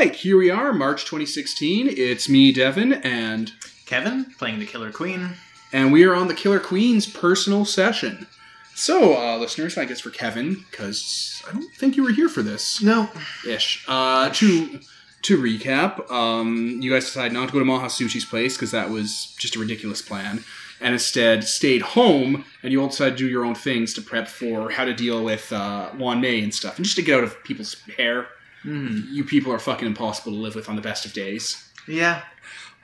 [0.00, 1.86] right, here we are, March 2016.
[1.90, 3.52] It's me, Devin, and
[3.84, 5.34] Kevin playing the Killer Queen.
[5.74, 8.26] and we are on the Killer Queen's personal session.
[8.74, 12.42] So, uh, listeners, I guess for Kevin, because I don't think you were here for
[12.42, 13.10] this No.
[13.46, 13.84] ish.
[13.86, 14.80] Uh, to
[15.22, 19.34] to recap, um, you guys decided not to go to Mahasuchi's place because that was
[19.38, 20.42] just a ridiculous plan,
[20.80, 22.46] and instead stayed home.
[22.62, 25.22] And you all decided to do your own things to prep for how to deal
[25.22, 28.28] with uh, Juan May and stuff, and just to get out of people's hair.
[28.62, 29.00] Hmm.
[29.10, 31.66] You people are fucking impossible to live with on the best of days.
[31.88, 32.22] Yeah.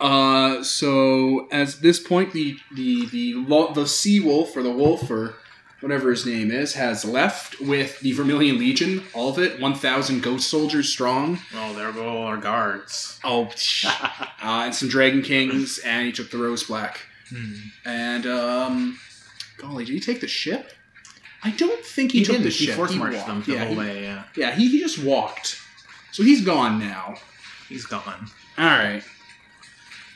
[0.00, 5.10] Uh, so at this point, the the the lo- the sea wolf or the wolf
[5.10, 5.34] or
[5.80, 10.22] whatever his name is has left with the Vermilion Legion, all of it, one thousand
[10.22, 11.38] ghost soldiers strong.
[11.54, 13.18] Oh, there go all our guards.
[13.24, 13.50] Oh,
[13.86, 17.00] uh, and some Dragon Kings, and he took the Rose Black.
[17.30, 17.54] Hmm.
[17.84, 18.98] And um,
[19.58, 20.72] golly, did he take the ship?
[21.42, 22.44] I don't think he, He, took didn't.
[22.44, 22.76] the He ship.
[22.76, 24.02] force He marched them the yeah, whole he, way.
[24.02, 24.24] Yeah.
[24.36, 25.60] yeah, he, he just walked.
[26.16, 27.16] So he's gone now.
[27.68, 28.30] He's gone.
[28.56, 29.02] All right.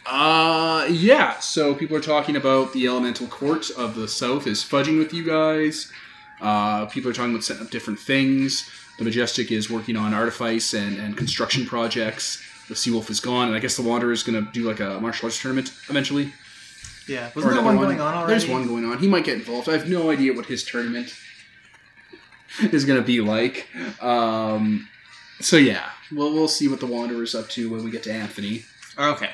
[0.07, 1.39] Uh, yeah.
[1.41, 5.23] So people are talking about the elemental court of the south is fudging with you
[5.23, 5.93] guys.
[6.41, 8.67] Uh, people are talking about setting up different things.
[8.97, 12.43] The majestic is working on artifice and, and construction projects.
[12.69, 14.99] The Seawolf is gone, and I guess the Wanderer is going to do like a
[15.01, 16.33] martial arts tournament eventually.
[17.09, 17.29] Yeah.
[17.35, 18.33] Wasn't there another one going on already?
[18.33, 19.01] There's one going on.
[19.01, 19.69] He might get involved.
[19.69, 21.15] I have no idea what his tournament
[22.73, 23.69] is going to be like.
[24.01, 24.89] Um,
[25.41, 28.65] so yeah, we'll we'll see what the Wanderer's up to when we get to Anthony.
[28.99, 29.31] Okay.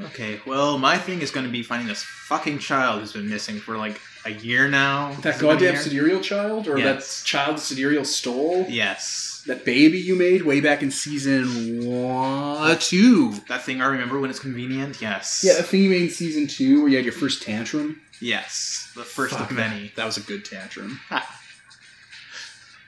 [0.00, 0.40] Okay.
[0.46, 3.76] Well, my thing is going to be finding this fucking child who's been missing for
[3.76, 5.08] like a year now.
[5.22, 5.76] That Has it been a goddamn?
[5.76, 7.20] Sidereal child, or Yes.
[7.22, 8.64] that child Sidereal stole?
[8.68, 9.42] Yes.
[9.46, 13.32] That baby you made way back in season one, two.
[13.48, 15.00] That thing I remember when it's convenient.
[15.00, 15.42] Yes.
[15.44, 18.00] Yeah, the thing you made in season two, where you had your first tantrum.
[18.20, 18.90] Yes.
[18.94, 19.92] The first Fuck, of many.
[19.96, 21.00] That was a good tantrum.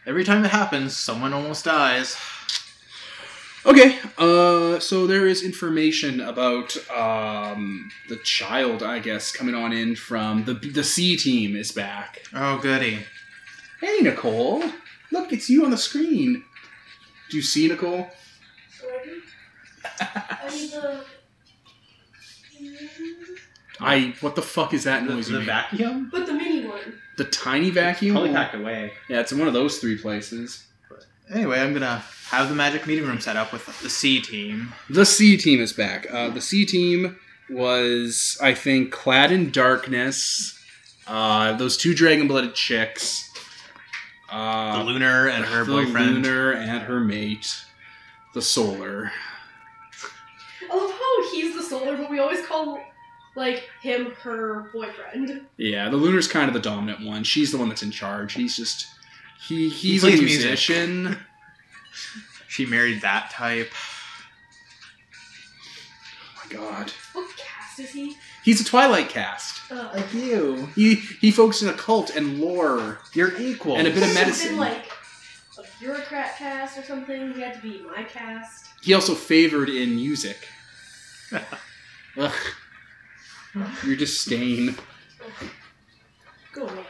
[0.07, 2.17] Every time it happens, someone almost dies.
[3.67, 9.97] Okay, uh, so there is information about um, the child, I guess, coming on in
[9.97, 12.23] from the the C team is back.
[12.35, 13.01] Oh, goody.
[13.81, 14.65] Hey, Nicole,
[15.13, 16.43] look, it's you on the screen.
[17.29, 18.09] Do you see Nicole?
[20.01, 21.05] I need the.
[23.79, 24.15] I.
[24.23, 25.29] What the fuck is that noise?
[25.29, 26.09] you the vacuum?
[26.11, 26.99] But the mini one.
[27.21, 28.15] The tiny vacuum.
[28.15, 28.93] Probably packed away.
[29.11, 30.65] Yeah, it's in one of those three places.
[30.89, 34.73] But Anyway, I'm gonna have the magic meeting room set up with the C team.
[34.89, 36.07] The C team is back.
[36.11, 37.19] Uh, the C team
[37.51, 40.59] was, I think, clad in darkness.
[41.07, 43.29] Uh, those two dragon blooded chicks.
[44.31, 46.15] Uh, The Lunar and her the boyfriend.
[46.23, 47.55] Lunar and her mate,
[48.33, 49.13] the Solar.
[50.71, 52.81] I love how he's the solar, but we always call
[53.37, 55.47] like him her boyfriend.
[55.57, 57.25] Yeah, the Lunar's kind of the dominant one.
[57.25, 58.33] She's the one that's in charge.
[58.35, 58.87] He's just
[59.47, 60.39] he he's a plays music.
[60.47, 61.19] musician.
[62.49, 63.71] She married that type.
[66.37, 68.17] Oh my god, What cast is he?
[68.45, 69.71] he's a Twilight cast.
[69.71, 70.67] Uh, you.
[70.75, 72.99] He he focuses on occult and lore.
[73.15, 73.77] You're equal.
[73.77, 74.49] And a bit of must have medicine.
[74.51, 74.91] Been like
[75.59, 77.33] a bureaucrat cast or something.
[77.35, 78.67] He had to be my cast.
[78.83, 80.49] He also favored in music.
[82.19, 82.33] Ugh.
[83.85, 84.77] Your disdain.
[86.53, 86.85] Go away.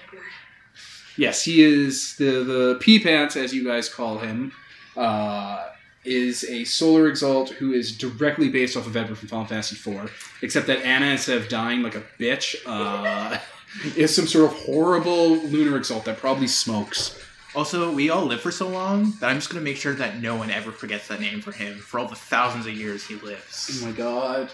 [1.16, 4.53] Yes, he is the the pea pants, as you guys call him.
[4.97, 5.66] Uh,
[6.04, 10.38] is a solar exalt who is directly based off of Edward from Final Fantasy IV,
[10.43, 13.38] except that Anna, instead of dying like a bitch, uh,
[13.97, 17.19] is some sort of horrible lunar exalt that probably smokes.
[17.54, 20.37] Also, we all live for so long that I'm just gonna make sure that no
[20.37, 23.82] one ever forgets that name for him for all the thousands of years he lives.
[23.82, 24.50] Oh my god.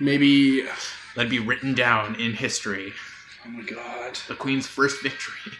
[0.00, 0.66] Maybe.
[1.16, 2.92] Let it be written down in history.
[3.46, 4.18] Oh my god.
[4.26, 5.52] The Queen's first victory.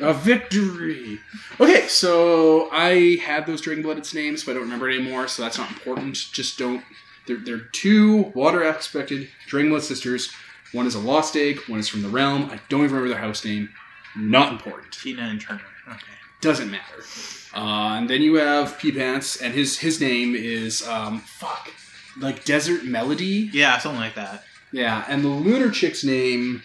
[0.00, 1.20] A victory.
[1.60, 5.42] Okay, so I had those dragon blooded names, but I don't remember it anymore, so
[5.42, 6.14] that's not important.
[6.32, 6.82] Just don't.
[7.26, 10.32] They're, they're two water expected dragon blood sisters.
[10.72, 12.44] One is a lost egg, one is from the realm.
[12.44, 13.68] I don't even remember their house name.
[14.16, 14.92] Not important.
[14.92, 15.60] Tina and Turner.
[15.88, 16.00] Okay.
[16.40, 17.02] Doesn't matter.
[17.54, 21.68] Uh, and then you have Pea Pants, and his his name is um fuck
[22.18, 23.50] like Desert Melody.
[23.52, 24.44] Yeah, something like that.
[24.72, 26.62] Yeah, and the lunar chick's name,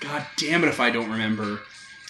[0.00, 1.60] god damn it if I don't remember.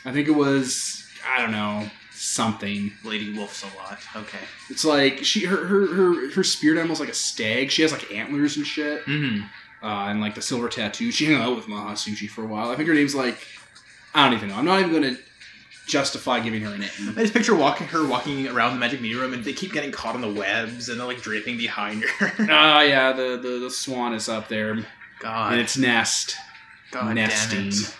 [0.04, 2.92] I think it was I don't know something.
[3.04, 3.98] Lady Wolf's a lot.
[4.16, 4.38] Okay.
[4.70, 7.70] It's like she her her her, her spirit animal's like a stag.
[7.70, 9.44] She has like antlers and shit, Mm-hmm.
[9.86, 11.10] uh, and like the silver tattoo.
[11.12, 12.70] She hung out with Mahasuchi for a while.
[12.70, 13.38] I think her name's like
[14.14, 14.56] I don't even know.
[14.56, 15.16] I'm not even gonna
[15.86, 16.90] justify giving her a name.
[17.16, 19.92] I just picture walking her walking around the magic meeting room, and they keep getting
[19.92, 22.32] caught on the webs, and they're like draping behind her.
[22.50, 24.78] Ah, yeah, the, the the swan is up there
[25.20, 26.36] God, in its nest,
[26.90, 27.70] God nesting.
[27.70, 27.96] damn it.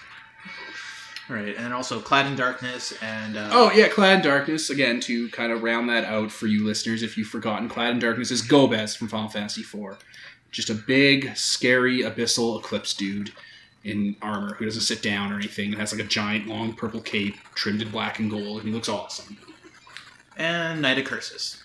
[1.27, 5.31] Right, and also Clad in Darkness and uh, Oh yeah, Clad in Darkness again to
[5.31, 7.03] kind of round that out for you listeners.
[7.03, 9.97] If you've forgotten, Clad in Darkness is Golbez from Final Fantasy IV,
[10.51, 13.33] just a big, scary, abyssal eclipse dude
[13.85, 17.01] in armor who doesn't sit down or anything and has like a giant, long purple
[17.01, 19.37] cape trimmed in black and gold, and he looks awesome.
[20.37, 21.63] and Knight of Curses.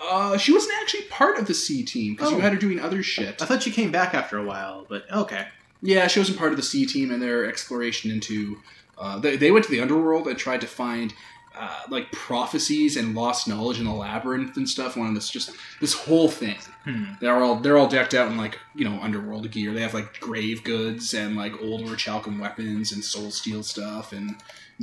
[0.00, 2.36] Uh, she wasn't actually part of the C team because Oh.
[2.36, 3.40] you had her doing other shit.
[3.42, 5.46] I thought she came back after a while, but okay.
[5.82, 8.58] Yeah, she wasn't part of the C team and their exploration into.
[8.96, 11.14] Uh, they, they went to the underworld and tried to find
[11.58, 14.96] uh, like prophecies and lost knowledge in the labyrinth and stuff.
[14.96, 15.50] One of this just
[15.80, 16.56] this whole thing.
[16.84, 17.04] Hmm.
[17.20, 19.72] They're all they're all decked out in like you know underworld gear.
[19.72, 24.36] They have like grave goods and like old orichalcum weapons and soul steel stuff and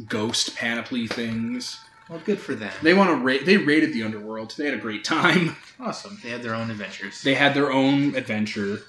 [0.08, 1.80] ghost panoply things.
[2.10, 2.72] Well, good for them.
[2.84, 4.54] They want to ra- they raided the underworld.
[4.58, 5.56] They had a great time.
[5.78, 6.18] Awesome.
[6.24, 7.22] They had their own adventures.
[7.22, 8.80] They had their own adventure.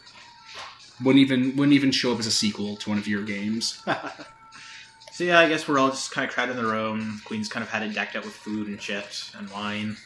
[1.03, 3.83] Wouldn't even wouldn't even show up as a sequel to one of your games.
[5.17, 7.23] so yeah, I guess we're all just kind of crowded in the room.
[7.25, 9.97] Queen's kind of had it decked out with food and shit and wine.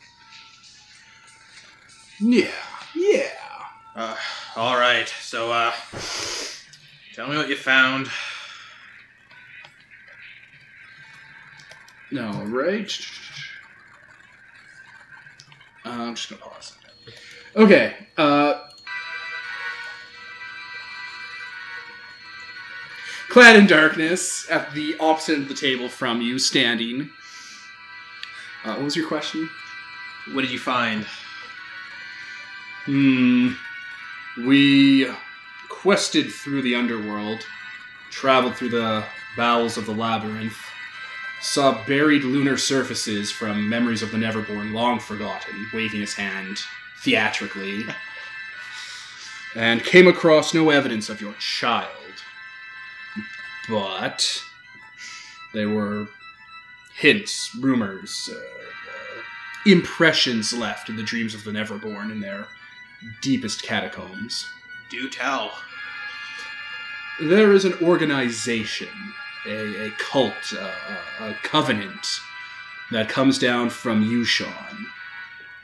[2.21, 2.53] Yeah,
[2.95, 3.31] yeah.
[3.97, 4.17] Uh,
[4.55, 5.09] all right.
[5.09, 5.73] So, uh,
[7.13, 8.07] tell me what you found.
[12.17, 12.93] All right.
[15.85, 16.79] Uh, I'm just gonna pause.
[17.57, 17.97] Okay.
[18.17, 18.61] Uh,
[23.31, 27.11] clad in darkness, at the opposite of the table from you, standing.
[28.65, 29.49] Uh, what was your question?
[30.33, 31.07] What did you find?
[32.85, 33.53] Hmm.
[34.37, 35.07] We
[35.69, 37.41] quested through the underworld,
[38.11, 39.05] traveled through the
[39.37, 40.59] bowels of the labyrinth,
[41.41, 46.59] saw buried lunar surfaces from memories of the Neverborn long forgotten, waving his hand
[46.99, 47.85] theatrically,
[49.55, 52.00] and came across no evidence of your child.
[53.69, 54.43] But
[55.53, 56.09] there were
[56.97, 59.23] hints, rumors, uh, uh,
[59.67, 62.47] impressions left in the dreams of the Neverborn in their
[63.23, 64.47] deepest catacombs.
[64.91, 65.53] Do tell.
[67.21, 68.89] There is an organization,
[69.47, 70.71] a, a cult, uh,
[71.21, 72.07] a, a covenant
[72.91, 74.87] that comes down from Yu-Shan,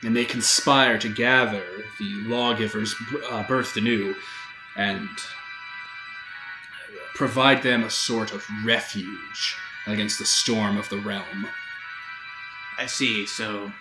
[0.03, 1.65] and they conspire to gather
[1.99, 2.95] the lawgivers
[3.31, 4.15] uh, birthed anew
[4.77, 5.09] and
[7.17, 11.47] provide them a sort of refuge against the storm of the realm.
[12.79, 13.27] I see.
[13.27, 13.73] So,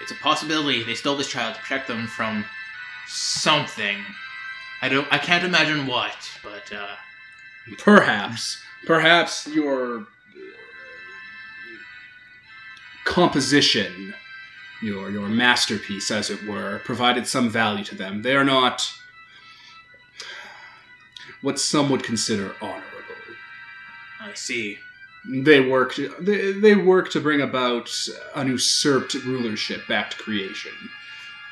[0.00, 2.44] it's a possibility they stole this child to protect them from
[3.06, 3.98] something.
[4.82, 5.06] I don't.
[5.10, 6.96] I can't imagine what, but uh,
[7.78, 10.04] Perhaps, perhaps your uh,
[13.04, 14.14] composition,
[14.82, 18.22] your your masterpiece, as it were, provided some value to them.
[18.22, 18.92] They are not
[21.46, 22.82] what some would consider honorable.
[24.20, 24.78] I see.
[25.24, 25.94] They work.
[26.18, 27.88] They, they work to bring about
[28.34, 30.72] an usurped rulership back to creation.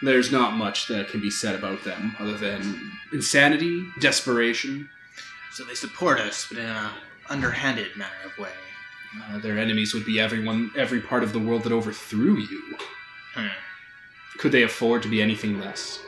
[0.03, 4.89] There's not much that can be said about them other than insanity, desperation,
[5.53, 6.91] So they support us, but in a
[7.31, 8.51] underhanded manner of way.
[9.29, 12.79] Uh, their enemies would be everyone, every part of the world that overthrew you.
[13.35, 13.47] Hmm.
[14.39, 16.01] Could they afford to be anything less?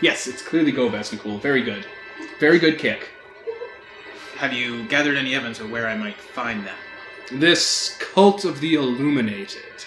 [0.00, 1.38] Yes, it's clearly Golbez, Nicole.
[1.38, 1.84] Very good.
[2.38, 3.08] Very good kick.
[4.36, 6.76] Have you gathered any evidence of where I might find them?
[7.32, 9.84] This cult of the Illuminated,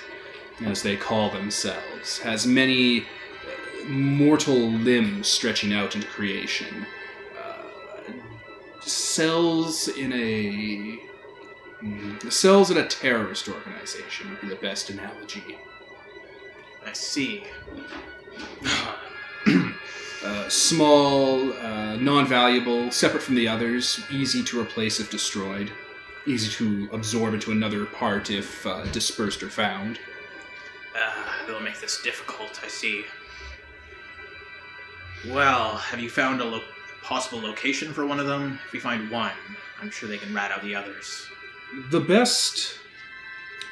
[0.65, 6.85] as they call themselves, has many uh, mortal limbs stretching out into creation.
[7.41, 8.11] Uh,
[8.81, 10.99] cells in a.
[12.29, 15.57] Cells in a terrorist organization would be the best analogy.
[16.85, 17.45] I see.
[20.23, 25.71] Uh, small, uh, non-valuable, separate from the others, easy to replace if destroyed,
[26.27, 29.99] easy to absorb into another part if uh, dispersed or found.
[30.95, 33.03] Ah, that'll make this difficult, I see.
[35.27, 36.61] Well, have you found a lo-
[37.01, 38.59] possible location for one of them?
[38.67, 39.31] If we find one,
[39.81, 41.27] I'm sure they can rat out the others.
[41.89, 42.75] The best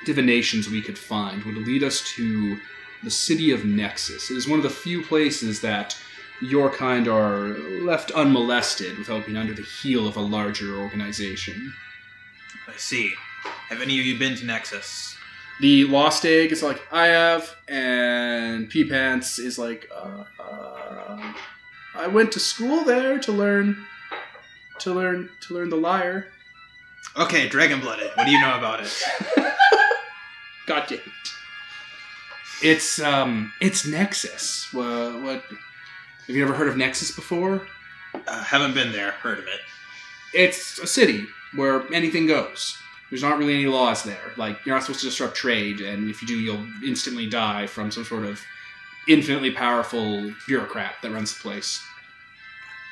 [0.05, 2.57] divinations we could find would lead us to
[3.03, 4.31] the city of Nexus.
[4.31, 5.95] It is one of the few places that
[6.41, 11.73] your kind are left unmolested without being under the heel of a larger organization.
[12.67, 13.13] I see.
[13.69, 15.15] Have any of you been to Nexus?
[15.59, 21.33] The Lost Egg is like, I have, and Pea Pants is like, uh, uh,
[21.95, 23.85] I went to school there to learn,
[24.79, 26.27] to learn, to learn the lyre.
[27.17, 28.11] Okay, Dragon Blooded.
[28.15, 29.05] What do you know about it?
[30.65, 31.03] God damn it.
[32.61, 34.71] It's, um, it's Nexus.
[34.73, 35.43] What, what,
[36.29, 37.63] have you ever heard of Nexus before?
[38.13, 39.09] Uh, haven't been there.
[39.09, 39.61] Heard of it.
[40.31, 42.77] It's a city where anything goes.
[43.09, 44.31] There's not really any laws there.
[44.37, 47.89] Like you're not supposed to disrupt trade, and if you do, you'll instantly die from
[47.89, 48.39] some sort of
[49.07, 51.83] infinitely powerful bureaucrat that runs the place.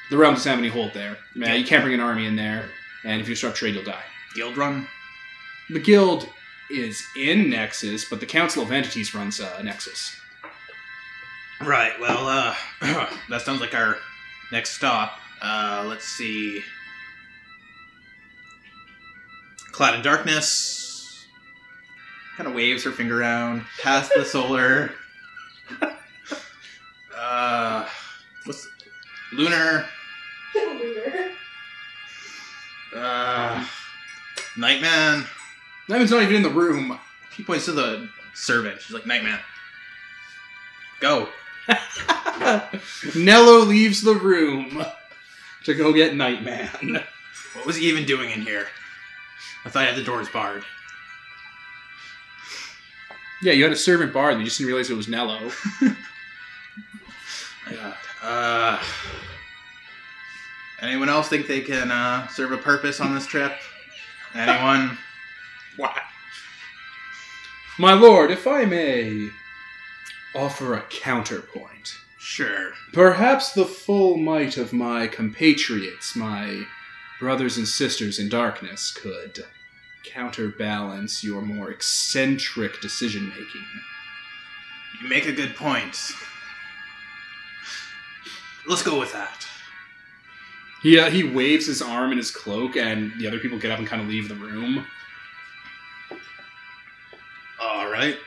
[0.09, 1.19] The realm doesn't have any hold there.
[1.35, 2.65] Man, you can't bring an army in there,
[3.03, 4.03] and if you disrupt trade, you'll die.
[4.33, 4.87] Guild run.
[5.69, 6.27] The guild
[6.71, 10.19] is in Nexus, but the Council of Entities runs uh, Nexus.
[11.61, 11.99] Right.
[11.99, 12.55] Well, uh,
[13.29, 13.97] that sounds like our
[14.51, 15.19] next stop.
[15.41, 16.61] Uh, let's see.
[19.71, 21.25] Clad in darkness.
[22.35, 24.91] Kind of waves her finger around past the solar.
[27.17, 27.87] uh,
[28.45, 28.67] what's
[29.33, 29.85] lunar?
[30.55, 31.31] Lunar.
[32.95, 33.65] Uh,
[34.55, 35.25] Nightman.
[35.87, 36.99] Nightman's not even in the room.
[37.35, 38.81] He points to the servant.
[38.81, 39.39] She's like, Nightman.
[40.99, 41.29] Go.
[43.15, 44.83] Nello leaves the room
[45.63, 46.99] to go get Nightman.
[47.53, 48.67] What was he even doing in here?
[49.65, 50.63] I thought I had the doors barred.
[53.41, 55.51] Yeah, you had a servant bar, and you just didn't realize it was Nello.
[57.71, 57.93] Yeah.
[58.21, 58.81] Uh,
[60.81, 63.53] anyone else think they can uh, serve a purpose on this trip?
[64.33, 64.97] Anyone?
[65.75, 65.95] What?
[67.77, 69.29] My lord, if I may
[70.37, 71.97] offer a counterpoint.
[72.19, 72.73] Sure.
[72.93, 76.63] Perhaps the full might of my compatriots, my
[77.19, 79.45] brothers and sisters in darkness, could
[80.03, 83.65] counterbalance your more eccentric decision making.
[85.01, 85.97] You make a good point.
[88.67, 89.47] Let's go with that.
[90.83, 93.79] He, uh, he waves his arm in his cloak, and the other people get up
[93.79, 94.85] and kind of leave the room.
[97.59, 98.17] All right.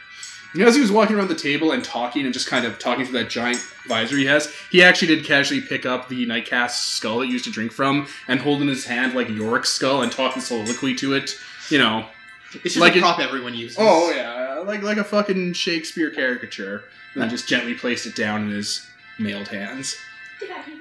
[0.54, 2.78] You know, as he was walking around the table and talking and just kind of
[2.78, 6.71] talking through that giant visor he has, he actually did casually pick up the Nightcast
[6.97, 10.02] skull that he used to drink from and hold in his hand like Yorick's skull
[10.02, 11.37] and talk in soliloquy to it.
[11.69, 12.07] You know.
[12.52, 13.76] It's just Like a it- prop everyone uses.
[13.80, 16.83] Oh yeah, like like a fucking Shakespeare caricature.
[17.14, 18.88] And then just gently placed it down in his
[19.19, 19.97] mailed hands.
[20.40, 20.80] Daddy.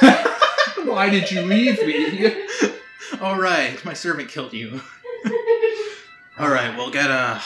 [0.84, 2.32] Why did you leave me?
[3.20, 3.82] All right.
[3.84, 4.80] My servant killed you.
[6.38, 6.76] All right.
[6.76, 7.40] We'll get a.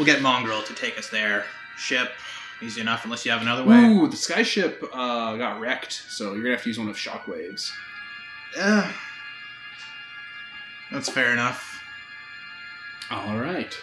[0.00, 1.44] We'll get Mongrel to take us there.
[1.76, 2.10] Ship.
[2.62, 3.84] Easy enough, unless you have another way.
[3.84, 7.70] Ooh, the skyship uh, got wrecked, so you're gonna have to use one of shockwaves.
[8.58, 8.90] Uh,
[10.90, 11.82] that's fair enough.
[13.10, 13.76] All right.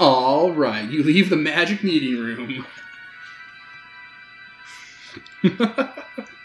[0.00, 0.90] All right.
[0.90, 2.66] You leave the magic meeting room.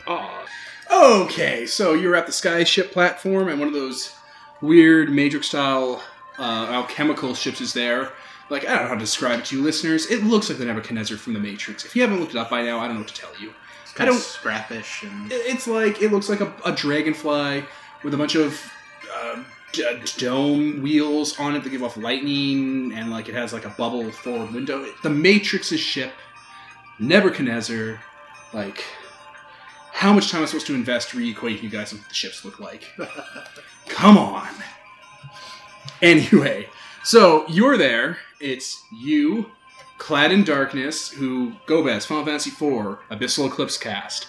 [0.05, 0.45] Aw.
[0.91, 4.13] Okay, so you're at the skyship platform, and one of those
[4.62, 6.03] weird Matrix style
[6.39, 8.12] uh, alchemical ships is there.
[8.50, 10.08] Like, I don't know how to describe it to you listeners.
[10.10, 11.86] It looks like the Nebuchadnezzar from the Matrix.
[11.86, 13.53] If you haven't looked it up by now, I don't know what to tell you.
[13.84, 15.31] It's I kind of don't- scrappish and.
[15.31, 17.63] It's like it looks like a, a dragonfly
[18.03, 18.60] with a bunch of
[19.13, 23.65] uh, d- dome wheels on it that give off lightning, and like it has like
[23.65, 24.84] a bubble forward window.
[25.03, 26.12] The Matrix's ship,
[26.98, 28.00] Nebuchadnezzar.
[28.53, 28.84] Like,
[29.93, 32.43] how much time am I supposed to invest re-equating you guys on what the ships
[32.43, 32.86] look like?
[33.88, 34.48] Come on.
[36.01, 36.69] Anyway,
[37.03, 38.17] so you're there.
[38.39, 39.51] It's you,
[39.98, 44.27] clad in darkness, who Golbez, Final Fantasy IV, Abyssal Eclipse cast.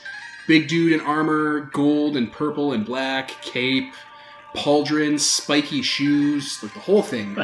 [0.48, 3.92] Big dude in armor, gold and purple and black, cape,
[4.56, 7.36] pauldron, spiky shoes, like the whole thing.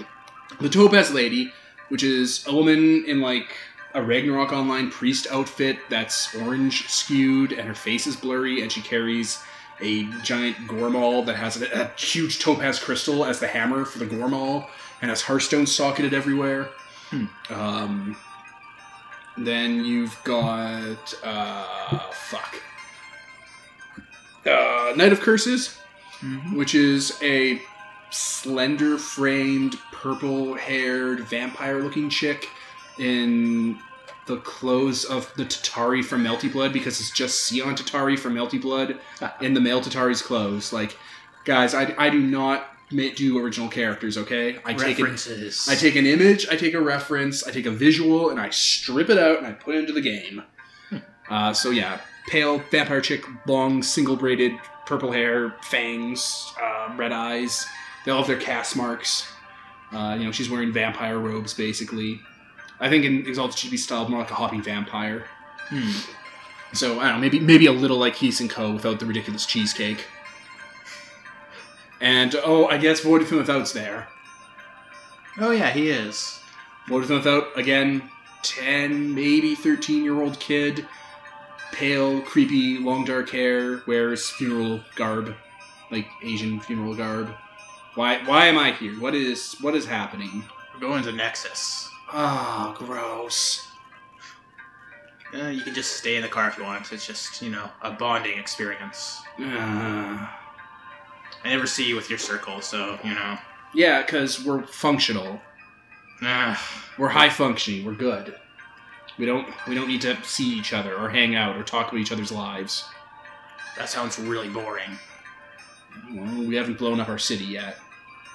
[0.60, 1.52] the Topaz Lady,
[1.88, 3.54] which is a woman in like
[3.94, 8.82] a Ragnarok Online priest outfit that's orange skewed and her face is blurry and she
[8.82, 9.42] carries
[9.80, 14.06] a giant Goremaul that has a, a huge topaz crystal as the hammer for the
[14.06, 14.66] Goremaul
[15.02, 16.70] and has Hearthstone socketed everywhere.
[17.10, 17.24] Hmm.
[17.50, 18.16] Um,
[19.36, 22.60] then you've got uh, fuck,
[24.46, 25.78] uh, Knight of Curses,
[26.22, 26.54] Mhm.
[26.56, 27.60] which is a
[28.10, 32.48] slender framed, purple haired, vampire looking chick
[32.98, 33.78] in
[34.26, 38.60] the clothes of the Tatari from Melty Blood because it's just Sion Tatari from Melty
[38.60, 38.98] Blood
[39.40, 40.72] in the male Tatari's clothes.
[40.72, 40.96] Like,
[41.44, 44.58] guys, I, I do not do original characters, okay?
[44.64, 44.98] I take.
[44.98, 45.68] References.
[45.68, 49.10] I take an image, I take a reference, I take a visual, and I strip
[49.10, 50.42] it out and I put it into the game.
[51.28, 54.52] Uh, so yeah, pale vampire chick, long single braided
[54.86, 57.66] purple hair, fangs, uh, red eyes.
[58.04, 59.28] They all have their cast marks.
[59.92, 62.20] Uh, you know, she's wearing vampire robes basically.
[62.80, 65.24] I think in Exalted she'd be styled more like a hopping vampire.
[65.68, 65.90] Hmm.
[66.72, 70.04] So I don't know, maybe maybe a little like Hsien-Ko without the ridiculous cheesecake.
[72.00, 74.08] And oh, I guess Void from Without's there.
[75.38, 76.40] Oh yeah, he is.
[76.88, 78.10] Void from Without again,
[78.42, 80.86] ten maybe thirteen year old kid,
[81.72, 85.34] pale, creepy, long dark hair, wears funeral garb,
[85.90, 87.34] like Asian funeral garb.
[87.94, 88.18] Why?
[88.24, 89.00] Why am I here?
[89.00, 89.56] What is?
[89.62, 90.44] What is happening?
[90.74, 91.90] We're going to Nexus.
[92.18, 93.66] Ah, gross.
[95.34, 96.90] Uh, you can just stay in the car if you want.
[96.92, 99.20] It's just, you know, a bonding experience.
[99.38, 100.40] Ah.
[101.44, 103.36] I never see you with your circle, so, you know.
[103.74, 105.40] yeah, because we're functional.
[106.22, 106.58] Ah,
[106.96, 107.84] We're high functioning.
[107.84, 108.34] We're good.
[109.18, 109.46] We don't.
[109.68, 112.32] We don't need to see each other or hang out or talk about each other's
[112.32, 112.84] lives.
[113.76, 114.98] that sounds really boring.
[116.14, 117.76] Well, we haven't blown up our city yet.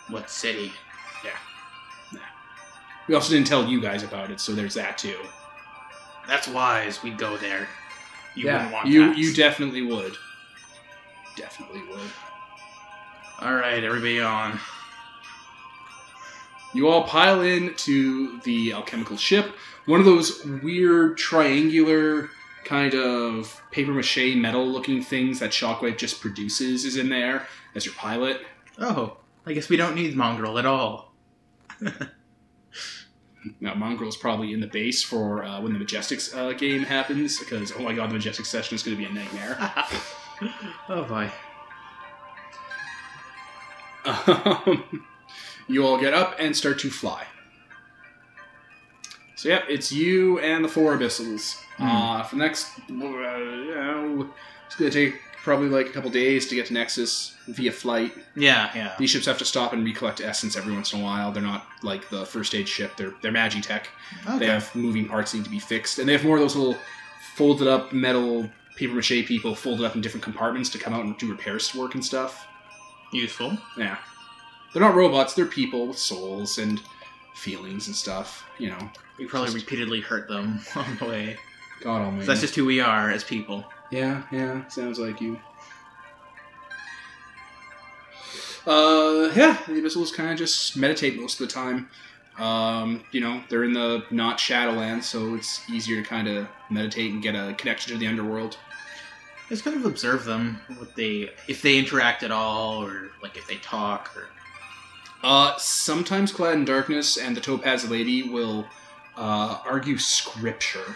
[0.10, 0.72] What city?
[3.12, 5.18] We also didn't tell you guys about it, so there's that too.
[6.30, 7.04] That's wise.
[7.04, 7.68] We'd go there.
[8.36, 9.18] You wouldn't want you that.
[9.18, 10.16] you definitely would.
[11.36, 12.10] Definitely would.
[13.42, 14.58] All right, everybody on.
[16.74, 19.56] You all pile in to the alchemical ship.
[19.88, 22.30] One of those weird triangular
[22.64, 27.86] kind of paper mache metal looking things that Shockwave just produces is in there as
[27.86, 28.40] your pilot.
[28.80, 31.14] Oh, I guess we don't need Mongrel at all.
[33.60, 37.72] Now, Mongrel's probably in the base for uh, when the Majestics uh, game happens because,
[37.72, 39.58] oh my god, the Majestic session is going to be a nightmare.
[40.90, 41.32] oh boy.
[44.06, 45.06] Um,
[45.68, 47.26] you all get up and start to fly.
[49.36, 51.56] So yep, it's you and the four abyssals.
[51.78, 51.84] Hmm.
[51.84, 54.30] Uh, for the next, uh, you know,
[54.66, 58.14] it's gonna take probably like a couple days to get to Nexus via flight.
[58.36, 58.96] Yeah, yeah.
[59.00, 61.32] These ships have to stop and recollect essence every once in a while.
[61.32, 62.96] They're not like the first aid ship.
[62.98, 63.86] They're they're Magitech.
[64.28, 64.40] Okay.
[64.40, 66.56] They have moving parts that need to be fixed, and they have more of those
[66.56, 66.78] little
[67.36, 71.18] folded up metal paper mache people folded up in different compartments to come out and
[71.18, 72.48] do repairs work and stuff.
[73.12, 73.58] Useful.
[73.78, 73.98] Yeah.
[74.74, 76.82] They're not robots, they're people with souls and
[77.36, 78.90] feelings and stuff, you know.
[79.18, 81.38] We probably Just- repeatedly hurt them on the way.
[81.82, 82.26] God almighty.
[82.26, 83.66] That's just who we are as people.
[83.92, 85.40] Yeah, yeah, sounds like you.
[88.66, 91.90] Uh, yeah, the Abyssals kind of just meditate most of the time.
[92.40, 97.12] Um, you know, they're in the not Shadowlands, so it's easier to kind of meditate
[97.12, 98.58] and get a connection to the underworld.
[99.50, 103.48] Just kind of observe them, what they, if they interact at all, or like if
[103.48, 104.28] they talk, or
[105.24, 108.66] Uh, sometimes Clad in Darkness and the Topaz Lady will
[109.18, 110.96] uh, argue scripture.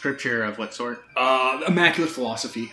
[0.00, 1.04] Scripture of what sort.
[1.14, 2.72] Uh, immaculate philosophy.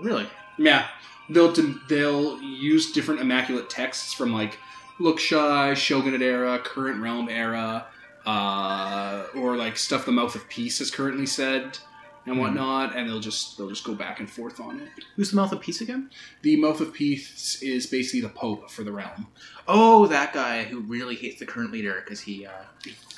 [0.00, 0.26] Really?
[0.58, 0.88] Yeah,
[1.28, 1.54] they'll
[1.88, 4.58] they'll use different immaculate texts from like
[4.98, 7.86] Lookshy, Shogunate era, Current Realm era,
[8.26, 11.78] uh, or like stuff the Mouth of Peace has currently said
[12.26, 12.40] and Mhm.
[12.40, 14.88] whatnot, and they'll just they'll just go back and forth on it.
[15.16, 16.10] Who's the mouth of peace again?
[16.42, 19.26] The Mouth of Peace is basically the Pope for the realm.
[19.66, 22.50] Oh, that guy who really hates the current leader because he uh,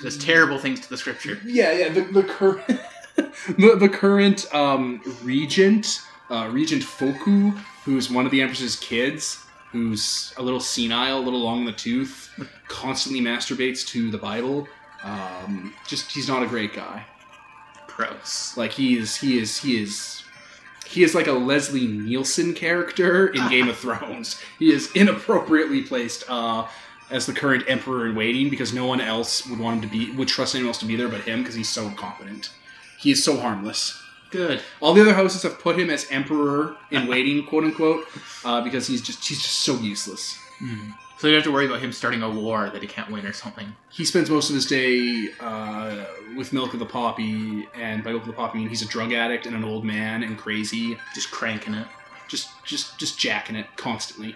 [0.00, 1.40] does terrible things to the scripture.
[1.44, 1.88] Yeah, yeah.
[1.88, 2.62] The, the current
[3.16, 9.38] the, the current um, regent, uh, Regent Foku, who's one of the Empress's kids,
[9.70, 12.30] who's a little senile, a little long in the tooth,
[12.68, 14.66] constantly masturbates to the Bible.
[15.02, 17.04] Um, just he's not a great guy.
[17.96, 18.56] Gross.
[18.56, 20.18] Like he is, he is, he is.
[20.86, 24.38] He is like a Leslie Nielsen character in Game of Thrones.
[24.58, 26.66] He is inappropriately placed uh,
[27.10, 30.10] as the current emperor in waiting because no one else would want him to be
[30.12, 32.50] would trust anyone else to be there but him because he's so incompetent.
[32.98, 34.02] He is so harmless.
[34.30, 34.62] Good.
[34.80, 38.06] All the other houses have put him as emperor in waiting, quote unquote,
[38.44, 40.38] uh, because he's just he's just so useless.
[41.22, 43.32] So you have to worry about him starting a war that he can't win or
[43.32, 43.76] something.
[43.90, 46.04] He spends most of his day uh,
[46.36, 48.88] with Milk of the Poppy, and by Milk of the Poppy, I mean he's a
[48.88, 50.98] drug addict and an old man and crazy.
[51.14, 51.86] Just cranking it.
[52.26, 54.34] just just just jacking it constantly.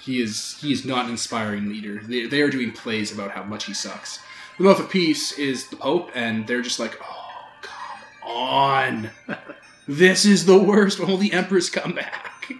[0.00, 2.00] He is he is not an inspiring leader.
[2.02, 4.18] They, they are doing plays about how much he sucks.
[4.58, 9.10] The Mouth of Peace is the Pope, and they're just like, oh come on,
[9.86, 10.98] this is the worst.
[10.98, 12.50] Will the Empress come back?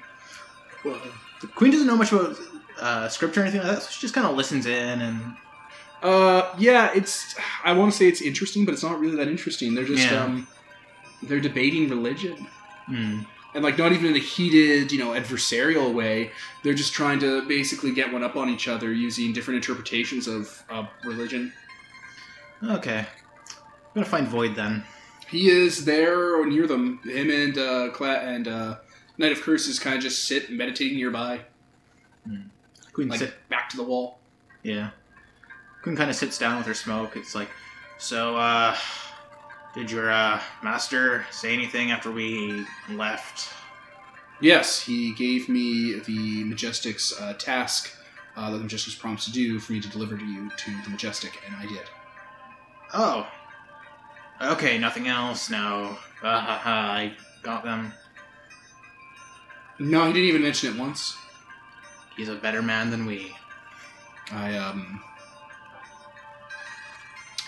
[0.84, 1.00] Well,
[1.40, 2.36] the queen doesn't know much about
[2.80, 5.36] uh, scripture or anything like that, so she just kind of listens in and
[6.02, 7.34] Uh, yeah, it's.
[7.64, 9.74] I want to say it's interesting, but it's not really that interesting.
[9.74, 10.24] They're just Yeah.
[10.24, 10.46] um,
[11.22, 12.46] they're debating religion.
[12.86, 13.20] hmm.
[13.54, 16.30] and like not even in a heated, you know, adversarial way.
[16.62, 20.62] They're just trying to basically get one up on each other using different interpretations of
[20.70, 21.52] uh, religion.
[22.62, 22.98] Okay.
[23.00, 24.84] I'm gonna find Void then.
[25.28, 27.00] He is there or near them.
[27.04, 28.76] Him and uh, Cla- and uh,
[29.18, 31.40] Knight of Curses kind of just sit meditating nearby,
[32.96, 33.34] Queen like sit.
[33.50, 34.18] back to the wall.
[34.62, 34.88] Yeah.
[35.82, 37.14] Queen kind of sits down with her smoke.
[37.14, 37.50] It's like,
[37.98, 38.74] so, uh,
[39.74, 43.52] did your uh, master say anything after we left?
[44.40, 47.94] Yes, he gave me the Majestic's uh, task
[48.34, 50.88] uh, that the Majestic's promised to do for me to deliver to you to the
[50.88, 51.84] Majestic, and I did.
[52.94, 53.30] Oh.
[54.40, 55.50] Okay, nothing else.
[55.50, 55.98] No.
[56.22, 56.92] Ha ha ha.
[56.92, 57.92] I got them.
[59.78, 61.14] No, he didn't even mention it once.
[62.16, 63.36] He's a better man than we.
[64.32, 65.02] I um.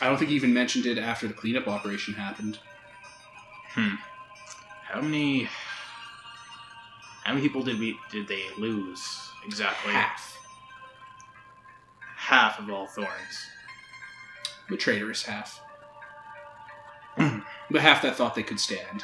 [0.00, 2.58] I don't think he even mentioned it after the cleanup operation happened.
[3.70, 3.94] Hmm.
[4.84, 5.48] How many?
[7.24, 9.92] How many people did we did they lose exactly?
[9.92, 10.36] Half.
[12.16, 13.08] Half of all thorns.
[14.68, 15.60] The traitorous half.
[17.16, 19.02] the half that thought they could stand.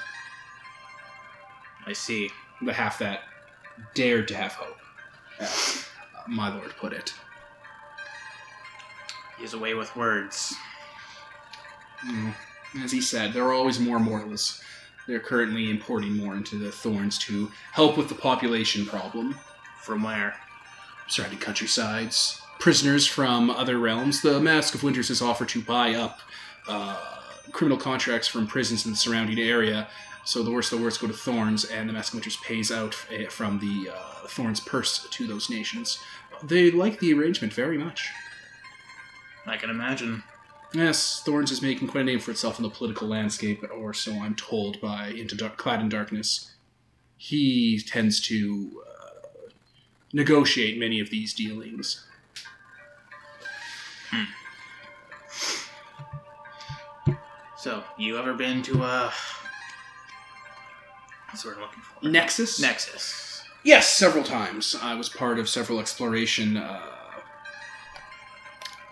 [1.87, 2.31] I see.
[2.63, 3.23] The half that
[3.95, 4.77] dared to have hope.
[5.39, 7.13] As uh, my lord put it.
[9.37, 10.55] He has a way with words.
[12.07, 12.35] Mm.
[12.83, 14.63] As he said, there are always more mortals.
[15.07, 19.39] They're currently importing more into the thorns to help with the population problem.
[19.81, 20.35] From where?
[21.07, 24.23] surrounding countrysides, prisoners from other realms.
[24.23, 26.21] The Mask of Winters has offered to buy up
[26.69, 26.97] uh,
[27.53, 29.89] criminal contracts from prisons in the surrounding area.
[30.25, 32.97] So the worst of the worst go to Thorns, and the Mask Winters pays out
[33.13, 35.99] uh, from the uh, Thorns purse to those nations.
[36.43, 38.11] They like the arrangement very much.
[39.47, 40.23] I can imagine.
[40.73, 44.13] Yes, Thorns is making quite a name for itself in the political landscape, or so
[44.13, 46.53] I'm told by Into Dark, Clad in Darkness.
[47.17, 49.51] He tends to uh,
[50.13, 52.05] negotiate many of these dealings.
[57.57, 59.13] So, you ever been to a?
[61.35, 62.09] That's what we're looking for.
[62.09, 62.61] Nexus?
[62.61, 63.43] Nexus.
[63.65, 64.77] Yes, several times.
[64.81, 66.81] I was part of several exploration uh,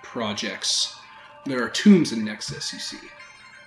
[0.02, 0.96] projects.
[1.46, 2.98] There are tombs in Nexus, you see.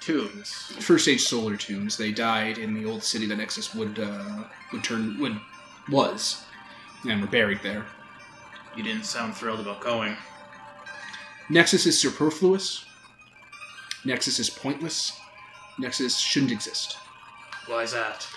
[0.02, 0.52] Tombs.
[0.82, 1.96] First age solar tombs.
[1.96, 5.40] They died in the old city that Nexus would uh, would turn would
[5.90, 6.44] was,
[7.08, 7.86] and were buried there.
[8.76, 10.18] You didn't sound thrilled about going.
[11.50, 12.84] Nexus is superfluous.
[14.04, 15.18] Nexus is pointless.
[15.80, 16.98] Nexus shouldn't exist.
[17.68, 18.28] Why is that?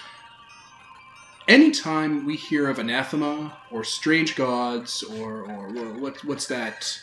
[1.48, 7.00] Anytime we hear of anathema or strange gods or or what what's that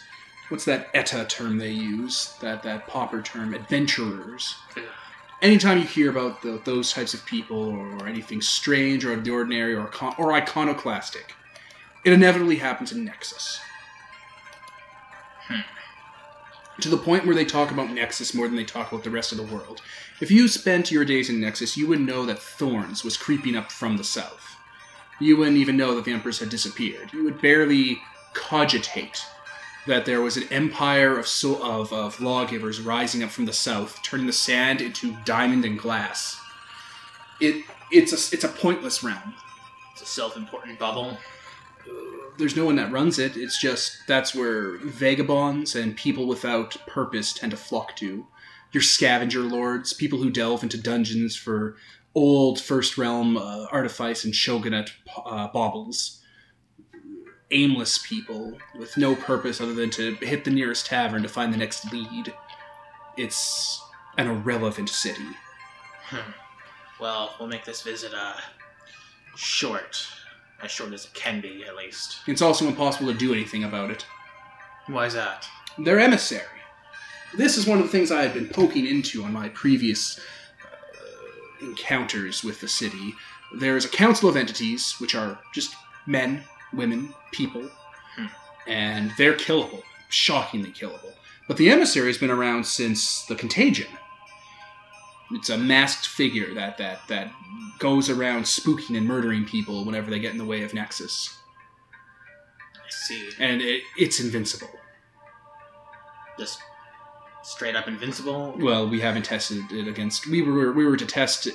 [0.50, 4.54] what's that ETA term they use that that popper term adventurers.
[5.42, 9.18] Anytime you hear about the, those types of people or, or anything strange or out
[9.18, 11.34] of the ordinary or or iconoclastic,
[12.04, 13.60] it inevitably happens in Nexus.
[15.48, 15.62] Hmm.
[16.82, 19.32] To the point where they talk about Nexus more than they talk about the rest
[19.32, 19.82] of the world.
[20.20, 23.72] If you spent your days in Nexus, you would know that Thorns was creeping up
[23.72, 24.58] from the south.
[25.20, 27.14] You wouldn't even know that the Empress had disappeared.
[27.14, 28.02] You would barely
[28.34, 29.26] cogitate
[29.88, 34.02] that there was an empire of, so- of, of lawgivers rising up from the south,
[34.04, 36.40] turning the sand into diamond and glass.
[37.40, 39.36] It it's a it's a pointless realm.
[39.94, 41.18] It's a self-important bubble.
[42.38, 43.38] There's no one that runs it.
[43.38, 48.28] It's just that's where vagabonds and people without purpose tend to flock to.
[48.72, 51.78] Your scavenger lords, people who delve into dungeons for
[52.14, 54.92] old first realm uh, artifice and shogunate
[55.26, 56.22] uh, baubles.
[57.52, 61.58] Aimless people with no purpose other than to hit the nearest tavern to find the
[61.58, 62.34] next lead.
[63.18, 63.82] It's
[64.18, 65.28] an irrelevant city.
[66.08, 66.32] Hmm.
[67.00, 68.36] Well, we'll make this visit uh
[69.36, 70.08] short,
[70.64, 72.18] as short as it can be, at least.
[72.28, 74.06] It's also impossible to do anything about it.
[74.88, 75.48] Why is that?
[75.78, 76.44] their emissary.
[77.36, 80.18] This is one of the things I had been poking into on my previous
[80.64, 83.14] uh, encounters with the city.
[83.58, 87.70] There is a council of entities, which are just men, women, people,
[88.16, 88.26] Hmm.
[88.68, 91.12] and they're killable, shockingly killable.
[91.48, 93.88] But the emissary has been around since the contagion.
[95.32, 97.32] It's a masked figure that that that
[97.80, 101.36] goes around spooking and murdering people whenever they get in the way of Nexus,
[102.76, 103.30] I see.
[103.40, 104.70] and it, it's invincible.
[106.38, 106.60] Just
[107.44, 108.56] straight up invincible.
[108.58, 110.28] Well, we haven't tested it against.
[110.28, 111.48] We were we were to test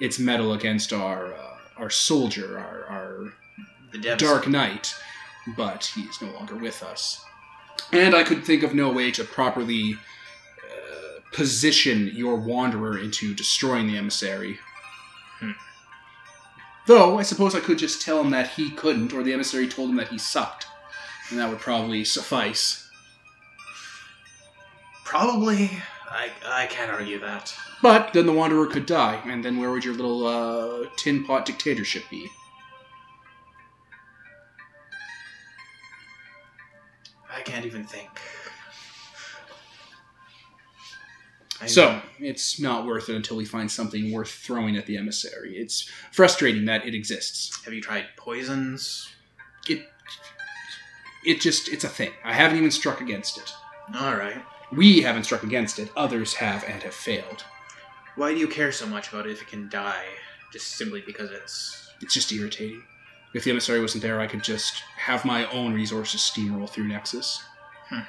[0.00, 3.32] its metal against our uh, our soldier, our, our
[3.92, 4.18] The devs.
[4.18, 4.94] Dark Knight,
[5.56, 7.24] but he's no longer with us.
[7.92, 9.96] And I could think of no way to properly
[11.34, 14.58] position your wanderer into destroying the emissary.
[15.40, 15.50] Hmm.
[16.86, 19.90] Though I suppose I could just tell him that he couldn't, or the emissary told
[19.90, 20.66] him that he sucked,
[21.30, 22.88] and that would probably suffice.
[25.04, 25.70] Probably.
[26.08, 27.54] I I can't argue that.
[27.82, 31.44] But then the Wanderer could die, and then where would your little uh, tin pot
[31.44, 32.28] dictatorship be?
[37.30, 38.08] I can't even think.
[41.60, 45.56] I- So it's not worth it until we find something worth throwing at the emissary.
[45.56, 47.64] It's frustrating that it exists.
[47.64, 49.08] have you tried poisons?
[49.68, 49.88] It
[51.24, 52.12] it just it's a thing.
[52.24, 53.52] I haven't even struck against it.
[53.94, 54.42] All right.
[54.72, 55.90] We haven't struck against it.
[55.96, 57.44] Others have and have failed.
[58.16, 60.04] Why do you care so much about it if it can die?
[60.52, 61.88] Just simply because it's.
[62.00, 62.82] It's just irritating.
[63.34, 67.42] If the emissary wasn't there, I could just have my own resources steamroll through Nexus.
[67.90, 68.06] It's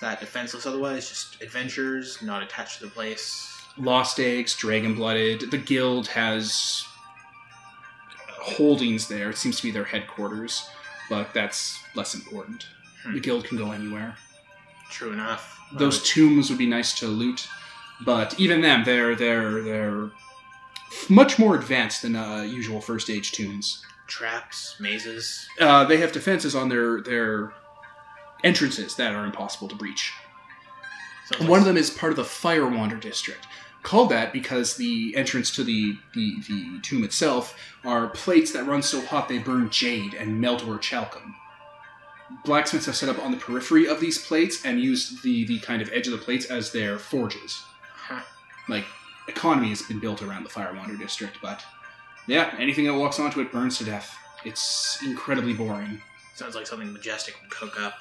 [0.00, 3.54] that defenseless otherwise, just adventures, not attached to the place.
[3.76, 5.50] Lost Eggs, Dragon Blooded.
[5.50, 6.84] The Guild has
[8.40, 9.30] holdings there.
[9.30, 10.68] It seems to be their headquarters,
[11.10, 12.66] but that's less important.
[13.04, 13.14] Hmm.
[13.14, 14.16] The Guild can go anywhere.
[14.90, 15.60] True enough.
[15.74, 17.46] Those tombs would be nice to loot,
[18.04, 20.10] but even them, they're they're they're
[21.10, 23.84] much more advanced than uh, usual first age tombs.
[24.06, 25.46] traps, mazes.
[25.60, 27.52] Uh, they have defenses on their their
[28.44, 30.12] entrances that are impossible to breach.
[31.26, 33.46] Sounds One of them is part of the Firewander district.
[33.82, 38.82] Called that because the entrance to the, the, the tomb itself are plates that run
[38.82, 41.34] so hot they burn jade and melt orichalcum.
[42.44, 45.80] Blacksmiths have set up on the periphery of these plates and used the, the kind
[45.80, 47.62] of edge of the plates as their forges.
[47.94, 48.20] Huh.
[48.68, 48.84] Like,
[49.28, 51.64] economy has been built around the Firewander district, but
[52.26, 54.14] yeah, anything that walks onto it burns to death.
[54.44, 56.02] It's incredibly boring,
[56.38, 57.94] Sounds like something majestic would cook up.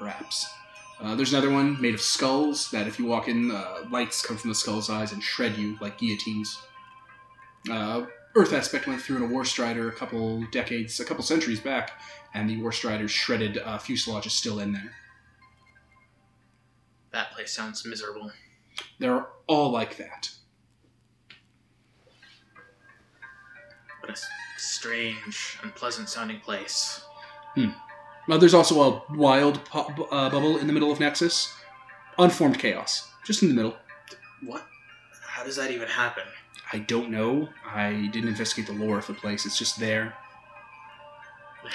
[0.00, 0.52] Perhaps.
[1.00, 4.36] Uh, there's another one made of skulls that, if you walk in, uh, lights come
[4.36, 6.58] from the skull's eyes and shred you like guillotines.
[7.70, 11.60] Uh, Earth aspect went through in a War Strider a couple decades, a couple centuries
[11.60, 11.92] back,
[12.34, 14.92] and the War Strider's shredded uh, fuselage is still in there.
[17.12, 18.30] That place sounds miserable.
[18.98, 20.30] They're all like that.
[24.00, 24.20] What a
[24.58, 27.04] strange, unpleasant sounding place.
[28.30, 31.52] Uh, there's also a wild pu- uh, bubble in the middle of Nexus.
[32.18, 33.74] Unformed chaos, just in the middle.
[34.42, 34.64] What?
[35.22, 36.24] How does that even happen?
[36.72, 37.48] I don't know.
[37.66, 39.46] I didn't investigate the lore of the place.
[39.46, 40.14] It's just there.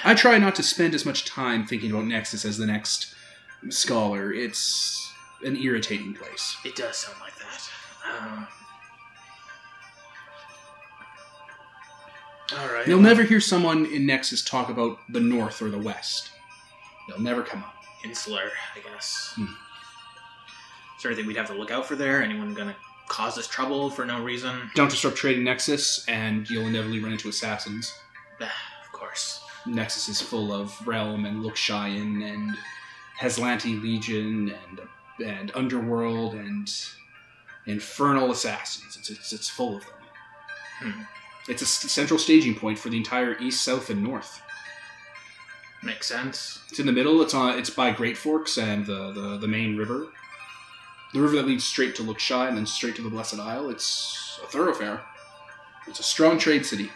[0.04, 3.14] I try not to spend as much time thinking about Nexus as the next
[3.68, 4.32] scholar.
[4.32, 5.12] It's
[5.44, 6.56] an irritating place.
[6.64, 7.68] It does sound like that.
[8.08, 8.48] Um,
[12.58, 12.86] all right.
[12.86, 16.30] You'll never hear someone in Nexus talk about the North or the West.
[17.08, 17.74] They'll never come up.
[18.04, 19.32] insular, I guess.
[19.36, 19.44] Hmm.
[20.96, 22.22] Is there anything we'd have to look out for there?
[22.22, 22.76] Anyone gonna
[23.08, 24.70] cause us trouble for no reason?
[24.74, 27.92] Don't disrupt trading Nexus, and you'll inevitably run into assassins.
[28.86, 29.42] Of course.
[29.66, 32.56] Nexus is full of Realm and Lookshyan and
[33.20, 34.80] Haslanti Legion and
[35.24, 36.70] and Underworld and
[37.66, 38.96] Infernal Assassins.
[38.96, 39.92] It's it's, it's full of them.
[40.80, 41.02] Hmm.
[41.48, 44.40] It's a central staging point for the entire East, South, and North.
[45.86, 46.58] Makes sense.
[46.68, 47.22] It's in the middle.
[47.22, 47.56] It's on.
[47.56, 50.08] It's by Great Forks and the, the, the main river,
[51.14, 53.70] the river that leads straight to Lookshy and then straight to the Blessed Isle.
[53.70, 55.02] It's a thoroughfare.
[55.86, 56.90] It's a strong trade city.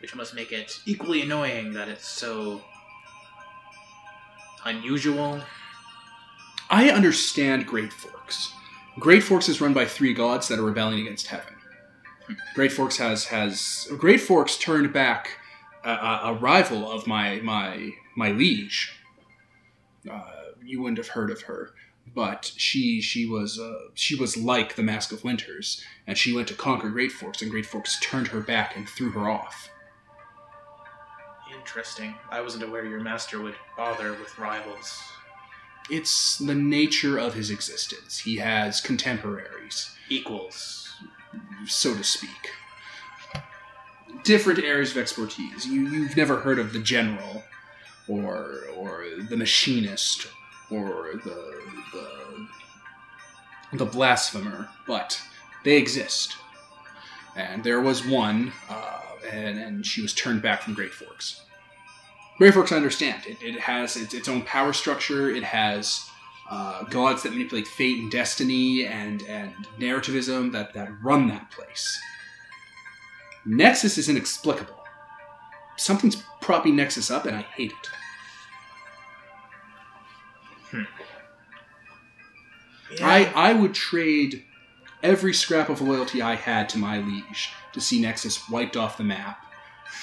[0.00, 2.62] Which must make it equally annoying that it's so
[4.64, 5.42] unusual.
[6.70, 8.52] I understand Great Forks.
[8.98, 11.52] Great Forks is run by three gods that are rebelling against heaven.
[12.26, 12.34] Hmm.
[12.54, 15.40] Great Forks has has Great Forks turned back
[15.86, 18.92] a, a, rival of my my my liege.
[20.10, 20.22] Uh,
[20.64, 21.70] you wouldn't have heard of her,
[22.14, 26.48] but she she was uh, she was like the Mask of Winters, and she went
[26.48, 29.70] to conquer Great Forks, and Great Forks turned her back and threw her off.
[31.54, 32.14] Interesting.
[32.30, 35.00] I wasn't aware your master would bother with rivals.
[35.88, 38.18] It's the nature of his existence.
[38.18, 39.90] He has contemporaries.
[40.08, 40.94] Equals.
[41.66, 42.50] so to speak.
[44.24, 45.66] Different areas of expertise.
[45.66, 47.44] You you've never heard of the general,
[48.08, 50.26] or or the machinist,
[50.70, 51.60] or the
[51.92, 52.48] the
[53.78, 55.20] the blasphemer, but
[55.64, 56.36] they exist.
[57.34, 61.42] And there was one, uh, and and she was turned back from Great Forks.
[62.38, 63.22] Great Forks, I understand.
[63.26, 65.30] It, it has its, its own power structure.
[65.30, 66.08] It has
[66.50, 71.98] uh, gods that manipulate fate and destiny and and narrativism that that run that place.
[73.46, 74.74] Nexus is inexplicable.
[75.76, 77.88] Something's propping Nexus up, and I hate it.
[80.70, 80.82] Hmm.
[83.02, 84.44] I I would trade
[85.02, 89.04] every scrap of loyalty I had to my liege to see Nexus wiped off the
[89.04, 89.38] map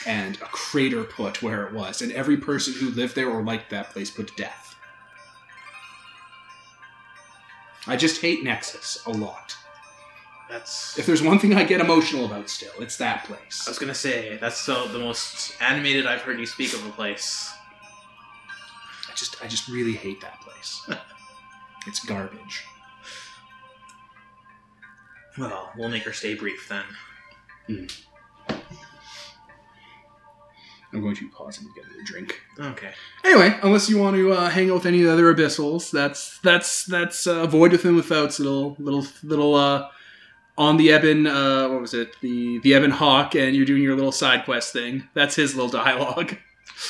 [0.05, 3.69] and a crater put where it was, and every person who lived there or liked
[3.71, 4.75] that place put to death.
[7.85, 9.57] I just hate Nexus a lot.
[10.53, 10.99] That's.
[10.99, 13.63] If there's one thing I get emotional about still, it's that place.
[13.65, 16.91] I was gonna say that's so the most animated I've heard you speak of a
[16.91, 17.51] place.
[19.09, 20.87] I just I just really hate that place.
[21.87, 22.65] it's garbage.
[25.39, 27.87] Well, we'll make her stay brief then.
[30.93, 32.39] I'm going to pause and get a drink.
[32.59, 32.91] Okay.
[33.23, 36.37] Anyway, unless you want to uh, hang out with any of the other abyssals, that's
[36.41, 39.89] that's that's uh, void with and without's little little little uh,
[40.57, 41.27] on the Ebon.
[41.27, 42.15] Uh, what was it?
[42.21, 45.07] The the Ebon Hawk, and you're doing your little side quest thing.
[45.13, 46.37] That's his little dialogue.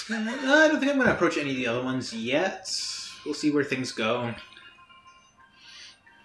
[0.09, 2.69] Uh, I don't think I'm going to approach any of the other ones yet.
[3.25, 4.33] We'll see where things go.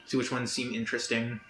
[0.06, 1.40] See which ones seem interesting.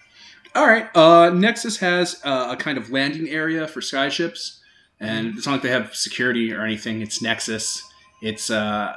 [0.55, 0.93] All right.
[0.95, 4.59] Uh, Nexus has uh, a kind of landing area for skyships,
[4.99, 7.01] and it's not like they have security or anything.
[7.01, 7.83] It's Nexus.
[8.21, 8.95] It's uh,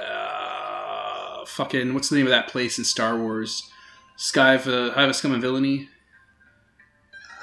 [0.00, 3.70] uh fucking what's the name of that place in Star Wars?
[4.16, 5.88] Sky of uh, Hive of Scum and Villainy.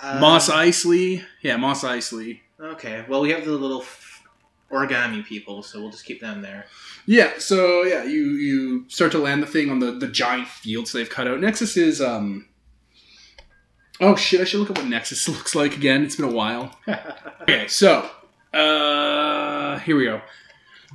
[0.04, 1.24] Uh, Mos Eisley.
[1.42, 2.42] Yeah, Mos Eisley.
[2.60, 3.06] Okay.
[3.08, 4.22] Well, we have the little f-
[4.72, 6.66] origami people, so we'll just keep them there.
[7.06, 10.92] Yeah, so yeah, you you start to land the thing on the the giant fields
[10.92, 11.40] they've cut out.
[11.40, 12.48] Nexus is um.
[14.02, 14.42] Oh shit!
[14.42, 16.04] I should look up what Nexus looks like again.
[16.04, 16.78] It's been a while.
[17.44, 18.10] Okay, so
[18.54, 20.22] uh, here we go.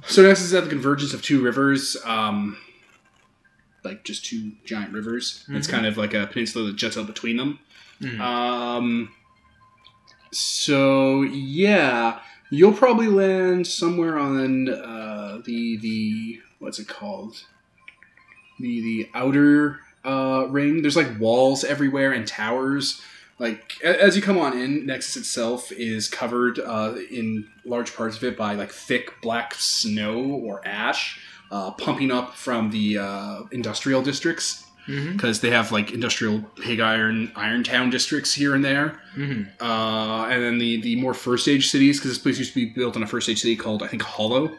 [0.07, 2.57] So Nexus is at the convergence of two rivers, um,
[3.85, 5.45] like just two giant rivers.
[5.51, 5.71] It's Mhm.
[5.71, 7.59] kind of like a peninsula that juts out between them.
[8.01, 8.21] Hmm.
[8.21, 9.15] Um,
[10.33, 17.45] so yeah, you'll probably land somewhere on uh, the the what's it called?
[18.61, 20.83] The the outer uh, ring.
[20.83, 23.01] There's like walls everywhere and towers.
[23.39, 28.25] Like as you come on in, Nexus itself is covered uh, in large parts of
[28.25, 31.21] it by like thick black snow or ash,
[31.53, 35.13] uh, pumping up from the uh, industrial districts Mm-hmm.
[35.13, 39.63] because they have like industrial pig iron iron town districts here and there Mm-hmm.
[39.63, 42.73] uh, and then the the more first age cities because this place used to be
[42.73, 44.51] built on a first age city called i think hollow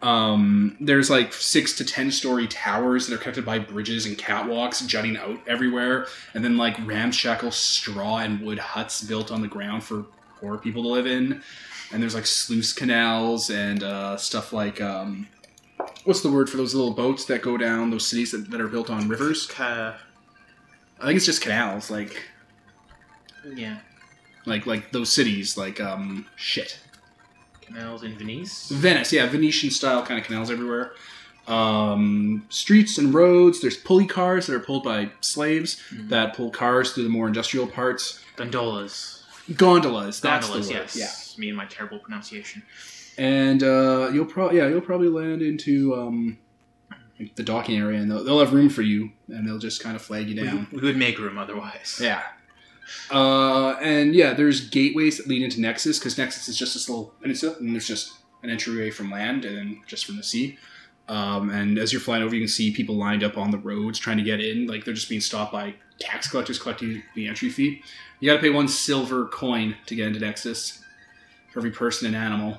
[0.00, 4.86] um, there's like six to ten story towers that are connected by bridges and catwalks
[4.86, 9.82] jutting out everywhere and then like ramshackle straw and wood huts built on the ground
[9.82, 10.06] for
[10.40, 11.42] poor people to live in
[11.92, 15.26] and there's like sluice canals and uh, stuff like um,
[16.08, 18.68] what's the word for those little boats that go down those cities that, that are
[18.68, 19.94] built on rivers Kind
[21.00, 22.16] I think it's just canals, like
[23.54, 23.78] yeah.
[24.46, 26.78] like like those cities, like um shit.
[27.60, 28.70] Canals in Venice.
[28.70, 30.92] Venice, yeah, Venetian style kind of canals everywhere.
[31.46, 33.60] Um, streets and roads.
[33.60, 36.08] There's pulley cars that are pulled by slaves Mhm.
[36.08, 38.20] that pull cars through the more industrial parts.
[38.36, 39.22] Gondolas.
[39.54, 40.20] Gondolas.
[40.20, 40.80] That's Gondolas, the word.
[40.94, 40.96] yes.
[41.36, 41.40] Yeah.
[41.40, 42.62] Me and my terrible pronunciation.
[43.18, 46.38] And uh, you'll probably yeah you'll probably land into um
[47.18, 49.96] like the docking area, and they'll, they'll have room for you, and they'll just kind
[49.96, 50.68] of flag you down.
[50.70, 51.98] We, we would make room otherwise.
[52.00, 52.22] Yeah.
[53.10, 57.12] Uh, and yeah, there's gateways that lead into Nexus because Nexus is just this little
[57.20, 60.58] peninsula, and there's just an entryway from land and then just from the sea.
[61.08, 63.98] Um, and as you're flying over, you can see people lined up on the roads
[63.98, 64.66] trying to get in.
[64.66, 67.82] Like they're just being stopped by tax collectors collecting the entry fee.
[68.20, 70.84] You got to pay one silver coin to get into Nexus
[71.52, 72.58] for every person and animal.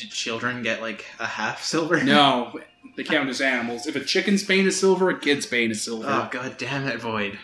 [0.00, 2.02] Did children get like a half silver?
[2.02, 2.58] No,
[2.96, 3.86] they count as animals.
[3.86, 6.06] If a chicken's paying a silver, a kid's paying a silver.
[6.08, 7.38] Oh god damn it, Void.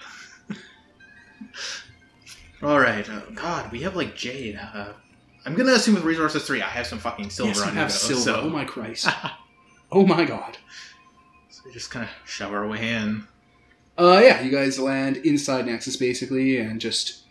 [2.62, 4.58] Alright, uh, god, we have like Jade.
[4.58, 4.94] Uh,
[5.44, 7.88] I'm gonna assume with Resources 3 I have some fucking silver yes, on me, have
[7.90, 8.22] though, silver.
[8.22, 9.08] So, Oh my Christ.
[9.92, 10.56] oh my God.
[11.50, 13.28] so we just kind of shove our way in.
[13.98, 17.25] Uh, yeah, you guys land inside Nexus basically, and just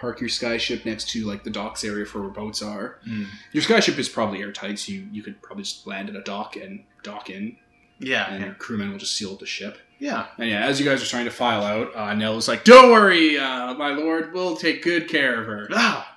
[0.00, 2.96] park your skyship next to like the docks area for where boats are.
[3.06, 3.26] Mm.
[3.52, 6.56] Your skyship is probably airtight, so you, you could probably just land at a dock
[6.56, 7.56] and dock in,
[7.98, 8.46] Yeah, and yeah.
[8.46, 9.78] your crewmen will just seal the ship.
[9.98, 10.26] Yeah.
[10.38, 13.38] And yeah, as you guys are trying to file out, uh, Nell's like, "Don't worry,
[13.38, 16.16] uh, my lord, we'll take good care of her." Ah!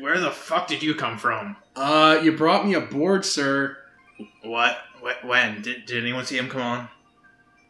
[0.00, 1.56] Where the fuck did you come from?
[1.76, 3.78] Uh, you brought me aboard, sir.
[4.42, 4.76] What?
[5.22, 5.62] When?
[5.62, 6.88] Did, did anyone see him come on?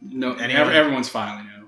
[0.01, 0.73] No, Anyone?
[0.73, 1.67] everyone's filing out.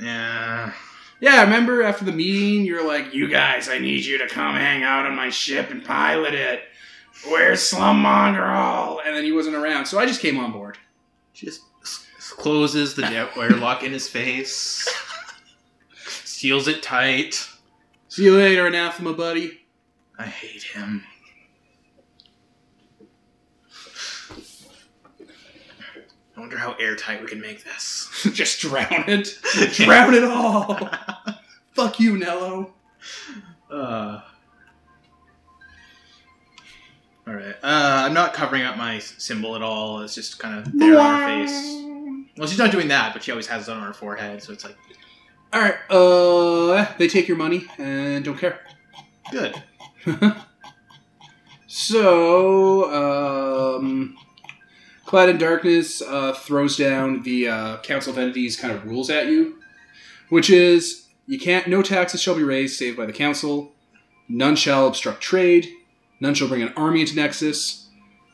[0.00, 0.72] Yeah.
[1.20, 4.56] Yeah, I remember after the meeting, you're like, "You guys, I need you to come
[4.56, 6.64] hang out on my ship and pilot it."
[7.28, 9.00] Where's Slum Mongrel?
[9.04, 10.78] And then he wasn't around, so I just came on board.
[11.34, 11.60] Just
[12.36, 13.06] closes the
[13.36, 14.88] airlock in his face.
[16.24, 17.46] Seals it tight.
[18.08, 19.60] See you later, anathema buddy.
[20.18, 21.04] I hate him.
[26.40, 28.08] I wonder how airtight we can make this.
[28.32, 29.38] just drown it.
[29.74, 30.88] drown it all.
[31.74, 32.72] Fuck you, Nello.
[33.70, 34.22] Uh.
[37.28, 37.54] All right.
[37.62, 40.00] Uh, I'm not covering up my symbol at all.
[40.00, 41.84] It's just kind of there on her face.
[42.38, 44.64] Well, she's not doing that, but she always has it on her forehead, so it's
[44.64, 44.78] like
[45.52, 45.74] All right.
[45.90, 48.60] Uh, they take your money and don't care.
[49.30, 49.62] good.
[51.72, 54.16] So, um,
[55.10, 59.26] Clad in Darkness uh, throws down the uh, Council of Entities kind of rules at
[59.26, 59.56] you,
[60.28, 63.72] which is you can't, no taxes shall be raised save by the Council,
[64.28, 65.68] none shall obstruct trade,
[66.20, 67.88] None shall bring an army into Nexus.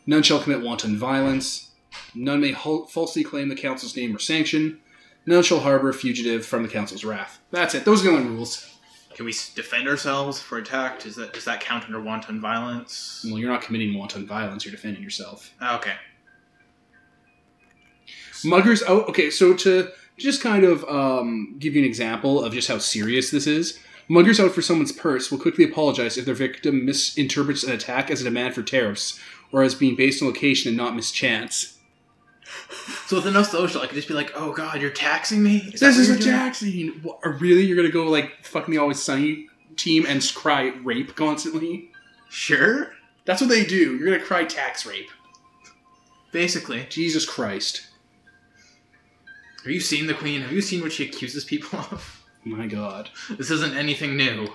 [0.07, 1.70] None shall commit wanton violence.
[2.14, 4.81] None may falsely claim the council's name or sanction.
[5.24, 7.41] None shall harbor a fugitive from the council's wrath.
[7.53, 7.85] That's it.
[7.85, 8.68] Those are the only rules.
[9.14, 11.07] Can we s- defend ourselves if we're attacked?
[11.07, 13.24] Is that does that count under wanton violence?
[13.24, 14.64] Well, you're not committing wanton violence.
[14.64, 15.53] You're defending yourself.
[15.62, 15.95] Okay.
[18.45, 19.09] Muggers out.
[19.09, 23.30] Okay, so to just kind of um, give you an example of just how serious
[23.30, 23.78] this is,
[24.09, 28.20] muggers out for someone's purse will quickly apologize if their victim misinterprets an attack as
[28.20, 29.20] a demand for tariffs
[29.53, 31.78] or as being based on location and not mischance.
[33.07, 35.80] So with enough social, I could just be like, "Oh God, you're taxing me." Is
[35.80, 36.89] This is a doing?" taxing.
[37.03, 37.64] What, really?
[37.64, 41.91] You're gonna go like fucking the Always Sunny team and cry rape constantly?
[42.28, 42.93] Sure.
[43.24, 43.97] That's what they do.
[43.97, 45.11] You're gonna cry tax rape.
[46.32, 47.87] Basically, Jesus Christ.
[49.66, 50.42] Have you seen the Queen?
[50.42, 52.22] Have you seen what she accuses people of?
[52.44, 53.10] My God.
[53.30, 54.46] This isn't anything new.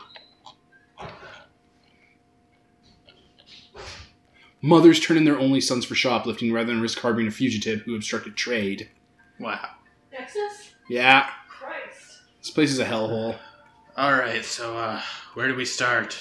[4.62, 7.94] Mothers turn in their only sons for shoplifting rather than risk harboring a fugitive who
[7.94, 8.90] obstructed trade.
[9.38, 9.72] Wow.
[10.14, 10.76] Nexus?
[10.90, 12.22] Yeah, Christ.
[12.40, 13.38] this place is a hellhole.
[13.98, 14.46] All right.
[14.46, 15.02] So, uh,
[15.34, 16.18] where do we start?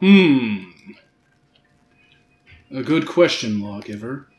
[0.00, 0.70] Hmm.
[2.72, 4.29] A good question, lawgiver.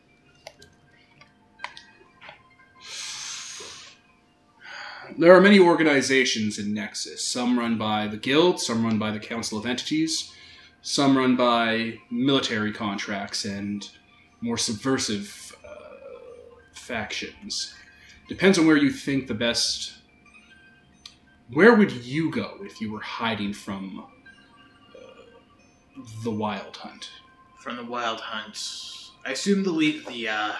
[5.17, 7.23] There are many organizations in Nexus.
[7.23, 10.31] Some run by the Guild, some run by the Council of Entities,
[10.81, 13.87] some run by military contracts and
[14.39, 15.95] more subversive uh,
[16.73, 17.73] factions.
[18.29, 19.93] Depends on where you think the best.
[21.51, 24.05] Where would you go if you were hiding from
[26.23, 27.09] the Wild Hunt?
[27.59, 28.57] From the Wild Hunt.
[29.25, 30.53] I assume the lead, the uh,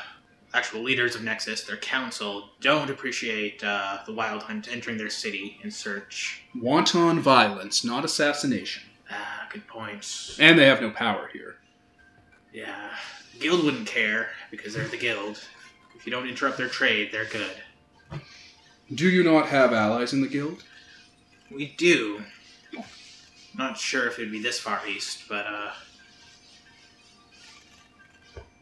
[0.54, 5.60] actual leaders of Nexus, their council, don't appreciate uh, the Wild Hunt entering their city
[5.64, 6.44] in search.
[6.56, 8.84] Wanton violence, not assassination.
[9.10, 10.38] Ah, good points.
[10.40, 11.56] And they have no power here.
[12.54, 12.90] Yeah,
[13.34, 15.40] the guild wouldn't care because they're the guild.
[15.96, 17.56] If you don't interrupt their trade, they're good.
[18.94, 20.64] Do you not have allies in the guild?
[21.50, 22.24] We do.
[23.58, 25.72] Not sure if it'd be this far east, but uh,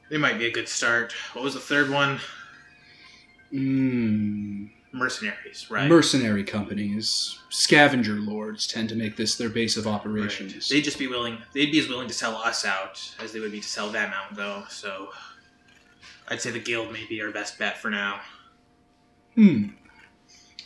[0.10, 1.14] they might be a good start.
[1.34, 2.20] What was the third one?
[3.54, 5.88] Mm, Mercenaries, right?
[5.90, 9.94] Mercenary companies, scavenger lords tend to make this their base of Right.
[9.94, 10.70] operations.
[10.70, 11.38] They'd just be willing.
[11.54, 14.12] They'd be as willing to sell us out as they would be to sell them
[14.14, 14.66] out, though.
[14.70, 15.12] So,
[16.28, 18.22] I'd say the guild may be our best bet for now.
[19.36, 19.70] Hmm.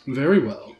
[0.06, 0.76] Very well.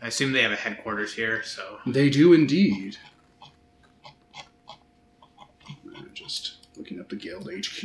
[0.00, 2.98] I assume they have a headquarters here, so They do indeed.
[5.96, 7.84] I'm Just looking up the guild HQ.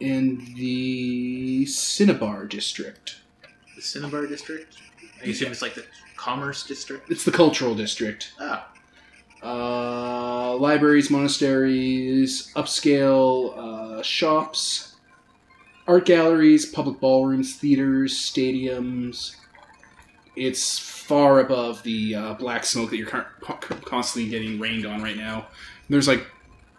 [0.00, 3.16] In the Cinnabar district.
[3.76, 4.78] the Cinnabar district.
[5.22, 5.84] I assume it's like the
[6.16, 7.10] commerce district.
[7.10, 8.32] It's the cultural district.
[8.40, 8.64] Oh,
[9.42, 13.56] uh, libraries, monasteries, upscale
[13.98, 14.96] uh, shops,
[15.86, 19.36] art galleries, public ballrooms, theaters, stadiums.
[20.40, 25.02] It's far above the uh, black smoke that you're con- con- constantly getting rained on
[25.02, 25.48] right now.
[25.90, 26.26] There's like,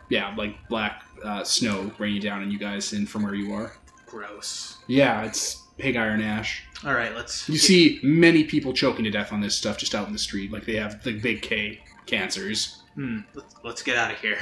[0.09, 3.73] yeah, like black uh, snow raining down on you guys in from where you are.
[4.07, 4.77] gross.
[4.87, 6.63] Yeah, it's pig iron ash.
[6.83, 7.47] All right, let's.
[7.47, 10.51] You see many people choking to death on this stuff just out in the street,
[10.51, 12.81] like they have the big K cancers.
[12.95, 14.39] Hmm, let's, let's get out of here.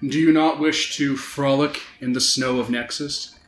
[0.00, 3.38] Do you not wish to frolic in the snow of Nexus?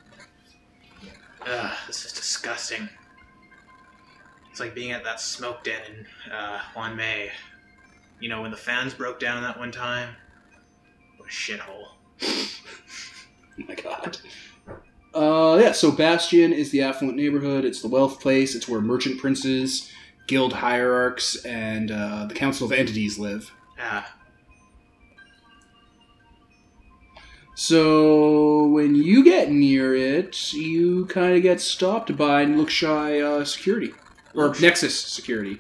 [1.46, 2.88] Ugh, this is disgusting.
[4.56, 7.30] It's like being at that smoke den in uh, Juan May.
[8.20, 10.16] You know, when the fans broke down that one time?
[11.18, 11.88] What a shithole.
[12.22, 12.48] Oh
[13.68, 14.16] my god.
[15.14, 17.66] Uh, yeah, so Bastion is the affluent neighborhood.
[17.66, 18.54] It's the wealth place.
[18.54, 19.92] It's where merchant princes,
[20.26, 23.52] guild hierarchs, and uh, the council of entities live.
[23.78, 24.10] Ah,
[27.54, 33.92] So when you get near it, you kind of get stopped by Lookshy uh, security
[34.36, 35.58] or Nexus security,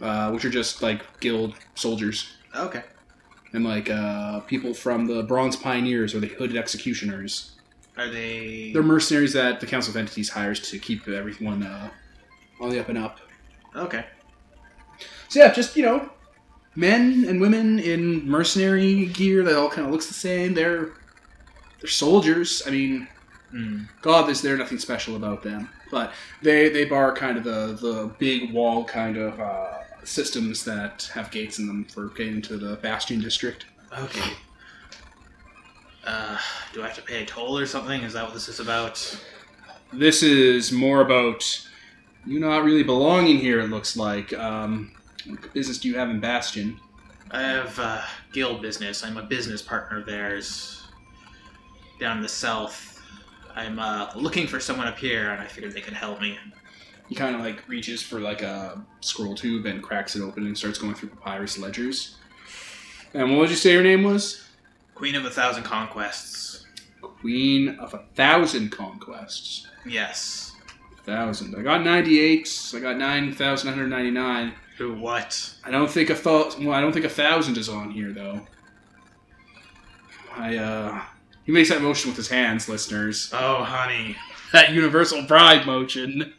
[0.00, 2.82] uh, which are just like guild soldiers okay.
[3.52, 7.52] and like uh, people from the Bronze Pioneers or the Hooded Executioners.
[7.96, 8.72] Are they.
[8.72, 11.90] They're mercenaries that the Council of Entities hires to keep everyone uh,
[12.60, 13.18] on the up and up.
[13.76, 14.06] Okay.
[15.28, 16.10] So yeah, just you know,
[16.74, 20.54] men and women in mercenary gear that all kind of looks the same.
[20.54, 20.90] They're
[21.80, 22.62] they're soldiers.
[22.66, 23.08] I mean,
[23.52, 23.82] Hmm.
[24.00, 28.10] God, is there nothing special about them, but they they bar kind of the the
[28.18, 32.74] big wall kind of uh, systems that have gates in them for getting into the
[32.76, 33.66] Bastion district.
[33.96, 34.32] Okay.
[36.04, 36.36] Uh,
[36.72, 38.02] do I have to pay a toll or something?
[38.02, 39.22] Is that what this is about?
[39.92, 41.68] This is more about
[42.26, 43.60] you not really belonging here.
[43.60, 44.32] It looks like.
[44.32, 44.92] Um,
[45.26, 46.80] what business do you have in Bastion?
[47.30, 49.04] I have uh, guild business.
[49.04, 50.82] I'm a business partner of theirs
[52.00, 52.91] down in the south.
[53.54, 56.38] I'm uh, looking for someone up here, and I figured they could help me.
[57.08, 60.56] He kind of like reaches for like a scroll tube and cracks it open and
[60.56, 62.16] starts going through papyrus ledgers.
[63.12, 64.48] And what would you say your name was?
[64.94, 66.64] Queen of a Thousand Conquests.
[67.00, 69.68] Queen of a thousand conquests.
[69.86, 70.56] Yes.
[71.04, 71.54] Thousand.
[71.56, 72.72] I got ninety-eight.
[72.74, 74.54] I got nine thousand one hundred ninety-nine.
[74.78, 74.94] Who?
[74.94, 75.54] What?
[75.64, 78.40] I don't think a thou- well, I don't think a thousand is on here though.
[80.34, 81.02] I uh
[81.44, 83.30] he makes that motion with his hands, listeners.
[83.32, 84.16] Oh, honey.
[84.52, 86.32] That universal pride motion.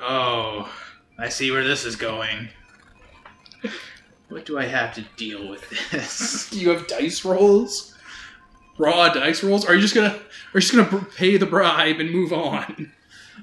[0.00, 0.72] Oh,
[1.18, 2.48] I see where this is going.
[4.28, 6.48] What do I have to deal with this?
[6.50, 7.94] Do you have dice rolls?
[8.78, 9.64] Raw dice rolls?
[9.66, 10.20] Or are you just gonna are
[10.54, 12.92] you just gonna pay the bribe and move on?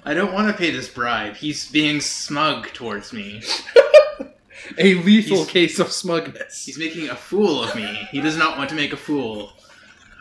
[0.05, 1.35] I don't want to pay this bribe.
[1.35, 3.41] He's being smug towards me.
[4.77, 6.65] A lethal He's- case of smugness.
[6.65, 8.07] He's making a fool of me.
[8.11, 9.53] He does not want to make a fool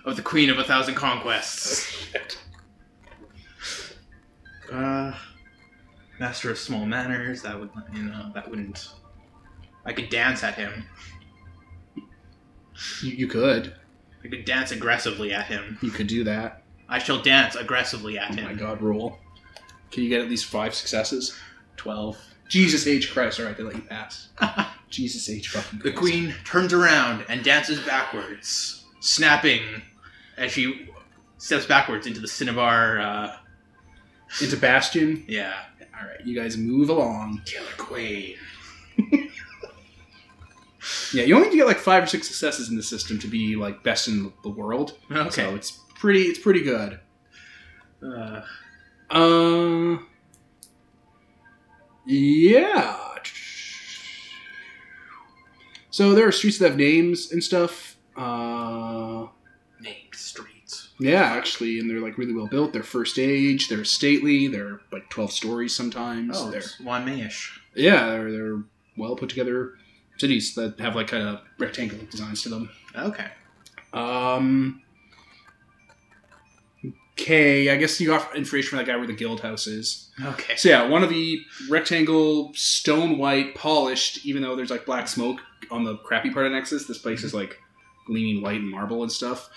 [0.06, 2.06] of the Queen of a Thousand Conquests.
[4.72, 5.12] Uh,
[6.18, 7.42] Master of Small Manners.
[7.42, 8.92] That would, you know, that wouldn't.
[9.84, 10.84] I could dance at him.
[13.02, 13.74] You, you could.
[14.24, 15.78] I could dance aggressively at him.
[15.82, 16.62] You could do that.
[16.88, 18.46] I shall dance aggressively at him.
[18.46, 19.18] Oh my god, roll.
[19.90, 21.36] Can you get at least five successes?
[21.76, 22.18] Twelve.
[22.48, 23.12] Jesus H.
[23.12, 23.40] Christ.
[23.40, 24.28] Alright, they let you pass.
[24.90, 25.48] Jesus H.
[25.48, 29.62] fucking The queen turns around and dances backwards, snapping
[30.36, 30.88] as she
[31.38, 32.98] steps backwards into the cinnabar.
[33.00, 33.36] Uh,
[34.42, 35.24] Into Bastion.
[35.28, 35.54] yeah,
[35.98, 37.42] Alright, you guys move along.
[37.44, 38.34] killer queen.
[41.12, 43.26] Yeah, you only need to get like five or six successes in the system to
[43.28, 44.98] be like best in the world.
[45.10, 47.00] Okay, So it's pretty it's pretty good.
[48.02, 48.42] Uh,
[49.10, 49.98] Uh
[52.04, 53.00] Yeah.
[55.90, 57.96] So there are streets that have names and stuff.
[58.16, 58.95] Uh.
[60.98, 62.72] Yeah, actually, and they're like really well built.
[62.72, 66.36] They're first age, they're stately, they're like twelve stories sometimes.
[66.38, 67.06] Oh, they're it's Wan
[67.74, 68.62] yeah, they're they're
[68.96, 69.74] well put together
[70.16, 72.70] cities that have like kind of rectangular designs to them.
[72.96, 73.26] Okay.
[73.92, 74.82] Um.
[77.18, 80.10] Okay, I guess you got information from that guy where the guild house is.
[80.22, 80.54] Okay.
[80.56, 81.40] So yeah, one of the
[81.70, 84.26] rectangle, stone white, polished.
[84.26, 85.40] Even though there's like black smoke
[85.70, 87.58] on the crappy part of Nexus, this place is like
[88.06, 89.48] gleaming white and marble and stuff.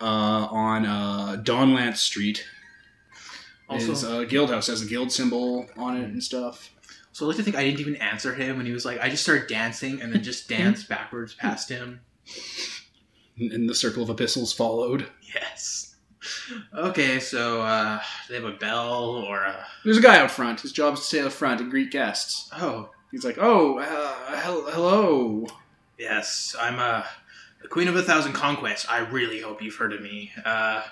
[0.00, 2.44] Uh, on uh, Dawnlance Street
[3.68, 6.70] Also, is a guild house has a guild symbol on it and stuff.
[7.12, 9.08] so I like to think I didn't even answer him when he was like, I
[9.08, 12.00] just started dancing and then just danced backwards past him.
[13.38, 15.06] And the circle of epistles followed.
[15.34, 15.94] Yes.
[16.74, 19.66] Okay, so uh, they have a bell or a?
[19.84, 20.60] There's a guy out front.
[20.60, 22.50] His job is to stay out front and greet guests.
[22.54, 25.46] Oh, He's like, "Oh, uh, hel- hello."
[25.98, 26.56] yes.
[26.60, 27.04] I'm uh,
[27.62, 28.86] the Queen of a Thousand Conquests.
[28.88, 30.32] I really hope you've heard of me.
[30.44, 30.82] Uh,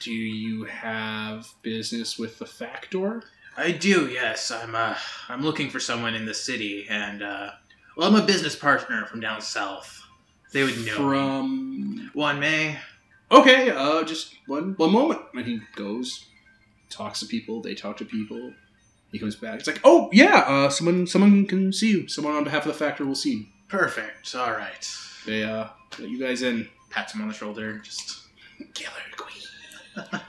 [0.00, 3.22] Do you have business with the Factor?
[3.56, 4.08] I do.
[4.08, 4.94] Yes, I'm uh,
[5.28, 7.50] I'm looking for someone in the city, and uh,
[7.96, 10.02] well, I'm a business partner from down south.
[10.52, 10.94] They would know.
[10.94, 12.78] From One May.
[13.32, 15.20] okay, uh, just one one moment.
[15.34, 16.24] And he goes,
[16.90, 17.60] talks to people.
[17.60, 18.52] They talk to people.
[19.10, 19.58] He comes back.
[19.58, 22.08] It's like, oh yeah, uh, someone someone can see you.
[22.08, 23.46] Someone on behalf of the Factor will see you.
[23.68, 24.34] Perfect.
[24.34, 24.90] All right.
[25.26, 26.68] They uh, let you guys in.
[26.90, 27.78] Pats him on the shoulder.
[27.78, 28.22] Just
[28.72, 29.42] Killer Queen.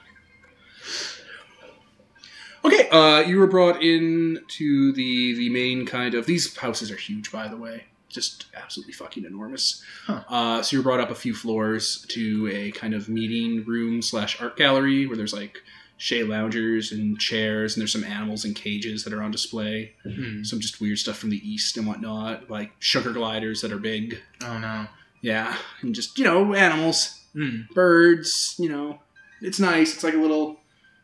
[2.65, 6.97] okay, uh, you were brought in to the the main kind of these houses are
[6.97, 9.83] huge, by the way, just absolutely fucking enormous.
[10.05, 10.23] Huh.
[10.27, 14.01] Uh, so you were brought up a few floors to a kind of meeting room
[14.01, 15.61] slash art gallery where there's like
[15.99, 19.93] shea loungers and chairs, and there's some animals in cages that are on display.
[20.03, 20.41] hmm.
[20.43, 24.17] Some just weird stuff from the east and whatnot, like sugar gliders that are big.
[24.43, 24.87] oh no.
[25.21, 27.61] Yeah, and just you know animals Hmm.
[27.75, 28.99] birds, you know.
[29.41, 29.93] It's nice.
[29.93, 30.59] It's like a little,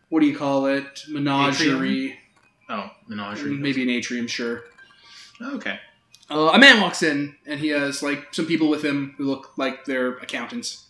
[0.09, 1.03] what do you call it?
[1.07, 2.17] Menagerie.
[2.67, 3.51] Oh, menagerie.
[3.53, 4.63] Maybe an atrium, sure.
[5.39, 5.79] Okay.
[6.31, 9.55] Uh, a man walks in, and he has, like, some people with him who look
[9.57, 10.87] like they're accountants.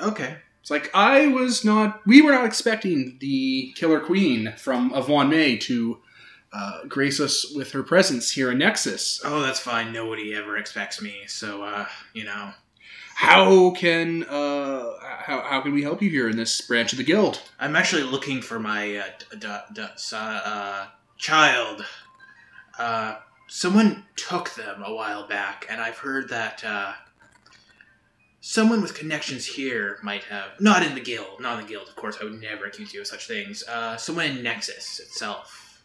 [0.00, 0.36] Okay.
[0.66, 5.56] It's like, I was not, we were not expecting the Killer Queen from Avon May
[5.58, 6.00] to
[6.52, 9.20] uh, grace us with her presence here in Nexus.
[9.24, 9.92] Oh, that's fine.
[9.92, 12.50] Nobody ever expects me, so uh, you know.
[13.14, 17.04] How can, uh, how, how can we help you here in this branch of the
[17.04, 17.42] guild?
[17.60, 19.04] I'm actually looking for my uh,
[19.38, 20.86] d- d- uh,
[21.16, 21.86] child.
[22.76, 26.94] Uh, someone took them a while back, and I've heard that uh,
[28.46, 30.50] someone with connections here might have.
[30.60, 31.40] Not in the guild.
[31.40, 32.16] Not in the guild, of course.
[32.20, 33.64] I would never accuse you of such things.
[33.66, 35.82] Uh, someone in Nexus itself.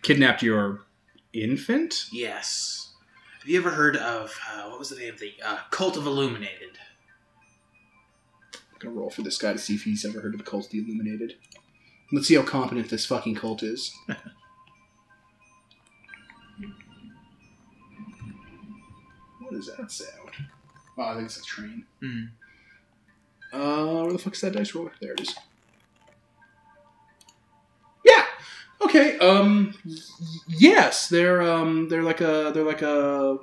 [0.00, 0.86] Kidnapped your
[1.34, 2.06] infant?
[2.10, 2.94] Yes.
[3.40, 4.34] Have you ever heard of.
[4.50, 5.34] Uh, what was the name of the.
[5.44, 6.78] Uh, Cult of Illuminated?
[8.54, 10.66] I'm gonna roll for this guy to see if he's ever heard of the cult
[10.66, 11.34] of the Illuminated.
[12.10, 13.92] Let's see how competent this fucking cult is.
[14.06, 14.18] what
[19.50, 20.27] does that sound?
[20.98, 21.84] Oh, I think it's a train.
[22.02, 22.24] Hmm.
[23.52, 24.92] Uh, where the fuck is that dice roller?
[25.00, 25.34] There it is.
[28.04, 28.24] Yeah.
[28.82, 29.18] Okay.
[29.18, 29.74] Um.
[30.48, 31.88] Yes, they're um.
[31.88, 32.50] They're like a.
[32.54, 33.38] They're like a.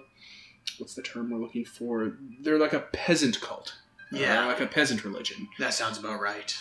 [0.78, 2.18] What's the term we're looking for?
[2.42, 3.76] They're like a peasant cult.
[4.14, 4.46] Uh, Yeah.
[4.46, 5.48] like a peasant religion.
[5.60, 6.56] That sounds about right.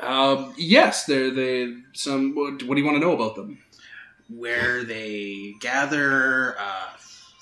[0.00, 0.54] Um.
[0.56, 1.74] Yes, they're they.
[1.92, 2.34] Some.
[2.34, 3.58] What, what do you want to know about them?
[4.28, 6.88] Where they gather, uh,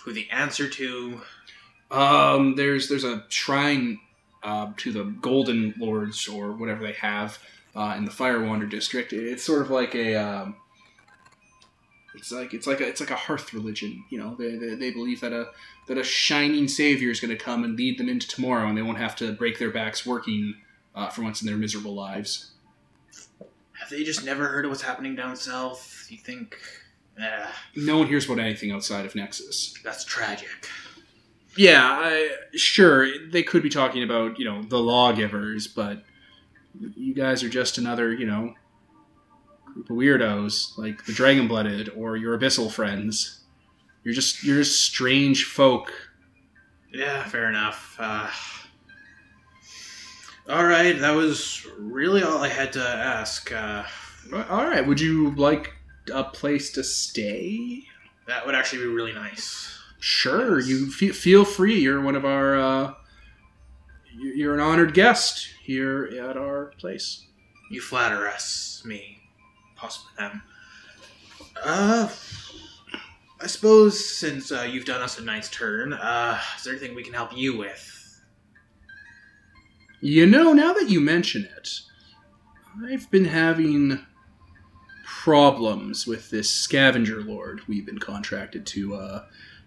[0.05, 1.21] who they answer to.
[1.91, 2.55] Um.
[2.57, 4.01] There's there's a shrine,
[4.43, 7.39] uh, to the Golden Lords or whatever they have,
[7.75, 9.13] uh, in the Firewander district.
[9.13, 10.15] It's sort of like a.
[10.17, 10.57] Um,
[12.15, 14.05] it's like it's like a it's like a hearth religion.
[14.11, 15.49] You know, they they, they believe that a
[15.87, 18.83] that a shining savior is going to come and lead them into tomorrow, and they
[18.83, 20.57] won't have to break their backs working
[20.95, 22.51] uh, for once in their miserable lives.
[23.81, 26.07] Have they just never heard of what's happening down south?
[26.11, 26.59] You think.
[27.21, 29.75] Eh, No one hears about anything outside of Nexus.
[29.85, 30.49] that's tragic.
[31.59, 33.09] Yeah, I, sure.
[33.31, 36.05] They could be talking about you know the lawgivers, but
[36.95, 38.55] you guys are just another you know
[39.67, 43.41] group of weirdos like the dragon blooded or your abyssal friends.
[44.05, 45.93] You're just you're just strange folk.
[46.93, 47.97] Yeah, fair enough.
[47.99, 48.31] Uh,
[50.49, 53.53] all right, that was really all I had to ask.
[53.53, 53.83] Uh,
[54.49, 55.75] All right, would you like
[56.15, 57.83] a place to stay?
[58.29, 59.78] that would actually be really nice.
[59.99, 60.69] Sure, Yes.
[60.69, 61.81] you fe- feel free.
[61.81, 62.57] You're one of our.
[62.57, 62.95] Uh,
[64.15, 67.25] you- you're an honored guest here at our place.
[67.71, 69.23] You flatter us, me,
[69.77, 70.43] possibly them.
[71.63, 72.09] Uh,
[73.41, 77.03] I suppose since uh, you've done us a nice turn, uh, is there anything we
[77.05, 78.21] can help you with?
[80.01, 81.81] You know, now that you mention it,
[82.85, 84.05] I've been having
[85.05, 89.25] problems with this scavenger lord we've been contracted to uh,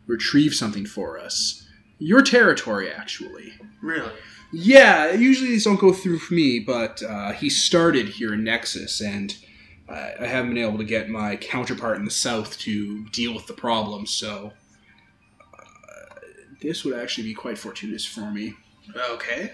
[0.07, 1.67] retrieve something for us.
[1.99, 3.53] Your territory, actually.
[3.81, 4.11] Really?
[4.51, 8.99] Yeah, usually these don't go through for me, but uh, he started here in Nexus,
[8.99, 9.35] and
[9.87, 13.47] I, I haven't been able to get my counterpart in the south to deal with
[13.47, 14.51] the problem, so
[15.41, 16.19] uh,
[16.61, 18.55] this would actually be quite fortuitous for me.
[19.11, 19.51] Okay.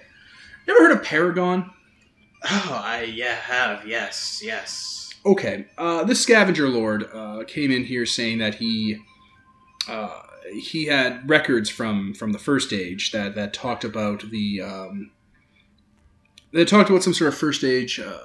[0.66, 1.72] You ever heard of Paragon?
[2.44, 5.14] Oh, I yeah have yes yes.
[5.26, 8.98] Okay, uh, this scavenger lord uh, came in here saying that he
[9.88, 10.22] uh,
[10.54, 15.12] he had records from from the first age that that talked about the um,
[16.54, 18.20] that talked about some sort of first age uh,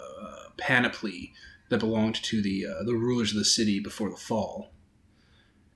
[0.57, 1.33] panoply
[1.69, 4.73] that belonged to the uh, the rulers of the city before the fall,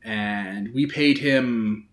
[0.03, 1.89] and we paid him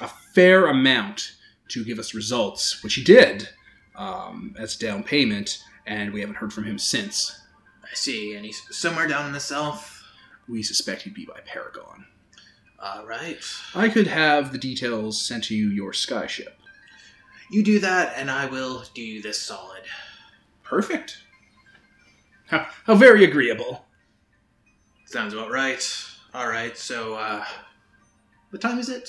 [0.00, 1.32] a fair amount
[1.68, 3.48] to give us results, which he did
[3.96, 7.42] um, as down payment, and we haven't heard from him since.
[7.82, 10.02] I see, and he's somewhere down in the south.
[10.48, 12.06] We suspect he'd be by Paragon.
[12.80, 13.38] All right.
[13.74, 16.52] I could have the details sent to you your skyship.
[17.50, 19.82] You do that, and I will do you this solid.
[20.62, 21.18] Perfect.
[22.46, 23.84] How, how very agreeable.
[25.06, 25.82] Sounds about right.
[26.34, 26.76] All right.
[26.76, 27.44] So, uh,
[28.50, 29.08] what time is it?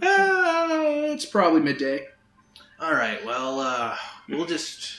[0.00, 2.06] Uh, it's probably midday.
[2.78, 3.24] All right.
[3.24, 3.96] Well, uh,
[4.28, 4.92] we'll just.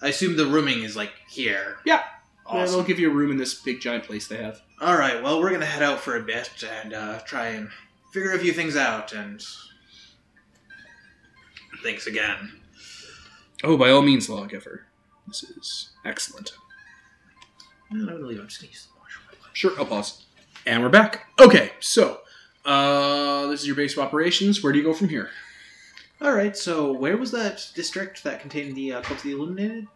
[0.00, 1.76] I assume the rooming is like here.
[1.86, 2.02] Yeah.
[2.52, 2.74] Yeah, Awesome.
[2.78, 4.60] they'll give you a room in this big giant place they have.
[4.82, 5.22] All right.
[5.22, 6.50] Well, we're gonna head out for a bit
[6.82, 7.68] and uh, try and
[8.12, 9.12] figure a few things out.
[9.12, 9.40] And
[11.84, 12.50] thanks again.
[13.62, 14.86] Oh, by all means, lawgiver.
[15.28, 16.54] This is excellent.
[17.92, 18.40] No, no, leave.
[18.40, 19.52] I'm just gonna use the washroom.
[19.52, 20.24] Sure, I'll pause.
[20.66, 21.28] And we're back.
[21.38, 22.18] Okay, so
[22.64, 24.64] uh, this is your base of operations.
[24.64, 25.30] Where do you go from here?
[26.20, 26.56] All right.
[26.56, 29.86] So, where was that district that contained the uh, Cult of the Illuminated?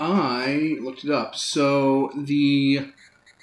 [0.00, 1.36] I looked it up.
[1.36, 2.90] So the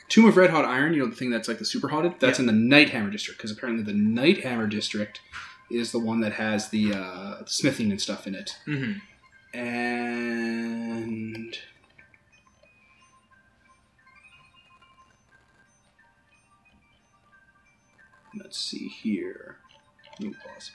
[0.10, 2.40] Tomb of Red Hot Iron, you know the thing that's like the super hotted, that's
[2.40, 5.22] in the Nighthammer district because apparently the Nighthammer district
[5.70, 8.58] is the one that has the uh, smithing and stuff in it.
[8.66, 9.58] Mm-hmm.
[9.58, 11.58] And
[18.40, 19.58] let's see here.
[20.20, 20.72] Pause.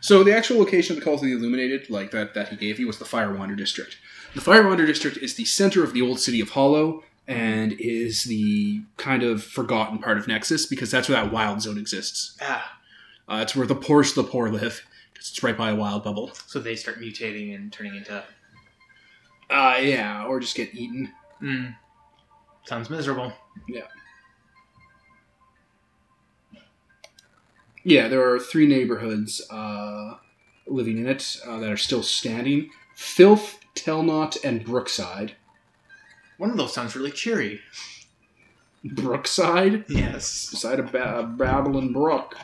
[0.00, 2.78] So the actual location of the Cult of the Illuminated, like that that he gave
[2.78, 3.98] you, was the Firewander district.
[4.34, 8.82] The Firewander district is the center of the old city of Hollow and is the
[8.96, 12.36] kind of forgotten part of Nexus because that's where that wild zone exists.
[12.42, 12.78] Ah,
[13.28, 14.84] Uh, it's where the poorest of the poor live.
[15.12, 16.32] because It's right by a wild bubble.
[16.46, 18.22] So they start mutating and turning into.
[19.48, 21.12] Uh, yeah, or just get eaten.
[21.40, 21.76] Mm.
[22.64, 23.32] Sounds miserable.
[23.68, 23.86] Yeah.
[27.84, 30.14] Yeah, there are three neighborhoods uh,
[30.66, 35.34] living in it uh, that are still standing: Filth, Telnot, and Brookside.
[36.42, 37.60] One of those sounds really cheery.
[38.82, 40.50] Brookside, Yes.
[40.50, 42.36] beside a ba- babbling brook.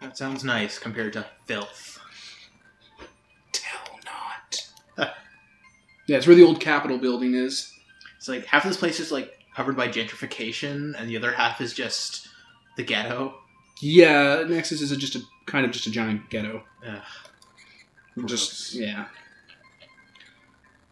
[0.00, 1.98] That sounds nice compared to filth.
[3.52, 4.68] Telnot.
[6.06, 7.74] yeah, it's where the old Capitol building is.
[8.18, 11.60] It's like half of this place is like covered by gentrification, and the other half
[11.60, 12.28] is just
[12.76, 13.34] the ghetto.
[13.82, 16.62] Yeah, Nexus is a, just a kind of just a giant ghetto.
[16.86, 17.02] Ugh.
[18.26, 19.06] Just yeah.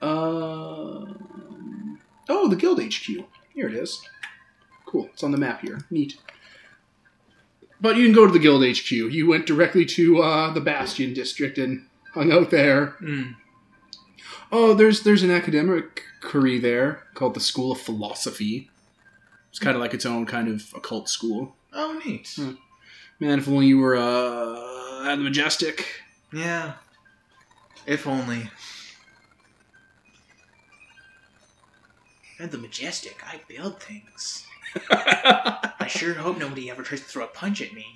[0.03, 1.88] Um,
[2.29, 3.07] oh, the Guild HQ.
[3.55, 4.03] Here it is.
[4.87, 5.09] Cool.
[5.13, 5.81] It's on the map here.
[5.91, 6.17] Neat.
[7.81, 8.91] But you can go to the Guild HQ.
[8.91, 12.97] You went directly to uh, the Bastion district and hung out there.
[13.01, 13.37] Mm.
[14.51, 18.71] Oh, there's there's an academic curry there called the School of Philosophy.
[19.51, 21.55] It's kind of like its own kind of occult school.
[21.73, 22.33] Oh, neat.
[22.35, 22.53] Hmm.
[23.21, 25.87] Man, if only you were uh, at the Majestic.
[26.33, 26.75] Yeah.
[27.87, 28.51] If only.
[32.41, 34.47] At the Majestic, I build things.
[34.91, 37.87] I sure hope nobody ever tries to throw a punch at me.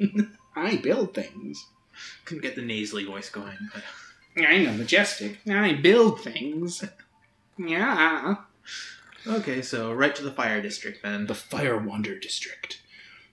[0.56, 1.66] I build things.
[2.24, 3.82] Couldn't get the nasally voice going, but
[4.44, 5.38] I'm a majestic.
[5.48, 6.84] I build things.
[7.58, 8.36] Yeah.
[9.26, 9.62] okay.
[9.62, 11.26] So right to the fire district then.
[11.26, 12.80] The Fire Wander District.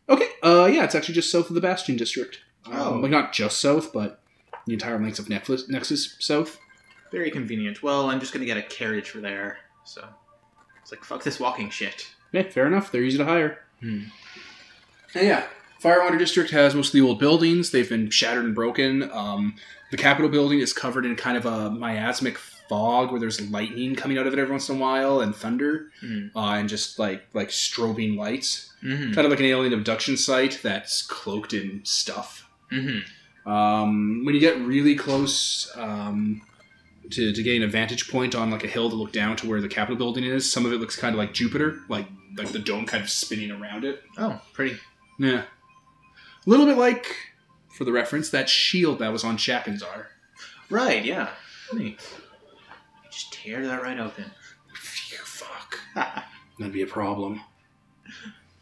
[0.08, 2.40] Okay, uh, yeah, it's actually just south of the Bastion District.
[2.66, 2.92] Um, Oh.
[3.00, 4.22] Like, not just south, but
[4.68, 6.60] the entire length of Nexus, Nexus south.
[7.12, 7.84] Very convenient.
[7.84, 9.58] Well, I'm just gonna get a carriage for there.
[9.84, 10.08] So
[10.86, 12.12] it's like fuck this walking shit.
[12.32, 12.92] Yeah, fair enough.
[12.92, 13.58] They're easy to hire.
[13.80, 14.04] Hmm.
[15.16, 15.46] And yeah,
[15.82, 17.72] Firewander District has most of the old buildings.
[17.72, 19.10] They've been shattered and broken.
[19.12, 19.56] Um,
[19.90, 24.20] the Capitol building is covered in kind of a miasmic fog where there's lightning coming
[24.20, 26.28] out of it every once in a while and thunder Hmm.
[26.36, 28.72] uh, and just like like strobing lights.
[28.84, 29.14] Mm-hmm.
[29.14, 32.48] kind of like an alien abduction site that's cloaked in stuff.
[32.72, 33.50] Mm-hmm.
[33.52, 36.44] Um, when you get really close um,
[37.12, 39.62] to, to getting a vantage point on like a hill to look down to where
[39.62, 42.60] the Capitol building is, some of it looks kind of like Jupiter, like like the
[42.60, 44.04] dome kind of spinning around it.
[44.18, 44.78] Oh, pretty.
[45.18, 45.44] Yeah,
[46.46, 47.16] a little bit like,
[47.70, 50.08] for the reference, that shield that was on Shakanzar.
[50.70, 51.04] Right.
[51.04, 51.30] Yeah.
[51.74, 52.00] Neat.
[53.12, 54.26] Just tear that right open.
[54.74, 55.80] Phew, fuck,
[56.60, 57.42] that'd be a problem.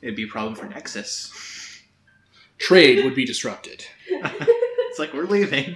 [0.02, 1.82] It'd be a problem for Nexus.
[2.58, 3.86] Trade would be disrupted.
[4.94, 5.76] It's like we're leaving.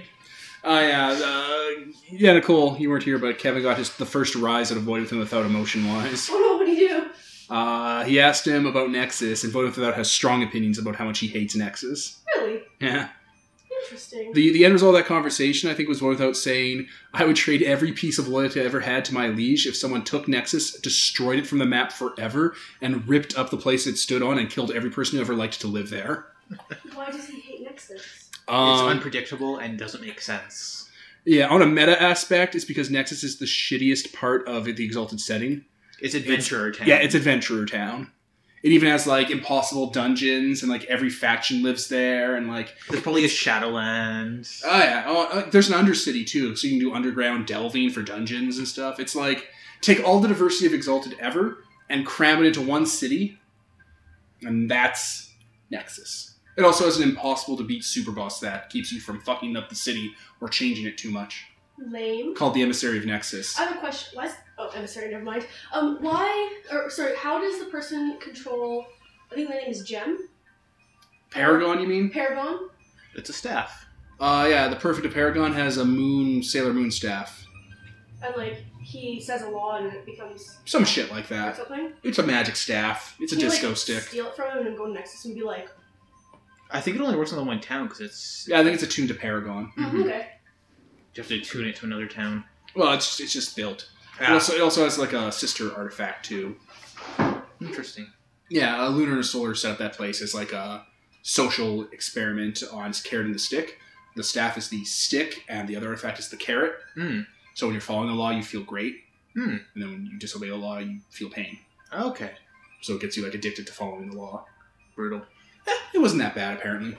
[0.70, 4.70] Oh yeah, uh, yeah, Nicole, you weren't here, but Kevin got his the first rise
[4.70, 6.28] out of Void Within Without Emotion wise.
[6.30, 7.06] Oh no, what do you do?
[7.48, 11.20] Uh, he asked him about Nexus, and Void Without has strong opinions about how much
[11.20, 12.20] he hates Nexus.
[12.36, 12.64] Really?
[12.80, 13.08] Yeah.
[13.82, 14.34] Interesting.
[14.34, 17.36] The the end result of that conversation, I think, was Void Without saying, I would
[17.36, 20.78] trade every piece of loyalty I ever had to my liege if someone took Nexus,
[20.80, 24.50] destroyed it from the map forever, and ripped up the place it stood on and
[24.50, 26.26] killed every person who ever liked to live there.
[26.92, 28.27] Why does he hate Nexus?
[28.48, 30.88] It's Um, unpredictable and doesn't make sense.
[31.24, 35.20] yeah, on a meta aspect, it's because Nexus is the shittiest part of the Exalted
[35.20, 35.64] setting.
[36.00, 36.86] It's adventurer town.
[36.86, 38.12] Yeah, it's Adventurer Town.
[38.62, 43.02] It even has like impossible dungeons, and like every faction lives there, and like There's
[43.02, 44.48] probably a Shadowland.
[44.64, 48.02] oh yeah, oh, uh, there's an Undercity too, so you can do underground delving for
[48.02, 48.98] dungeons and stuff.
[48.98, 49.48] It's like
[49.80, 53.38] take all the diversity of Exalted ever and cram it into one city,
[54.42, 55.30] and that's
[55.70, 56.34] Nexus.
[56.58, 59.68] It also has an impossible to beat super boss that keeps you from fucking up
[59.68, 61.46] the city or changing it too much,
[61.78, 62.34] Lame.
[62.34, 63.56] called the Emissary of Nexus.
[63.58, 64.18] I have a question.
[64.18, 65.10] Why is oh emissary?
[65.12, 65.46] Never mind.
[65.72, 67.14] Um, why or sorry?
[67.16, 68.86] How does the person control?
[69.30, 70.28] I think the name is Gem
[71.30, 72.10] Paragon, you mean?
[72.10, 72.68] Paragon.
[73.14, 73.86] It's a staff.
[74.18, 77.44] Uh, yeah, the Perfect Paragon has a moon, Sailor Moon staff.
[78.22, 81.56] And like he says a law and it becomes Some shit like or that.
[81.56, 81.92] something.
[82.02, 83.14] It's a magic staff.
[83.20, 84.02] It's a Can you, disco like, stick.
[84.04, 85.68] Steal it from him and go to Nexus and be like,
[86.70, 88.46] I think it only works on the one town because it's.
[88.48, 89.72] Yeah, I think it's attuned to Paragon.
[89.76, 90.04] "Mm, Mhm.
[90.04, 90.28] okay.
[91.14, 92.44] You have to tune it to another town.
[92.74, 93.88] Well, it's it's just built.
[94.20, 96.56] It, Ah, also, it also has like a sister artifact too.
[97.60, 98.12] interesting.
[98.48, 100.86] Yeah, a lunar and solar set up that place as like a
[101.22, 103.78] social experiment on carrot and the stick.
[104.16, 106.74] The staff is the stick, and the other artifact is the carrot.
[106.94, 107.20] Hmm.
[107.54, 109.04] So when you're following the law, you feel great,
[109.34, 109.56] Hmm.
[109.74, 111.58] and then when you disobey the law, you feel pain.
[111.92, 112.32] Okay.
[112.82, 114.46] So it gets you like addicted to following the law.
[114.94, 115.24] Brutal.
[115.68, 116.96] Eh, it wasn't that bad apparently.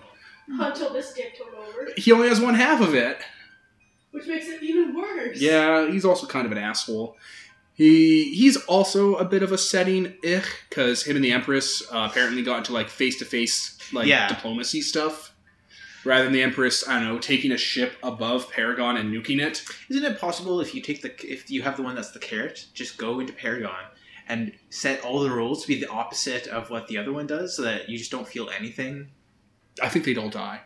[0.47, 3.17] Until this dick took over, He only has one half of it.
[4.11, 5.39] which makes it even worse.
[5.39, 7.15] Yeah, he's also kind of an asshole.
[7.74, 12.07] He he's also a bit of a setting ich because him and the Empress uh,
[12.09, 14.28] apparently got into like face to face like Yeah.
[14.28, 15.34] diplomacy stuff.
[16.05, 19.63] rather than the Empress, I don't know, taking a ship above Paragon and nuking it.
[19.89, 22.65] Isn't it possible if you take the if you have the one that's the carrot,
[22.74, 23.84] just go into Paragon
[24.30, 27.55] and set all the rules to be the opposite of what the other one does,
[27.55, 29.09] so that you just don't feel anything?
[29.82, 30.61] I think they'd all die.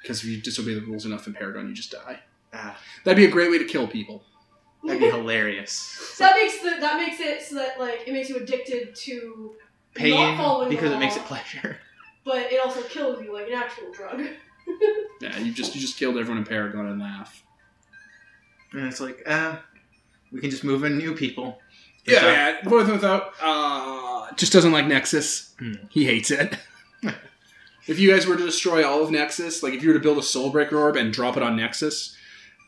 [0.00, 2.20] Because if you disobey the rules enough in Paragon, you just die.
[2.52, 4.22] Ah, That'd be a great way to kill people.
[4.84, 5.72] that'd be hilarious.
[5.72, 9.54] So that makes the, that makes it so that like it makes you addicted to,
[9.94, 11.78] Pain following the because it makes it pleasure.
[12.24, 14.22] but it also kills you like an actual drug.
[15.20, 17.42] Yeah, you just you just killed everyone in Paragon and laugh.
[18.72, 19.62] And it's like, ah,
[20.32, 21.58] we can just move in new people.
[22.06, 22.68] Yeah, So- yeah.
[22.68, 25.54] With and without, uh, just doesn't like Nexus.
[25.58, 25.74] Hmm.
[25.90, 26.56] He hates it.
[27.86, 30.18] if you guys were to destroy all of Nexus, like if you were to build
[30.18, 32.16] a Soulbreaker orb and drop it on Nexus,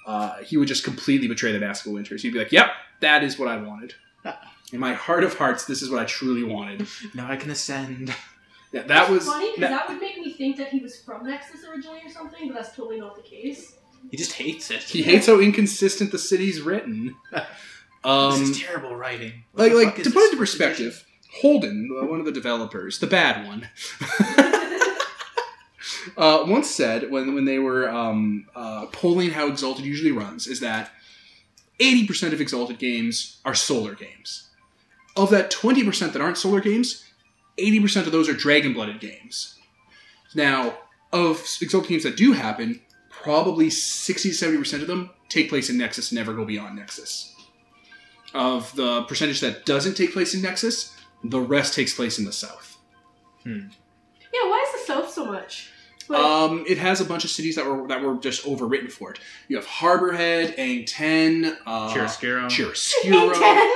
[0.06, 2.22] uh, he would just completely betray the Mask of Winters.
[2.22, 2.70] He'd be like, "Yep,
[3.00, 3.94] that is what I wanted.
[4.72, 8.14] In my heart of hearts, this is what I truly wanted." Now I can ascend.
[8.72, 9.26] Yeah, that was.
[9.26, 12.10] funny because that- that would make me think that he was from Nexus originally or
[12.10, 13.74] something, but that's totally not the case.
[14.10, 14.82] He just hates it.
[14.84, 17.16] he hates how inconsistent the city's written.
[18.04, 19.44] Um, this is terrible writing.
[19.52, 21.04] What like like to put it into perspective,
[21.40, 23.68] Holden, uh, one of the developers, the bad one,
[26.16, 30.60] uh, once said when when they were um, uh, polling how Exalted usually runs is
[30.60, 30.90] that
[31.80, 34.50] eighty percent of Exalted games are solar games.
[35.16, 37.04] Of that twenty percent that aren't solar games,
[37.58, 39.56] eighty percent of those are dragon blooded games.
[40.34, 40.78] Now,
[41.12, 45.78] of Exalted games that do happen, probably 60 70 percent of them take place in
[45.78, 47.35] Nexus, and never go beyond Nexus
[48.36, 52.32] of the percentage that doesn't take place in Nexus, the rest takes place in the
[52.32, 52.76] South.
[53.44, 53.54] Yeah,
[54.32, 55.70] why is the South so much?
[56.08, 59.10] Like, Um, it has a bunch of cities that were that were just overwritten for
[59.12, 59.18] it.
[59.48, 62.48] You have Harborhead, An-Teng, uh, Chiaroscuro.
[62.48, 63.02] Chiaroscuro.
[63.02, 63.72] Hang Ten.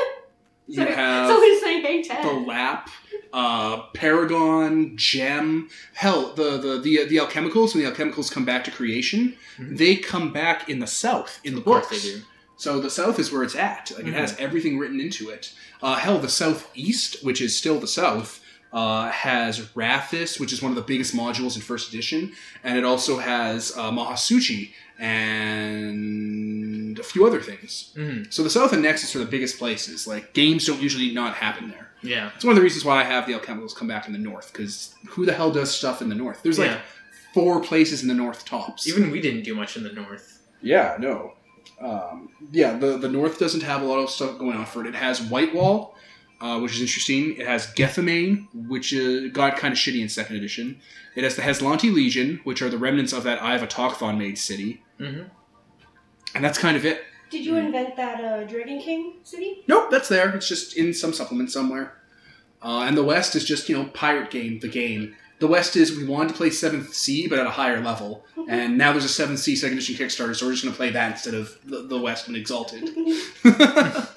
[0.69, 2.25] You Sorry, have Somebody's saying Hang Ten.
[2.25, 2.89] the Lap,
[3.33, 5.69] uh, Paragon, Gem.
[5.95, 9.77] Hell, the the the the alchemicals when the alchemicals come back to creation, Mhm.
[9.79, 12.03] they come back in the South in the Of course books.
[12.05, 12.23] they do.
[12.61, 13.91] So the South is where it's at.
[13.97, 14.43] Like it has Mm-hmm.
[14.45, 15.53] everything written into it.
[15.83, 20.71] Uh, hell, the Southeast, which is still the South, uh, has Rathess, which is one
[20.71, 22.33] of the biggest modules in First Edition,
[22.63, 24.73] and it also has uh, Mahasuchi
[25.81, 27.93] and a few other things.
[27.97, 30.07] hmm So the South and Nexus are the biggest places.
[30.07, 31.89] Like games don't usually not happen there.
[32.03, 32.31] Yeah.
[32.35, 34.53] It's one of the reasons why I have the alchemicals come back in the North
[34.53, 36.43] because who the hell does stuff in the North?
[36.43, 36.81] There's like yeah.
[37.35, 38.87] four places in the North tops.
[38.89, 40.39] Even we didn't do much in the north.
[40.63, 41.35] Yeah, no.
[41.81, 44.87] Um, yeah, the the North doesn't have a lot of stuff going on for it.
[44.89, 45.95] It has Whitewall,
[46.41, 47.37] uh, which is interesting.
[47.37, 50.81] It has Gethsemane, which uh, got kind of shitty in second edition.
[51.17, 54.83] It has the Haslanti Legion, which are the remnants of that Iva Tokthon made city,
[55.01, 55.23] Mm-hmm.
[56.35, 57.03] and that's kind of it.
[57.31, 59.63] Did you invent that uh, Dragon King city?
[59.69, 60.31] Nope, that's there.
[60.35, 61.95] It's just in some supplement somewhere.
[62.63, 65.17] Uh, and the West is just you know pirate game, the game.
[65.41, 68.76] The West is we wanted to play Seventh Sea, but at a higher level, and
[68.76, 71.12] now there's a Seventh Sea second edition Kickstarter, so we're just going to play that
[71.12, 72.82] instead of the, the West and Exalted.
[73.43, 74.09] the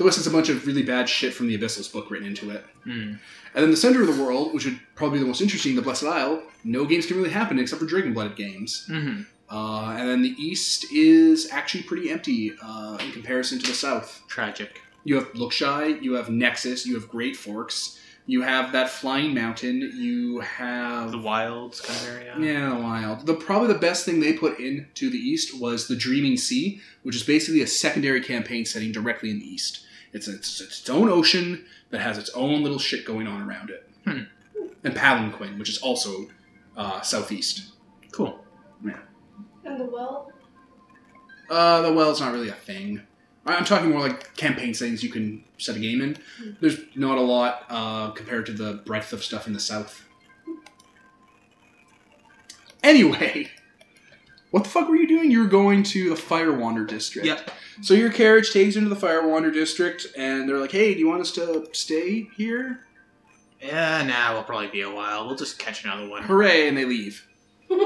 [0.00, 2.64] West is a bunch of really bad shit from the Abyssals book written into it.
[2.84, 3.18] Mm.
[3.54, 5.82] And then the center of the world, which would probably be the most interesting, the
[5.82, 8.86] Blessed Isle, no games can really happen except for Dragon Blooded games.
[8.90, 9.22] Mm-hmm.
[9.48, 14.22] Uh, and then the East is actually pretty empty uh, in comparison to the South.
[14.26, 14.80] Tragic.
[15.04, 19.92] You have Lookshy, you have Nexus, you have Great Forks, you have that Flying Mountain,
[19.96, 22.34] you have The wilds kind of area.
[22.38, 23.26] yeah, the wild.
[23.26, 27.14] The probably the best thing they put into the east was the Dreaming Sea, which
[27.16, 29.84] is basically a secondary campaign setting directly in the east.
[30.12, 33.70] It's it's, it's its own ocean that has its own little shit going on around
[33.70, 33.88] it.
[34.04, 34.22] Hmm.
[34.82, 36.26] And Palanquin, which is also
[36.76, 37.72] uh, southeast.
[38.12, 38.38] Cool.
[38.84, 38.98] Yeah.
[39.64, 40.32] And the well?
[41.48, 43.02] Uh, the well's not really a thing.
[43.46, 46.18] I- I'm talking more like campaign settings you can set a game in.
[46.60, 50.02] There's not a lot uh, compared to the breadth of stuff in the south.
[52.82, 53.50] Anyway,
[54.50, 55.30] what the fuck were you doing?
[55.30, 57.26] You were going to the Firewander district.
[57.26, 57.50] Yep.
[57.82, 61.08] So your carriage takes you into the Firewander district, and they're like, "Hey, do you
[61.08, 62.80] want us to stay here?"
[63.60, 65.26] Yeah, nah, we'll probably be a while.
[65.26, 66.22] We'll just catch another one.
[66.22, 66.68] Hooray!
[66.68, 67.26] And they leave.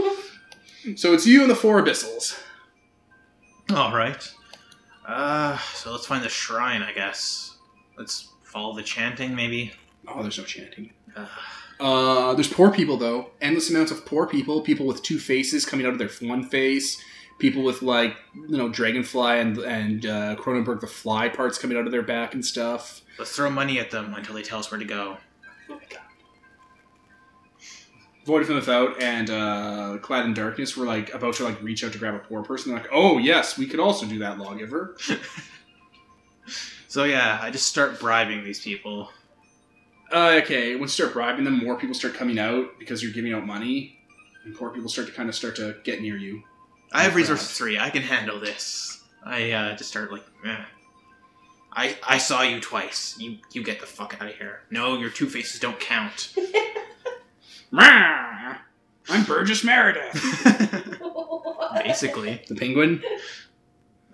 [0.97, 2.41] So it's you and the four abyssals.
[3.71, 4.33] All right.
[5.07, 7.57] Uh, so let's find the shrine, I guess.
[7.99, 9.73] Let's follow the chanting, maybe.
[10.07, 10.93] Oh, there's no chanting.
[11.17, 11.27] Uh,
[11.81, 14.61] Uh, there's poor people though, endless amounts of poor people.
[14.61, 17.03] People with two faces coming out of their one face.
[17.39, 21.87] People with like you know dragonfly and and uh, Cronenberg the fly parts coming out
[21.87, 23.01] of their back and stuff.
[23.19, 25.17] let's throw money at them until they tell us where to go.
[28.27, 31.93] Void from Without and uh, Clad in Darkness were like about to like reach out
[31.93, 32.73] to grab a poor person.
[32.73, 34.97] They're like, oh yes, we could also do that, lawgiver.
[36.91, 39.11] So yeah, I just start bribing these people.
[40.13, 43.33] Uh, okay, once you start bribing them, more people start coming out because you're giving
[43.33, 43.97] out money.
[44.45, 46.43] and poor people start to kind of start to get near you.
[46.91, 47.79] I have resource three.
[47.79, 49.05] I can handle this.
[49.25, 50.65] I uh, just start like, eh.
[51.73, 53.15] I I saw you twice.
[53.21, 54.63] You you get the fuck out of here.
[54.73, 56.35] No, your two faces don't count.
[57.73, 58.57] Rah!
[59.09, 60.13] I'm Burgess Meredith.
[61.85, 63.03] Basically, the penguin.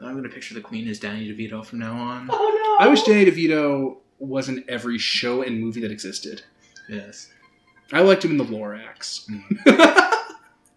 [0.01, 2.29] I'm gonna picture the queen as Danny DeVito from now on.
[2.31, 2.85] Oh no!
[2.85, 6.43] I wish Danny DeVito was in every show and movie that existed.
[6.89, 7.31] Yes,
[7.93, 9.27] I liked him in the Lorax.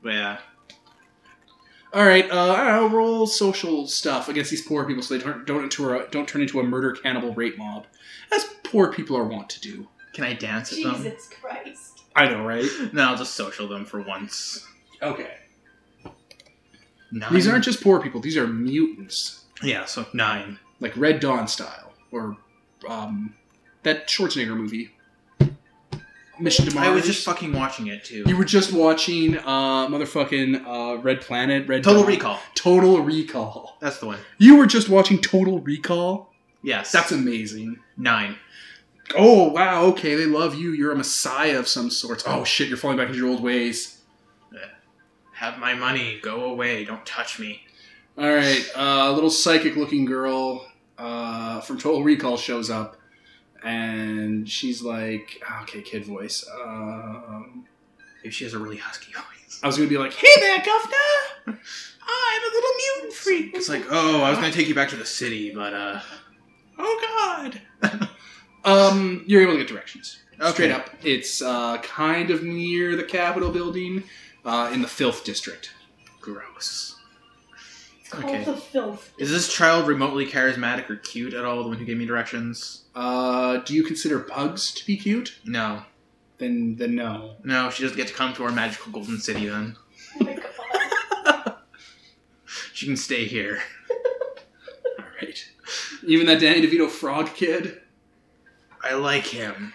[0.01, 0.37] but yeah.
[1.91, 5.45] All right, uh, I don't roll social stuff against these poor people so they don't
[5.45, 7.87] don't, into a, don't turn into a murder cannibal rape mob,
[8.31, 9.87] as poor people are wont to do.
[10.13, 10.95] Can I dance at them?
[11.03, 11.98] Jesus Christ!
[12.19, 12.65] I know, right?
[12.93, 14.65] No, I'll just social them for once.
[15.01, 15.33] Okay.
[17.11, 17.33] Nine.
[17.33, 20.59] These aren't just poor people; these are mutants, Yeah, so nine.
[20.79, 22.37] like Red Dawn style, or
[22.87, 23.33] um,
[23.83, 24.91] that Schwarzenegger movie,
[26.39, 26.87] Mission to Mars.
[26.87, 28.23] I was just fucking watching it too.
[28.27, 32.11] You were just watching uh, motherfucking uh, Red Planet, Red Total Dawn.
[32.11, 32.39] Recall.
[32.53, 33.77] Total Recall.
[33.81, 34.19] That's the one.
[34.37, 36.31] You were just watching Total Recall.
[36.61, 36.91] Yes.
[36.91, 37.77] That's amazing.
[37.97, 38.35] nine.
[39.15, 40.71] Oh wow, okay, they love you.
[40.71, 42.23] You're a messiah of some sorts.
[42.27, 43.95] Oh shit, you're falling back into your old ways.
[45.33, 46.19] Have my money.
[46.21, 46.83] Go away.
[46.83, 47.61] Don't touch me.
[48.17, 52.97] All right, uh, a little psychic-looking girl uh, from Total Recall shows up,
[53.63, 57.65] and she's like, "Okay, kid voice." Um,
[58.21, 59.59] Maybe she has a really husky voice.
[59.63, 61.57] I was gonna be like, "Hey there, governor!
[62.11, 64.97] I'm a little mutant freak." It's like, oh, I was gonna take you back to
[64.97, 66.01] the city, but uh.
[66.77, 67.51] Oh
[67.81, 68.09] God.
[68.65, 70.19] um, you're able to get directions.
[70.39, 70.51] Okay.
[70.51, 74.03] Straight up, it's uh, kind of near the Capitol building,
[74.45, 75.71] uh, in the Filth District.
[76.21, 76.95] Gross.
[77.99, 78.43] It's called Okay.
[78.43, 79.11] the filth.
[79.19, 81.61] Is this child remotely charismatic or cute at all?
[81.63, 82.83] The one who gave me directions?
[82.95, 85.37] Uh, do you consider pugs to be cute?
[85.45, 85.83] No.
[86.37, 87.35] Then, then no.
[87.43, 89.75] No, she doesn't get to come to our magical golden city then.
[90.21, 90.33] My
[91.25, 91.55] god.
[92.73, 93.59] She can stay here.
[94.99, 95.45] All right.
[96.05, 97.78] Even that Danny DeVito frog kid.
[98.83, 99.73] I like him.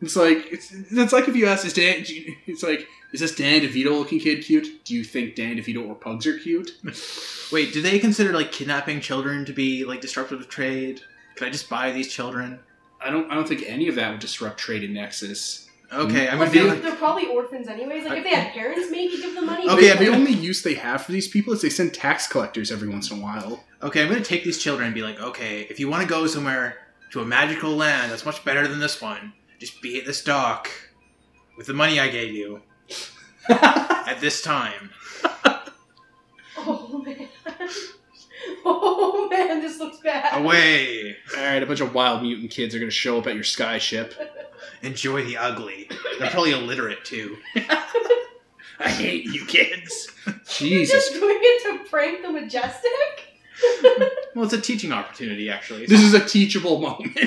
[0.00, 2.04] It's like it's it's like if you ask this Dan.
[2.06, 4.84] you- It's like is this Danny DeVito looking kid cute?
[4.84, 6.72] Do you think Danny DeVito or pugs are cute?
[7.52, 11.00] Wait, do they consider like kidnapping children to be like disruptive of trade?
[11.36, 12.58] Can I just buy these children?
[13.00, 13.30] I don't.
[13.30, 15.63] I don't think any of that would disrupt trade in Nexus.
[15.94, 18.04] Okay, I'm gonna be they're, like, they're probably orphans anyways.
[18.04, 19.68] Like if they had parents, maybe give them money.
[19.68, 22.70] Okay, the, the only use they have for these people is they send tax collectors
[22.72, 23.64] every once in a while.
[23.82, 26.26] okay, I'm gonna take these children and be like, okay, if you want to go
[26.26, 26.78] somewhere
[27.12, 30.68] to a magical land that's much better than this one, just be at this dock
[31.56, 32.62] with the money I gave you
[33.48, 34.90] at this time.
[36.66, 37.28] Oh man.
[39.16, 40.40] Oh man, this looks bad.
[40.40, 43.34] Away, All right, a bunch of wild mutant kids are going to show up at
[43.34, 44.14] your sky ship.
[44.82, 45.88] enjoy the ugly.
[46.18, 47.36] They're probably illiterate too.
[48.78, 50.08] I hate you kids.
[50.26, 51.08] You're Jesus.
[51.10, 52.90] just doing it to prank the majestic.
[54.34, 55.86] Well, it's a teaching opportunity actually.
[55.86, 57.18] This is a teachable moment.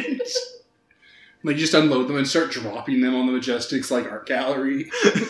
[1.44, 4.86] like, you just unload them and start dropping them on the Majestics, like, art gallery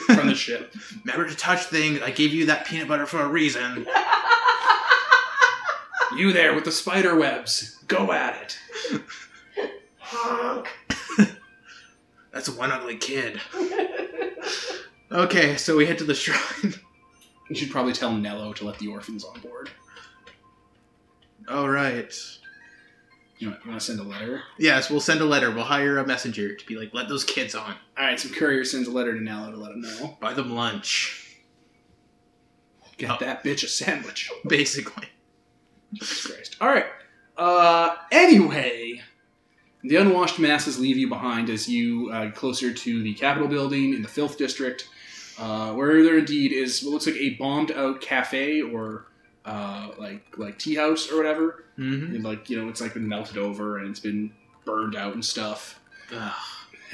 [0.08, 0.74] from the ship.
[1.06, 2.02] Remember to touch things.
[2.02, 3.86] I gave you that peanut butter for a reason.
[6.18, 7.78] You there with the spider webs.
[7.88, 9.02] Go at it.
[10.00, 10.68] Honk.
[12.34, 13.40] That's one ugly kid.
[15.10, 16.74] Okay, so we head to the shrine.
[17.50, 19.70] You should probably tell Nello to let the orphans on board.
[21.48, 22.14] All right.
[23.40, 24.42] You want, you want to send a letter?
[24.60, 25.50] Yes, we'll send a letter.
[25.50, 27.76] We'll hire a messenger to be like, let those kids on.
[27.98, 30.18] All right, some courier sends a letter to Nello to let him know.
[30.20, 31.38] Buy them lunch.
[32.98, 33.18] Get Oh.
[33.22, 34.30] that bitch a sandwich.
[34.46, 35.08] Basically.
[35.94, 36.58] Jesus Christ.
[36.62, 36.86] All right.
[37.38, 39.02] Uh, anyway,
[39.84, 44.02] the unwashed masses leave you behind as you uh, closer to the Capitol building in
[44.02, 44.88] the Filth District,
[45.40, 49.08] uh, where there indeed is what looks like a bombed-out cafe or
[49.46, 51.64] uh, like like tea house or whatever.
[51.78, 52.16] Mm-hmm.
[52.16, 54.34] And, like you know, it's like been melted over and it's been
[54.66, 55.80] burned out and stuff.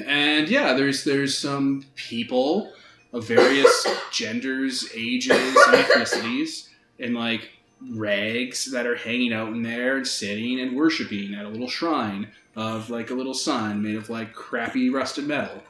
[0.04, 2.72] And yeah, there's there's some people
[3.12, 6.68] of various genders, ages, and ethnicities,
[6.98, 7.50] and like
[7.90, 12.28] rags that are hanging out in there and sitting and worshiping at a little shrine
[12.56, 15.62] of like a little sun made of like crappy rusted metal.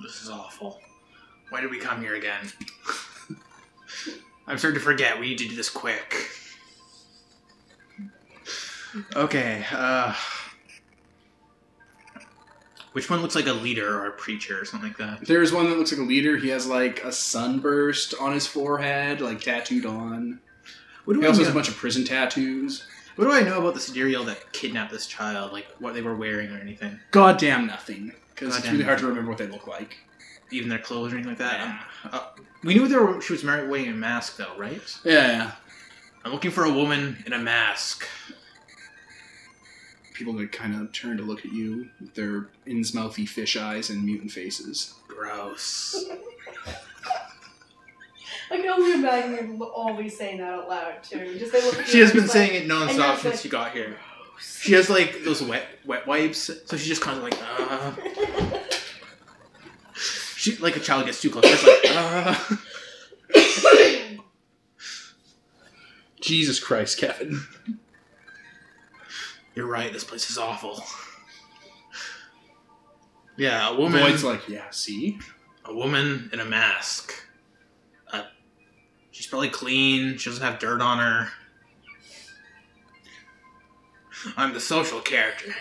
[0.00, 0.80] This is awful.
[1.50, 2.52] Why did we come here again?
[4.46, 5.18] I'm starting to forget.
[5.18, 6.14] We need to do this quick.
[9.14, 10.14] Okay, uh.
[12.92, 15.26] Which one looks like a leader or a preacher or something like that?
[15.26, 16.38] There's one that looks like a leader.
[16.38, 20.40] He has like a sunburst on his forehead, like tattooed on.
[21.06, 22.84] What do, He I also know, has a bunch of prison tattoos.
[23.16, 25.52] what do I know about the serial that kidnapped this child?
[25.52, 27.00] Like, what they were wearing or anything?
[27.12, 28.12] Goddamn nothing.
[28.34, 29.96] Because it's really hard to remember what they look like.
[30.50, 31.60] even their clothes or anything like that.
[31.62, 31.78] Um,
[32.12, 32.20] uh,
[32.62, 34.82] we knew there were, she was married wearing a mask, though, right?
[35.04, 35.50] Yeah, yeah.
[36.24, 38.06] I'm looking for a woman in a mask.
[40.12, 44.04] People that kind of turn to look at you with their Innsmouthy fish eyes and
[44.04, 44.94] mutant faces.
[45.08, 46.04] Gross.
[48.50, 51.36] I can only imagine them always saying that out loud too.
[51.38, 53.16] Just they look at She you has and been it's saying it and nonstop you're
[53.16, 53.88] since like- she got here.
[53.90, 58.60] like, She has like those wet wet wipes, so she's just kind of like, uh.
[60.36, 61.44] She like a child gets too close.
[61.44, 62.34] She's like, uh.
[66.20, 67.40] Jesus Christ, Kevin.
[69.54, 69.92] You're right.
[69.92, 70.82] This place is awful.
[73.36, 74.00] Yeah, a woman.
[74.02, 75.18] Void's like, yeah, see?
[75.64, 77.12] a woman in a mask.
[79.16, 80.18] She's probably clean.
[80.18, 81.28] She doesn't have dirt on her.
[84.36, 85.54] I'm the social character.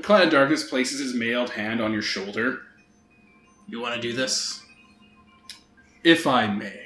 [0.00, 2.60] Cloud of Darkness places his mailed hand on your shoulder.
[3.66, 4.62] You want to do this?
[6.04, 6.84] If I may.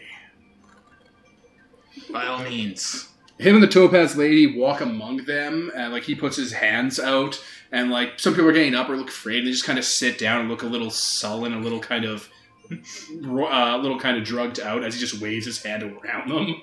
[2.11, 3.11] By all means.
[3.37, 7.39] Him and the Topaz Lady walk among them, and like he puts his hands out,
[7.71, 9.41] and like some people are getting up or look afraid.
[9.41, 12.07] And they just kind of sit down and look a little sullen, a little kind
[12.07, 12.31] of,
[12.73, 16.63] uh, a little kind of drugged out as he just waves his hand around them.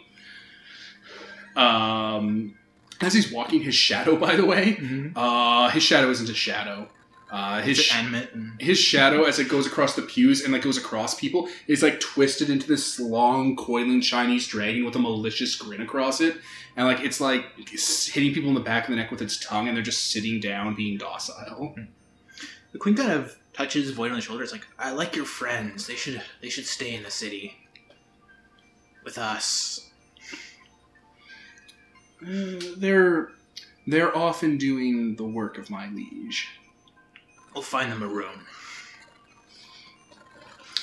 [1.55, 2.55] Um,
[3.01, 5.17] as he's walking, his shadow, by the way, Mm-hmm.
[5.17, 6.89] uh, his shadow isn't a shadow.
[7.29, 7.93] Uh, his His sh-
[8.57, 11.99] his shadow as it goes across the pews and like goes across people is like
[11.99, 16.37] twisted into this long coiling chinese dragon with a malicious grin across it
[16.77, 19.37] and like it's like it's hitting people in the back of the neck with its
[19.45, 21.75] tongue and they're just sitting down being docile
[22.71, 24.43] the queen kind of touches Void on the shoulder.
[24.43, 25.87] It's like, I like your friends.
[25.87, 27.57] They should they should stay in the city
[29.03, 29.89] with us.
[32.21, 33.29] Uh, they're
[33.85, 36.49] they're often doing the work of my liege
[37.53, 38.45] We'll find them a room.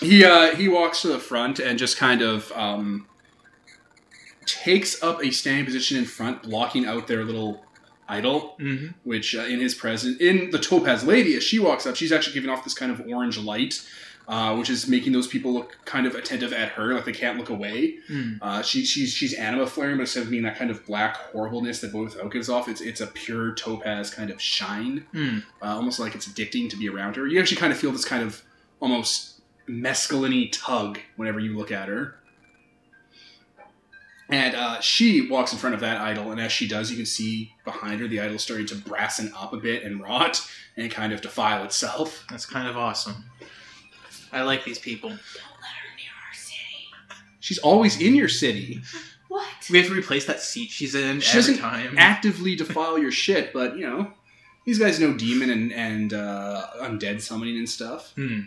[0.01, 3.07] he uh he walks to the front and just kind of um
[4.47, 7.64] takes up a standing position in front blocking out their little
[8.09, 8.88] idol Mm-hmm.
[9.05, 12.34] which uh, in his presence in the topaz lady as she walks up she's actually
[12.34, 13.86] giving off this kind of orange light
[14.26, 17.38] uh, which is making those people look kind of attentive at her like they can't
[17.38, 18.38] look away Mm.
[18.42, 21.80] uh, she, she's she's anima flaring but instead of being that kind of black horribleness
[21.80, 25.42] that both out gives off it's it's a pure topaz kind of shine Mm.
[25.62, 28.05] uh, almost like it's addicting to be around her you actually kind of feel this
[28.05, 28.42] kind of
[28.80, 32.16] almost mescaline tug whenever you look at her
[34.29, 37.07] and uh, she walks in front of that idol, and as she does, you can
[37.07, 40.41] see behind her the idol starting to brassen up a bit and rot
[40.77, 42.25] and kind of defile itself.
[42.31, 43.25] That's kind of awesome.
[44.33, 45.11] I like these people.
[45.11, 47.18] Don't let her near our city.
[47.41, 48.81] She's always in your city.
[49.29, 49.47] What?
[49.70, 51.95] We have to replace that seat she's in She every doesn't time.
[51.99, 54.12] Actively defile your shit, but you know,
[54.64, 58.12] these guys know demon and, and uh, undead summoning and stuff.
[58.14, 58.41] Hmm.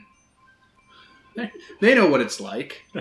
[1.82, 2.84] They know what it's like.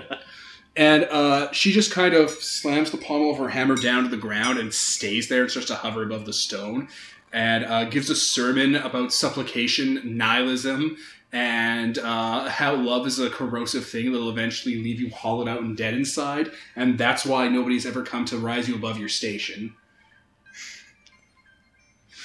[0.77, 4.17] and uh, she just kind of slams the pommel of her hammer down to the
[4.17, 6.87] ground and stays there and starts to hover above the stone
[7.33, 10.97] and uh, gives a sermon about supplication, nihilism,
[11.33, 15.75] and uh, how love is a corrosive thing that'll eventually leave you hollowed out and
[15.75, 16.51] dead inside.
[16.75, 19.75] And that's why nobody's ever come to rise you above your station.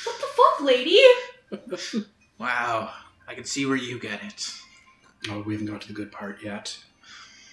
[0.05, 2.07] What the fuck, lady?
[2.39, 2.93] Wow.
[3.29, 4.51] I can see where you get it.
[5.31, 6.77] Oh, we haven't got to the good part yet.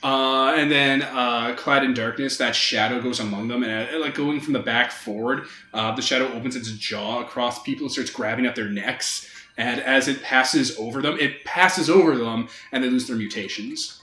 [0.02, 4.16] Uh, and then, uh, clad in darkness, that shadow goes among them, and uh, like
[4.16, 8.10] going from the back forward, uh, the shadow opens its jaw across people and starts
[8.10, 9.30] grabbing at their necks.
[9.58, 14.02] And as it passes over them, it passes over them, and they lose their mutations.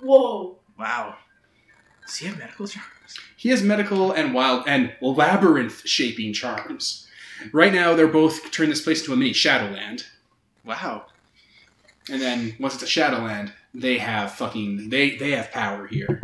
[0.00, 0.56] Whoa.
[0.78, 1.16] Wow.
[2.06, 2.90] Does he have medical charms?
[3.36, 7.08] He has medical and wild and labyrinth shaping charms.
[7.52, 10.06] Right now, they're both turning this place into a mini Shadowland.
[10.64, 11.06] Wow.
[12.10, 16.20] And then once it's a Shadowland, they have fucking they they have power here.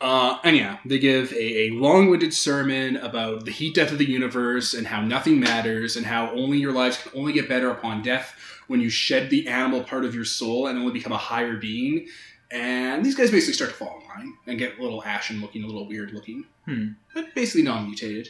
[0.00, 4.04] Uh, and yeah, they give a, a long-winded sermon about the heat death of the
[4.04, 8.02] universe and how nothing matters and how only your lives can only get better upon
[8.02, 8.34] death
[8.66, 12.06] when you shed the animal part of your soul and only become a higher being.
[12.50, 15.62] And these guys basically start to fall in line and get a little ashen looking,
[15.62, 16.88] a little weird looking, Hmm.
[17.14, 18.28] but basically non-mutated.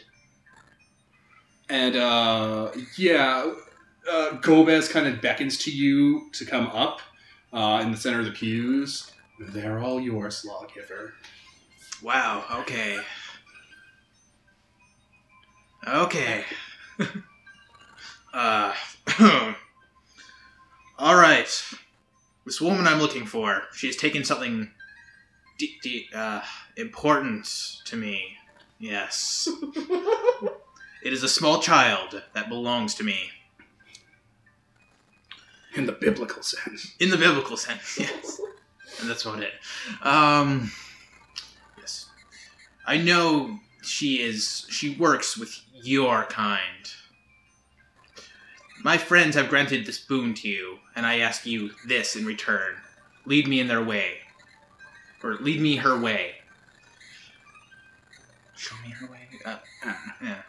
[1.68, 3.50] And uh, yeah,
[4.10, 7.00] uh, Golbez kind of beckons to you to come up
[7.52, 9.10] uh, in the center of the pews.
[9.38, 11.14] They're all yours, lawgiver.
[12.02, 12.44] Wow.
[12.60, 12.98] Okay.
[15.86, 16.44] Okay.
[18.34, 18.74] uh.
[20.98, 21.64] all right.
[22.46, 24.70] This woman I'm looking for, she's taken something
[25.58, 26.42] de- de- uh,
[26.76, 27.46] important
[27.86, 28.36] to me.
[28.78, 29.48] Yes.
[31.04, 33.28] It is a small child that belongs to me.
[35.74, 36.94] In the biblical sense.
[37.00, 37.98] in the biblical sense.
[38.86, 39.54] Yes, and that's about it.
[40.02, 40.70] Um,
[41.78, 42.06] yes,
[42.86, 44.66] I know she is.
[44.70, 46.60] She works with your kind.
[48.84, 52.76] My friends have granted this boon to you, and I ask you this in return:
[53.26, 54.18] lead me in their way,
[55.24, 56.36] or lead me her way.
[58.54, 59.28] Show me her way.
[59.44, 59.56] Uh,
[60.22, 60.42] yeah.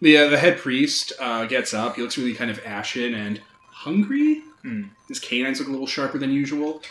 [0.00, 1.96] The, uh, the head priest uh, gets up.
[1.96, 3.40] He looks really kind of ashen and
[3.86, 4.42] hungry.
[4.62, 4.84] Hmm.
[5.08, 6.82] His canines look a little sharper than usual.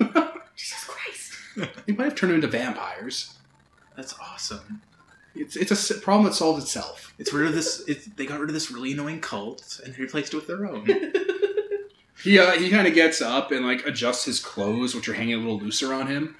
[0.56, 1.32] Jesus Christ.
[1.86, 3.34] They might have turned him into vampires.
[3.96, 4.80] That's awesome.
[5.34, 7.12] It's it's a problem that solves itself.
[7.18, 7.84] It's rid of this.
[7.86, 10.88] It's, they got rid of this really annoying cult and replaced it with their own.
[12.22, 15.34] He uh, he kind of gets up and like adjusts his clothes, which are hanging
[15.34, 16.34] a little looser on him.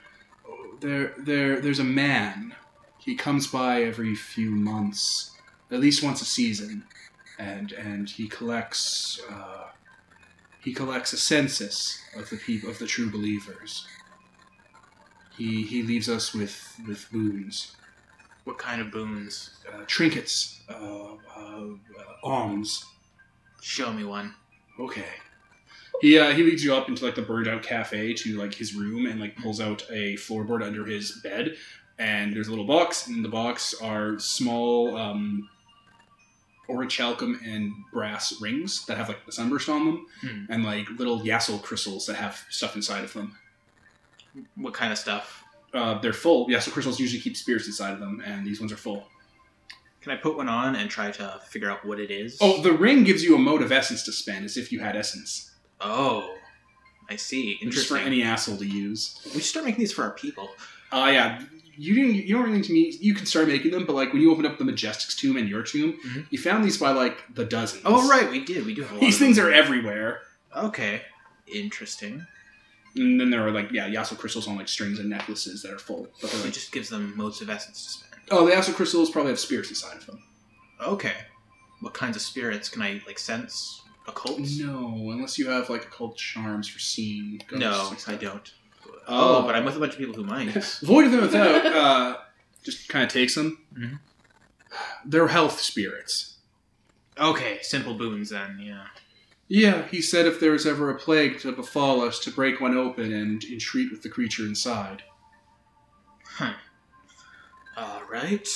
[0.80, 2.54] There there there's a man.
[2.98, 5.30] He comes by every few months,
[5.70, 6.84] at least once a season,
[7.38, 9.68] and and he collects uh,
[10.60, 13.86] he collects a census of the people of the true believers.
[15.36, 17.76] He he leaves us with with boons,
[18.44, 19.56] what kind of boons?
[19.72, 21.66] uh, trinkets, uh, uh, uh,
[22.22, 22.84] alms.
[23.60, 24.34] Show me one.
[24.78, 25.04] Okay.
[26.00, 28.74] He uh, he leads you up into like the burned out cafe to like his
[28.74, 31.56] room and like pulls out a floorboard under his bed
[31.98, 35.48] and there's a little box and in the box are small um,
[36.68, 40.44] orichalcum and brass rings that have like the sunburst on them Hmm.
[40.48, 43.36] and like little yasal crystals that have stuff inside of them.
[44.56, 45.44] What kind of stuff?
[45.72, 46.48] Uh, they're full.
[46.48, 49.06] Yasal crystals usually keep spirits inside of them and these ones are full.
[50.00, 52.38] Can I put one on and try to figure out what it is?
[52.40, 54.94] Oh, the ring gives you a mote of essence to spend as if you had
[54.96, 55.50] essence.
[55.80, 56.36] Oh,
[57.10, 57.54] I see.
[57.54, 57.96] Just Interesting.
[57.98, 59.20] for any asshole to use.
[59.26, 60.50] we should start making these for our people.
[60.92, 61.42] Uh, yeah,
[61.78, 62.14] you didn't.
[62.26, 63.00] You don't really need to meet.
[63.00, 65.48] You can start making them, but like when you opened up the Majestic's tomb and
[65.48, 66.26] your tomb, Mhm.
[66.30, 67.82] you found these by like the dozens.
[67.84, 68.64] Oh, right, we did.
[68.66, 70.22] We do have a lot These of things are everywhere.
[70.54, 71.02] Okay,
[71.46, 72.26] interesting.
[72.94, 75.78] And then there are like yeah, yasal crystals on like strings and necklaces that are
[75.78, 76.08] full.
[76.20, 78.22] But they're It just gives them motes of essence to spend.
[78.30, 80.22] oh, the yasal crystals probably have spirits inside of them.
[80.80, 81.14] Okay.
[81.80, 83.82] What kinds of spirits can I like sense?
[84.08, 84.38] Occult?
[84.58, 87.42] No, unless you have like occult charms for seeing.
[87.48, 88.14] ghosts No.
[88.14, 88.50] I don't.
[89.08, 89.38] Oh.
[89.38, 90.52] Oh, but I'm with a bunch of people who might.
[90.82, 92.16] Void of them without uh,
[92.64, 93.58] just kind of takes them.
[93.76, 93.98] Mhm.
[95.04, 96.36] They're health spirits.
[97.18, 98.58] okay, simple boons then.
[98.62, 98.86] Yeah.
[99.48, 102.76] Yeah, he said if there was ever a plague to befall us, to break one
[102.76, 105.04] open and entreat with the creature inside.
[106.24, 106.54] Huh.
[107.76, 108.46] All right.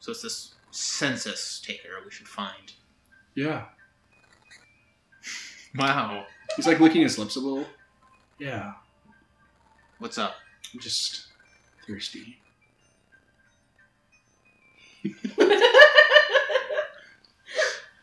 [0.00, 2.72] So it's this census taker we should find.
[3.34, 3.66] Yeah.
[5.76, 6.26] Wow.
[6.56, 7.66] He's like licking his lips a little.
[8.38, 8.72] Yeah,
[10.02, 10.34] What's up?
[10.74, 11.28] I'm just
[11.86, 12.38] thirsty.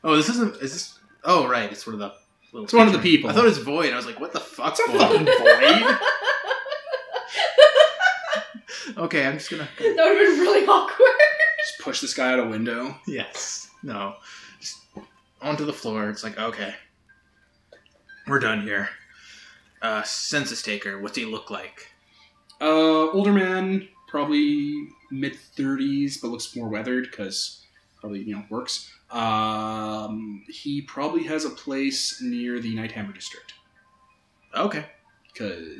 [0.02, 0.56] Oh, this isn't.
[0.62, 0.98] Is this?
[1.26, 1.70] Oh, right.
[1.70, 2.14] It's one of the.
[2.54, 3.30] Little It's one of the people.
[3.30, 3.92] I thought it was void.
[3.92, 4.70] I was like, what the fuck?
[4.70, 5.98] It's a fucking void.
[9.06, 9.68] okay, I'm just gonna.
[9.78, 11.06] that would have been really awkward.
[11.68, 12.96] Just push this guy out a window.
[13.08, 13.70] Yes.
[13.84, 14.16] No.
[14.62, 14.78] Just
[15.42, 16.10] onto the floor.
[16.10, 16.74] It's like okay,
[18.26, 18.88] we're done here.
[19.82, 21.00] Uh, census taker.
[21.00, 21.92] What's he look like?
[22.60, 27.66] Uh, older man, probably mid thirties, but looks more weathered because
[28.00, 28.92] probably you know works.
[29.12, 33.54] Um, he probably has a place near the Nighthammer district
[34.56, 34.86] Okay.
[35.34, 35.80] because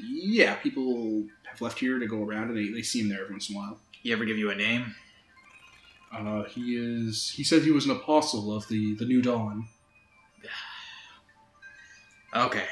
[0.00, 3.32] yeah, people have left here to go around and they, they see him there every
[3.34, 3.78] once in a while.
[3.90, 4.94] He ever give you a name?
[6.12, 7.30] Uh, he is.
[7.34, 9.68] He said he was an apostle of the the New Dawn.
[12.34, 12.64] Okay.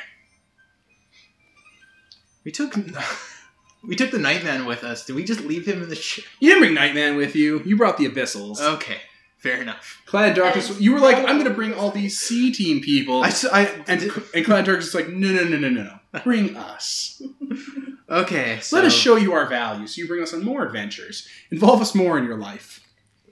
[2.51, 2.74] We took.
[3.82, 5.06] We took the Nightman with us.
[5.06, 6.27] Did we just leave him in the ship?
[6.39, 7.62] You didn't bring Nightman with you.
[7.64, 8.60] You brought the Abyssals.
[8.60, 8.98] Okay,
[9.39, 10.02] fair enough.
[10.05, 10.78] Clad Darkness.
[10.78, 13.22] You were like, I'm going to bring all these C team people.
[13.22, 15.82] I, s- I- and did- and Clad Darkness is like, no, no, no, no, no,
[16.12, 16.20] no.
[16.22, 17.22] Bring us.
[18.10, 18.59] okay.
[18.60, 19.86] So, Let us show you our value.
[19.86, 21.27] So you bring us on more adventures.
[21.51, 22.86] Involve us more in your life.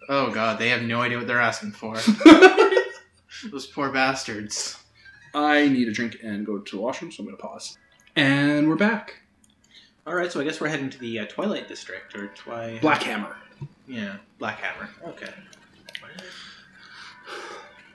[0.08, 1.94] Oh god, they have no idea what they're asking for.
[3.50, 4.78] Those poor bastards.
[5.34, 7.76] I need a drink and go to the washroom, so I'm going to pause.
[8.18, 9.20] And we're back.
[10.04, 12.80] All right, so I guess we're heading to the uh, Twilight District or Twi.
[12.80, 13.36] Black Hammer.
[13.86, 14.90] Yeah, Black Hammer.
[15.06, 15.30] Okay.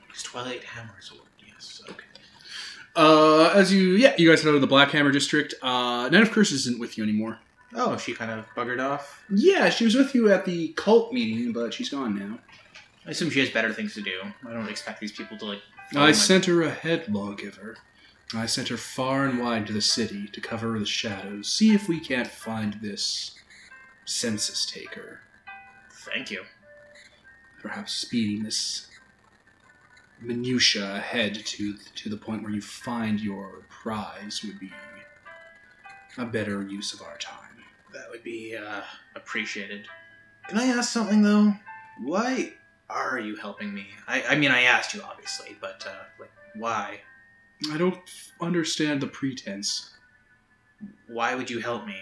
[0.07, 1.23] Because Twilight Hammer is a word.
[1.45, 1.81] Yes.
[1.89, 2.05] Okay.
[2.95, 5.55] Uh, as you, yeah, you guys head out of the Black Hammer district.
[5.61, 7.39] Uh, Night of Curses isn't with you anymore.
[7.75, 9.25] Oh, she kind of buggered off.
[9.29, 12.39] Yeah, she was with you at the cult meeting, but she's gone now.
[13.05, 14.21] I assume she has better things to do.
[14.47, 15.61] I don't expect these people to like.
[15.93, 17.75] I sent her ahead, lawgiver.
[18.35, 21.51] I sent her far and wide to the city to cover the shadows.
[21.51, 23.35] See if we can't find this
[24.05, 25.21] census taker.
[25.91, 26.43] Thank you.
[27.61, 28.87] Perhaps speeding this
[30.19, 34.71] minutia ahead to to the point where you find your prize would be
[36.17, 37.63] a better use of our time.
[37.93, 38.81] That would be uh,
[39.15, 39.87] appreciated.
[40.47, 41.53] Can I ask something though?
[41.99, 42.53] Why
[42.89, 43.87] are you helping me?
[44.07, 47.01] I, I mean, I asked you obviously, but uh, like, why?
[47.71, 47.97] I don't
[48.41, 49.91] understand the pretense.
[51.07, 51.97] Why would you help me?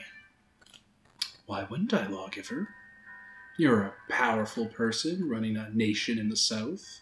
[1.46, 2.70] Why wouldn't I, lawgiver?
[3.58, 7.02] You're a powerful person running a nation in the south.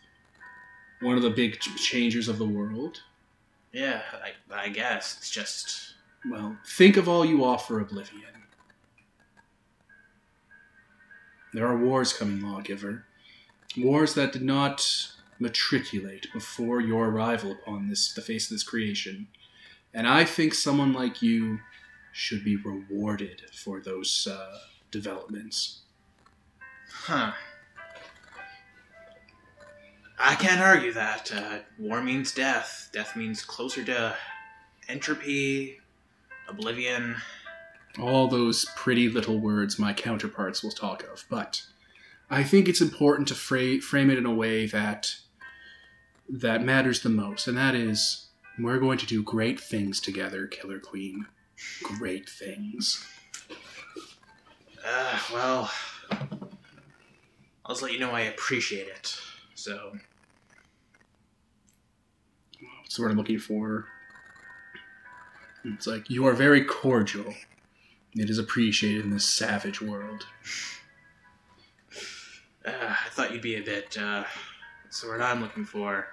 [1.01, 3.01] One of the big ch- changers of the world.
[3.71, 4.01] Yeah,
[4.51, 5.93] I, I guess it's just
[6.29, 8.23] Well, think of all you offer Oblivion.
[11.53, 13.05] There are wars coming, lawgiver.
[13.77, 19.27] Wars that did not matriculate before your arrival upon this the face of this creation.
[19.93, 21.59] And I think someone like you
[22.11, 24.57] should be rewarded for those uh,
[24.91, 25.81] developments.
[26.91, 27.31] Huh.
[30.19, 31.31] I can't argue that.
[31.33, 32.89] Uh, war means death.
[32.91, 34.15] Death means closer to
[34.89, 35.77] entropy,
[36.49, 37.15] oblivion.
[37.99, 41.63] all those pretty little words my counterparts will talk of, but
[42.29, 45.15] I think it's important to fra- frame it in a way that
[46.29, 48.27] that matters the most, and that is
[48.59, 51.25] we're going to do great things together, Killer Queen.
[51.83, 53.05] Great things.
[54.85, 55.71] Uh, well,
[56.11, 59.17] I'll just let you know I appreciate it.
[59.55, 59.97] So,
[62.83, 63.85] That's what I'm looking for.
[65.65, 67.33] It's like you are very cordial.
[68.15, 70.25] It is appreciated in this savage world.
[72.65, 74.23] uh, I thought you'd be a bit, uh,
[74.83, 76.07] what's the word I'm looking for?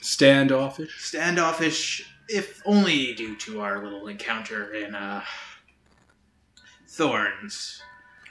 [0.00, 1.00] Standoffish.
[1.00, 5.22] Standoffish, if only due to our little encounter in, uh,
[6.98, 7.82] Thorns.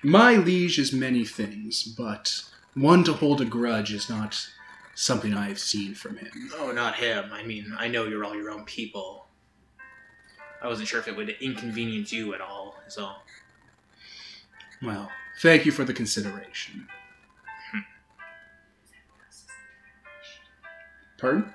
[0.03, 4.47] My liege is many things, but one to hold a grudge is not
[4.93, 6.51] something I have seen from him.
[6.57, 7.29] Oh, not him.
[7.31, 9.27] I mean, I know you're all your own people.
[10.61, 13.23] I wasn't sure if it would inconvenience you at all, is all.
[14.81, 15.09] Well,
[15.41, 16.87] thank you for the consideration.
[21.17, 21.53] Pardon?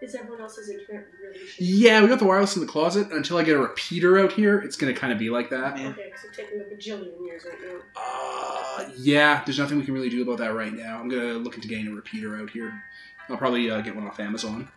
[0.00, 1.56] Is everyone else's internet really shitty?
[1.58, 3.10] Yeah, we got the wireless in the closet.
[3.12, 5.78] Until I get a repeater out here, it's going to kind of be like that.
[5.78, 5.88] Yeah.
[5.88, 7.80] Okay, because it's taking a bajillion years right now.
[7.96, 10.98] Uh, yeah, there's nothing we can really do about that right now.
[10.98, 12.82] I'm going to look into getting a repeater out here.
[13.28, 14.68] I'll probably uh, get one off Amazon.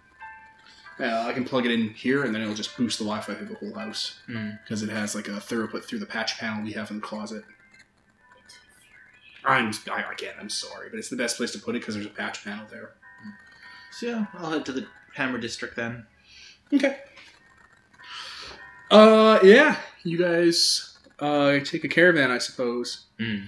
[1.00, 3.48] Uh, I can plug it in here, and then it'll just boost the Wi-Fi through
[3.48, 4.52] the whole house Hmm.
[4.64, 7.46] because it has like a throughput through the patch panel we have in the closet.
[9.46, 12.06] I'm I, again, I'm sorry, but it's the best place to put it because there's
[12.06, 12.92] a patch panel there.
[13.98, 16.06] So, yeah, I'll head to the Hammer District then.
[16.74, 16.98] Okay.
[18.90, 23.06] Uh, yeah, you guys uh take a caravan, I suppose.
[23.20, 23.46] Mm.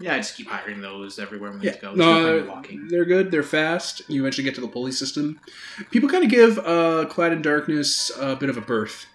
[0.00, 1.94] Yeah, I just keep hiring those everywhere we need Yeah, to go.
[1.94, 2.88] No point no, in walking.
[2.88, 3.30] they're good.
[3.30, 4.02] They're fast.
[4.08, 5.38] You eventually get to the pulley system.
[5.92, 9.06] People kind of give uh, Clad in Darkness a bit of a berth.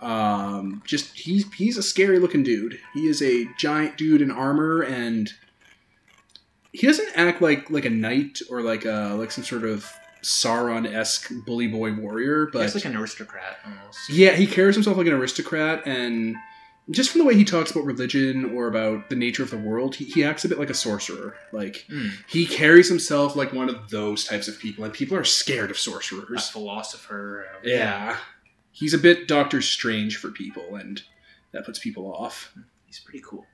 [0.00, 2.78] Um, just he's he's a scary looking dude.
[2.94, 5.30] He is a giant dude in armor, and
[6.72, 9.90] he doesn't act like like a knight or like a like some sort of
[10.22, 12.46] Sauron esque bully boy warrior.
[12.52, 14.10] But He's like an aristocrat almost.
[14.10, 16.36] yeah, he carries himself like an aristocrat, and
[16.90, 19.94] just from the way he talks about religion or about the nature of the world,
[19.94, 21.36] he, he acts a bit like a sorcerer.
[21.52, 22.10] Like Mm.
[22.28, 25.78] he carries himself like one of those types of people, and people are scared of
[25.78, 26.48] sorcerers.
[26.48, 27.46] A philosopher.
[27.54, 28.16] uh, Yeah,
[28.72, 31.02] he's a bit Doctor Strange for people, and
[31.52, 32.52] that puts people off.
[32.86, 33.46] He's pretty cool.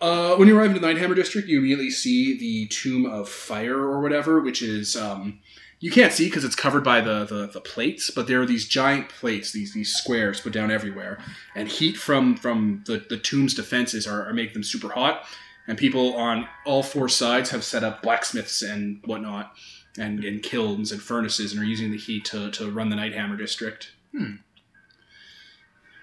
[0.00, 3.76] Uh, when you arrive in the Nighthammer District, you immediately see the Tomb of Fire
[3.76, 5.40] or whatever, which is um,
[5.78, 8.68] you can't see because it's covered by the, the the plates, but there are these
[8.68, 11.18] giant plates, these these squares put down everywhere,
[11.54, 15.24] and heat from from the the tomb's defenses are, are making them super hot,
[15.66, 19.52] and people on all four sides have set up blacksmiths and whatnot,
[19.98, 23.36] and, and kilns and furnaces, and are using the heat to to run the Nighthammer
[23.36, 23.92] District.
[24.12, 24.36] Hmm.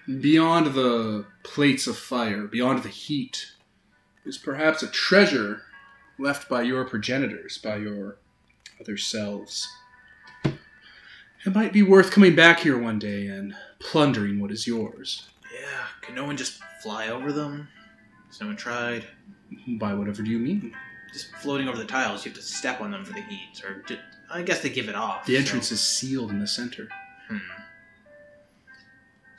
[0.06, 3.52] Beyond the plates of fire, beyond the heat,
[4.24, 5.62] is perhaps a treasure
[6.18, 8.16] left by your progenitors, by your
[8.80, 9.68] other selves.
[10.44, 15.28] It might be worth coming back here one day and plundering what is yours.
[15.54, 17.68] Yeah, can no one just fly over them?
[18.26, 19.04] Has no one tried?
[19.78, 20.74] By whatever do you mean?
[21.12, 23.82] Just floating over the tiles, you have to step on them for the heat, or
[23.86, 23.98] ju-
[24.30, 25.24] I guess they give it off.
[25.24, 26.88] The so- entrance is sealed in the center.
[27.28, 27.38] Hmm.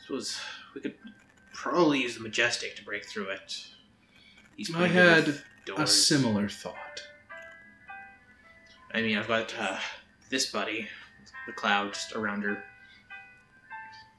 [0.02, 0.40] Suppose
[0.74, 0.96] we could
[1.54, 3.66] probably use the majestic to break through it.
[4.60, 5.42] He's I had
[5.78, 7.02] A similar thought.
[8.94, 9.78] I mean, I've got uh,
[10.30, 10.90] this buddy,
[11.48, 12.62] the cloud, just around her.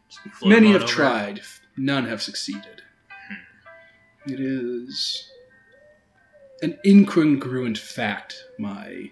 [0.08, 0.90] Just Many have over.
[0.90, 1.42] tried,
[1.76, 2.80] none have succeeded.
[4.24, 5.28] It is
[6.62, 9.10] an incongruent fact my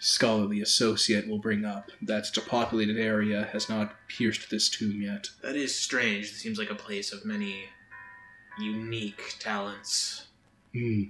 [0.00, 5.00] scholarly associate will bring up that such a populated area has not pierced this tomb
[5.00, 5.28] yet.
[5.40, 6.26] That is strange.
[6.26, 7.66] It seems like a place of many
[8.58, 10.26] unique talents.
[10.74, 11.02] Hmm.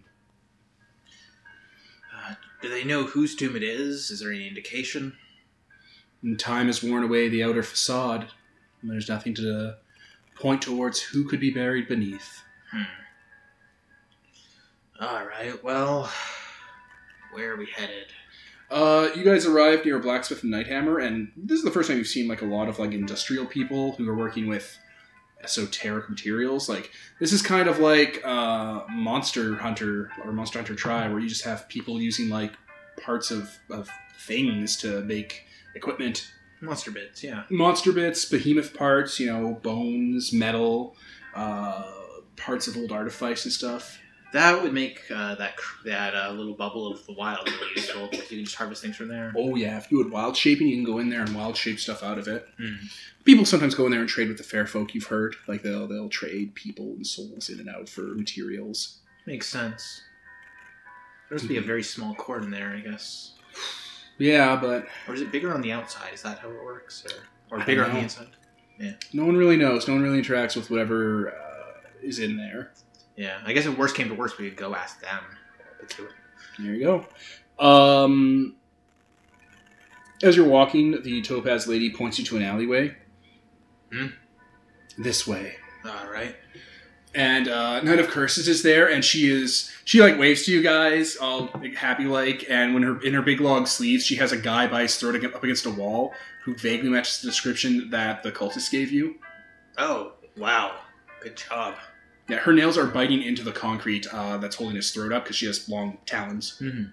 [2.15, 4.11] Uh, do they know whose tomb it is?
[4.11, 5.17] Is there any indication?
[6.23, 8.29] And time has worn away the outer facade.
[8.81, 9.77] and There's nothing to
[10.35, 12.43] point towards who could be buried beneath.
[12.71, 12.83] Hmm.
[15.01, 15.63] All right.
[15.65, 16.11] Well,
[17.33, 18.07] where are we headed?
[18.71, 21.99] Uh, you guys arrived near a blacksmith and Nighthammer, and this is the first time
[21.99, 24.79] you've seen like a lot of like industrial people who are working with
[25.43, 26.69] esoteric materials.
[26.69, 26.91] Like
[27.21, 31.45] this is kind of like uh, Monster Hunter or Monster Hunter Tri, where you just
[31.45, 32.53] have people using like
[33.03, 33.89] parts of, of
[34.19, 35.45] things to make
[35.75, 36.33] equipment.
[36.61, 37.25] Monster bits.
[37.25, 37.43] Yeah.
[37.51, 40.97] Monster bits, behemoth parts, you know, bones, metal,
[41.35, 41.91] uh,
[42.37, 43.99] parts of old artifice and stuff.
[44.33, 45.55] That would make uh, that
[45.85, 48.09] that uh, little bubble of the wild really useful.
[48.13, 49.33] You can just harvest things from there.
[49.37, 51.79] Oh yeah, if you had wild shaping, you can go in there and wild shape
[51.79, 52.49] stuff out of it.
[52.59, 52.75] Hmm.
[53.25, 54.95] People sometimes go in there and trade with the fair folk.
[54.95, 58.99] You've heard, like they'll they'll trade people and souls in and out for materials.
[59.27, 60.03] Makes sense.
[61.29, 63.33] There must be a very small court in there, I guess.
[64.19, 66.13] Yeah, but Or is it bigger on the outside?
[66.13, 67.05] Is that how it works?
[67.51, 68.29] Or, or bigger on the inside?
[69.13, 69.87] no one really knows.
[69.87, 72.73] No one really interacts with whatever uh, is in there.
[73.17, 73.41] Yeah.
[73.45, 75.23] I guess if worst came to worst, we could go ask them.
[75.81, 76.11] Let's do it.
[76.59, 76.85] There you
[77.59, 77.65] go.
[77.65, 78.57] Um,
[80.23, 82.97] as you're walking, the topaz lady points you to an alleyway.
[83.93, 84.07] Hmm.
[84.99, 85.55] This way.
[85.85, 86.37] All right.
[87.15, 90.63] and uh, Knight of Curses is there, and she is she like waves to you
[90.63, 94.33] guys, all like, happy like, and when her in her big long sleeves, she has
[94.33, 96.13] a guy by his throat up against a wall
[96.45, 99.17] who vaguely matches the description that the cultist gave you.
[99.79, 100.77] Oh, wow.
[101.23, 101.75] Good job.
[102.29, 105.37] Yeah, her nails are biting into the concrete uh, that's holding his throat up because
[105.37, 106.59] she has long talons.
[106.61, 106.85] Mm-hmm.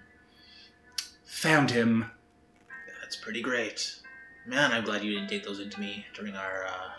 [1.24, 2.10] Found him.
[3.00, 4.00] That's pretty great.
[4.46, 6.90] Man, I'm glad you didn't take those into me during our uh,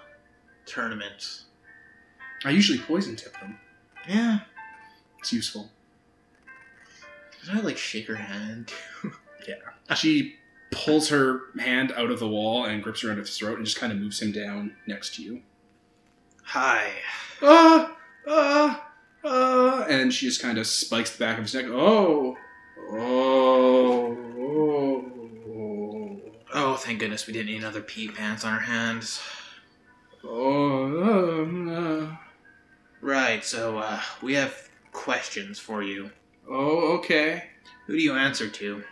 [0.66, 1.44] tournament.
[2.46, 3.60] I usually poison tip them.
[4.08, 4.40] Yeah.
[5.20, 5.70] It's useful.
[7.44, 8.72] Did I like shake her hand?
[9.48, 9.56] Yeah.
[9.96, 10.36] She
[10.72, 13.92] pulls her hand out of the wall and grips around his throat and just kind
[13.92, 15.42] of moves him down next to you.
[16.44, 16.92] Hi.
[17.42, 18.90] ah, ah,
[19.24, 21.66] ah, and she just kind of spikes the back of his neck.
[21.68, 22.38] Oh,
[22.92, 26.22] oh, oh,
[26.54, 29.22] Oh, thank goodness we didn't need another pee pants on our hands.
[30.24, 32.16] oh, um, uh,
[33.00, 36.12] Right, so uh, we have questions for you.
[36.50, 37.46] oh, okay.
[37.88, 38.84] Who do you answer to?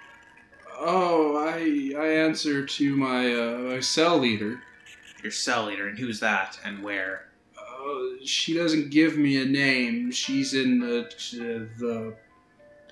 [0.81, 4.61] Oh, I I answer to my uh, my cell leader.
[5.21, 7.28] Your cell leader, and who's that, and where?
[7.79, 10.11] Uh, she doesn't give me a name.
[10.11, 11.09] She's in the
[11.77, 12.15] the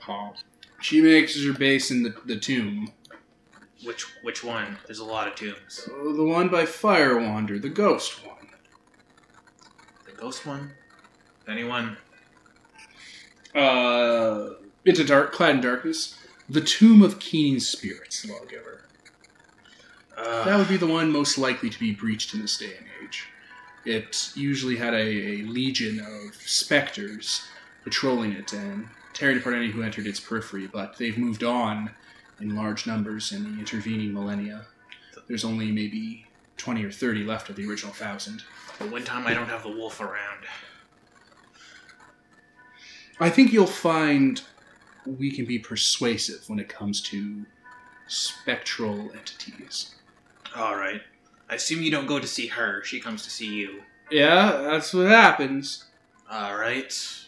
[0.02, 0.36] hall.
[0.82, 2.92] She makes her base in the, the tomb.
[3.84, 4.78] Which which one?
[4.86, 5.90] There's a lot of tombs.
[5.92, 8.48] Uh, the one by Firewander, the ghost one.
[10.06, 10.72] The ghost one?
[11.48, 11.98] Anyone?
[13.54, 14.52] Uh,
[14.86, 16.18] into dark, clad in darkness.
[16.50, 18.86] The tomb of keen spirits, lawgiver.
[20.18, 22.86] Uh, That would be the one most likely to be breached in this day and
[22.86, 22.87] age.
[23.88, 27.48] It usually had a, a legion of specters
[27.86, 31.92] patrolling it and tearing apart any who entered its periphery, but they've moved on
[32.42, 34.66] in large numbers in the intervening millennia.
[35.30, 36.26] There's only maybe
[36.58, 38.44] 20 or 30 left of the original thousand.
[38.78, 40.44] the one time I don't have the wolf around.
[43.22, 44.42] I think you'll find
[45.06, 47.46] we can be persuasive when it comes to
[48.08, 49.96] spectral entities.
[50.58, 51.04] Alright.
[51.50, 53.84] I assume you don't go to see her, she comes to see you.
[54.12, 55.86] Yeah, that's what happens.
[56.32, 57.26] Alright.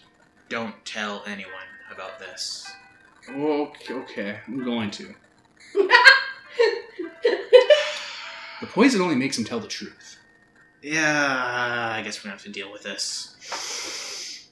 [0.49, 1.53] Don't tell anyone
[1.93, 2.69] about this.
[3.29, 5.13] Okay, okay, I'm going to.
[8.59, 10.17] The poison only makes him tell the truth.
[10.81, 14.49] Yeah, I guess we're gonna have to deal with this.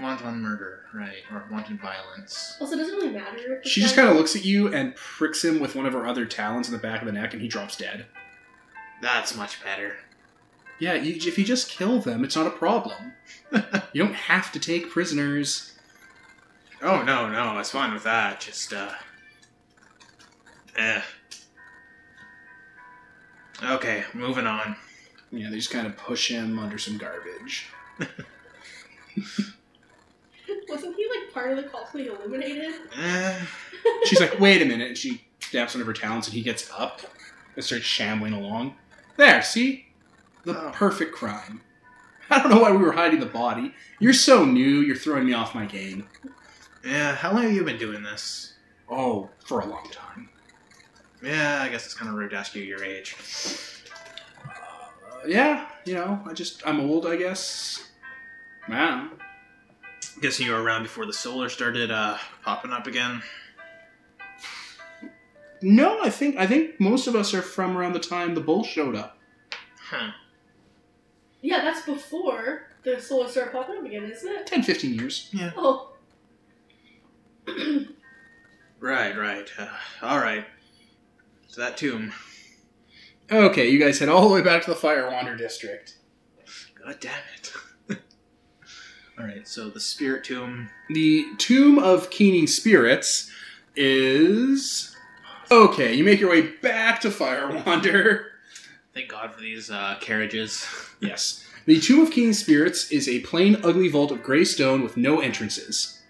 [0.00, 1.22] Wanton murder, right?
[1.32, 2.56] Or wanton violence.
[2.60, 3.60] Also, does it really matter?
[3.62, 6.06] If She just kind of looks at you and pricks him with one of her
[6.06, 8.06] other talons in the back of the neck, and he drops dead.
[9.00, 9.96] That's much better.
[10.78, 13.12] Yeah, you, if you just kill them, it's not a problem.
[13.92, 15.78] you don't have to take prisoners.
[16.82, 18.40] Oh no, no, I was fine with that.
[18.40, 18.92] Just uh
[20.76, 21.02] Eh.
[23.62, 24.76] Okay, moving on.
[25.30, 27.68] Yeah, they just kind of push him under some garbage.
[30.68, 32.72] Wasn't he like part of the cult being eliminated?
[32.98, 33.38] Eh.
[34.04, 36.70] She's like, wait a minute, and she stamps one of her talons, and he gets
[36.76, 37.02] up
[37.54, 38.74] and starts shambling along.
[39.16, 39.86] There, see?
[40.44, 40.70] The Oh.
[40.72, 41.60] perfect crime.
[42.30, 43.74] I don't know why we were hiding the body.
[43.98, 46.08] You're so new, you're throwing me off my game.
[46.84, 48.54] Yeah, how long have you been doing this?
[48.88, 50.28] Oh, for a long time.
[51.22, 53.16] Yeah, I guess it's kind of rude to ask you your age.
[54.46, 57.86] Uh, yeah, you know, I just I'm old, I guess.
[58.68, 59.10] Man,
[60.20, 63.22] Guessing you were around before the solar started uh, popping up again.
[65.62, 68.64] No, I think I think most of us are from around the time the bull
[68.64, 69.18] showed up.
[69.90, 70.12] Huh.
[71.42, 74.46] Yeah, that's before the solar started popping up again, isn't it?
[74.46, 75.28] 10, 15 years.
[75.32, 75.52] Yeah.
[75.56, 75.92] Oh.
[78.80, 79.46] Right, right.
[79.58, 79.68] Uh,
[80.00, 80.46] all right.
[81.48, 82.14] So that tomb.
[83.30, 85.96] Okay, you guys head all the way back to the Firewander district.
[86.82, 87.52] God damn it.
[89.18, 89.46] all right.
[89.46, 90.70] So the spirit tomb.
[90.88, 93.30] The Tomb of Keening Spirits
[93.76, 94.89] is
[95.50, 95.94] okay.
[95.94, 98.26] You make your way back to Firewander.
[98.94, 100.66] Thank God for these uh, carriages.
[101.02, 101.46] Yes.
[101.64, 105.20] The Tomb of Keening Spirits is a plain, ugly vault of gray stone with no
[105.20, 106.02] entrances.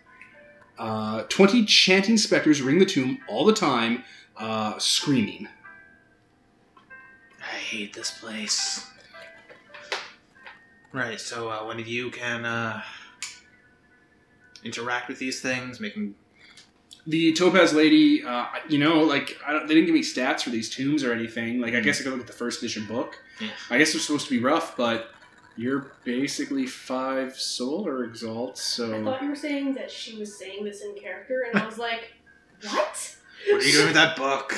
[0.80, 4.02] Uh, Twenty chanting specters ring the tomb all the time,
[4.36, 5.46] uh, screaming.
[7.40, 8.84] I hate this place.
[10.92, 11.20] Right.
[11.20, 12.82] So uh, one of you can uh,
[14.64, 16.16] interact with these things, make them.
[17.06, 20.50] The Topaz Lady, uh, you know, like I don't, they didn't give me stats for
[20.50, 21.60] these tombs or anything.
[21.60, 23.18] Like I guess I could look at the first edition book.
[23.40, 23.48] Yeah.
[23.70, 25.10] I guess they're supposed to be rough, but
[25.56, 30.64] you're basically five solar or So I thought you were saying that she was saying
[30.64, 32.12] this in character, and I was like,
[32.62, 33.16] what?
[33.48, 34.54] What are you doing with that book?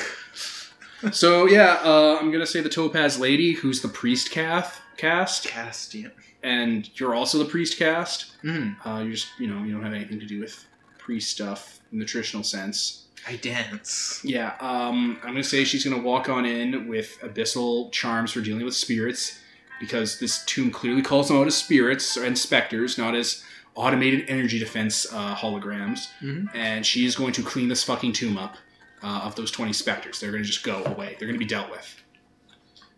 [1.11, 1.79] so yeah.
[1.83, 5.95] Uh, I'm gonna say the Topaz Lady, who's the priest cath caste, Caste.
[5.95, 6.09] Yeah.
[6.43, 8.31] and you're also the priest caste.
[8.43, 10.65] Mm, Uh, you just you know you don't have anything to do with
[10.97, 13.05] priest stuff in the traditional sense.
[13.25, 14.19] I dance.
[14.25, 18.65] Yeah, um, I'm gonna say she's gonna walk on in with abyssal charms for dealing
[18.65, 19.39] with spirits,
[19.79, 23.41] because this tomb clearly calls them out as spirits and specters, not as
[23.75, 26.07] automated energy defense uh, holograms.
[26.21, 26.53] Mhm.
[26.53, 28.57] And she is going to clean this fucking tomb up
[29.01, 30.19] uh, of those 20 specters.
[30.19, 31.15] They're gonna just go away.
[31.17, 31.95] They're gonna be dealt with.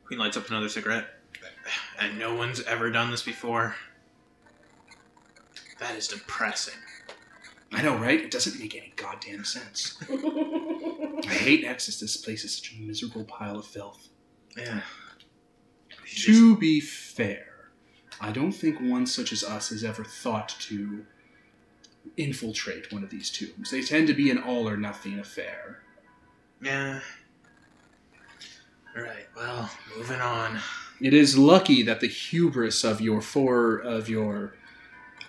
[0.06, 1.08] Queen lights up another cigarette.
[2.00, 3.76] And no one's ever done this before.
[5.80, 6.76] That is depressing.
[7.76, 8.22] I know, right?
[8.22, 9.98] It doesn't make any goddamn sense.
[10.10, 12.00] I hate Nexus.
[12.00, 14.08] This place is such a miserable pile of filth.
[14.58, 14.80] Yeah.
[16.06, 17.72] To be fair,
[18.22, 21.06] I don't think one such as us has ever thought to
[22.16, 23.72] infiltrate one of these tombs.
[23.72, 25.82] They tend to be an all or nothing affair.
[26.62, 27.02] Yeah.
[28.96, 30.60] Alright, well, moving on.
[31.02, 34.56] It is lucky that the hubris of your four of your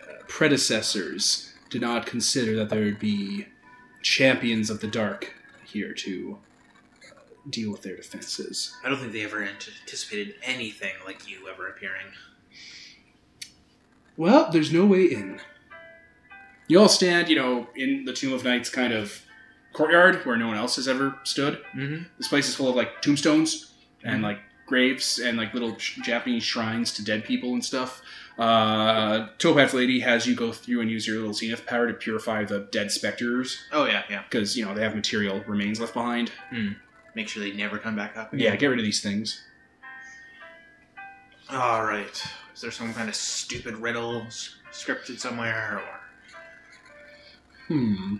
[0.01, 3.47] uh, predecessors did not consider that there would be
[4.02, 5.34] champions of the dark
[5.64, 6.38] here to
[7.05, 7.20] uh,
[7.51, 8.74] deal with their defenses.
[8.84, 12.06] I don't think they ever anticipated anything like you ever appearing.
[14.16, 15.40] Well, there's no way in.
[16.68, 19.22] You all stand, you know, in the Tomb of Knights kind of
[19.72, 21.62] courtyard where no one else has ever stood.
[21.74, 22.05] Mm-hmm.
[22.18, 23.72] This place is full of like tombstones
[24.02, 28.02] and like graves and like little sh- Japanese shrines to dead people and stuff.
[28.38, 32.44] Uh, Topaz Lady has you go through and use your little zenith power to purify
[32.44, 34.24] the dead specters Oh, yeah, yeah.
[34.28, 36.30] because you know they have material remains left behind.
[37.14, 38.34] Make sure they never come back up.
[38.34, 39.42] Yeah, get rid of these things.
[41.52, 42.22] Alright.
[42.54, 45.80] Is there some kind of stupid riddle s- scripted somewhere?
[45.80, 46.00] Or...
[47.68, 48.16] Hmm.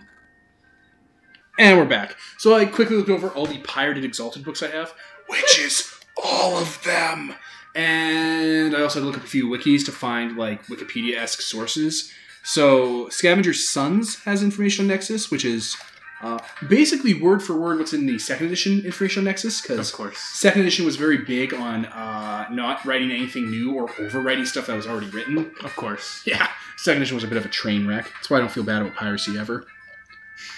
[1.59, 2.15] And we're back.
[2.37, 4.93] So I quickly looked over all the pirated exalted books I have,
[5.27, 7.33] which is all of them.
[7.75, 12.11] And I also had to look up a few wikis to find like Wikipedia-esque sources.
[12.43, 15.75] So Scavenger's Sons has information on Nexus, which is
[16.23, 19.95] uh, basically word for word what's in the second edition information on Nexus, because Of
[19.95, 20.17] course.
[20.17, 24.75] second edition was very big on uh, not writing anything new or overwriting stuff that
[24.75, 25.51] was already written.
[25.63, 26.23] Of course.
[26.25, 28.05] Yeah, second edition was a bit of a train wreck.
[28.15, 29.65] That's why I don't feel bad about piracy ever.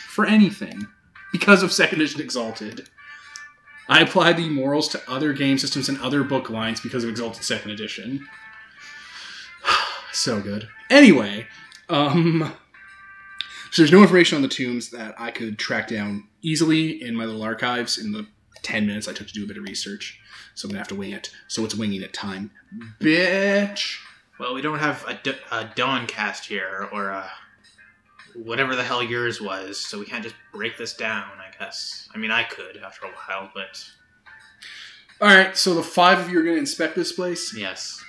[0.08, 0.88] For anything.
[1.34, 2.88] Because of second edition Exalted.
[3.90, 7.44] I applied the morals to other game systems and other book lines because of Exalted
[7.44, 8.28] second edition.
[10.14, 10.70] so good.
[10.90, 11.48] Anyway,
[11.90, 12.54] um
[13.72, 17.26] so there's no information on the tombs that I could track down easily in my
[17.26, 18.26] little archives in the
[18.64, 20.20] 10 minutes I took to do a bit of research.
[20.56, 21.30] So I'm gonna have to wing it.
[21.48, 22.52] So it's winging it time.
[23.00, 24.00] Bitch.
[24.40, 27.30] Well, we don't have a, D- a Dawn caste here, or a
[28.36, 31.30] whatever the hell yours was, so we can't just break this down,
[31.60, 32.08] guess.
[32.14, 33.84] I mean, I could after a while, but
[35.22, 37.54] All right, so the five of you are going to inspect this place.
[37.56, 38.02] yes.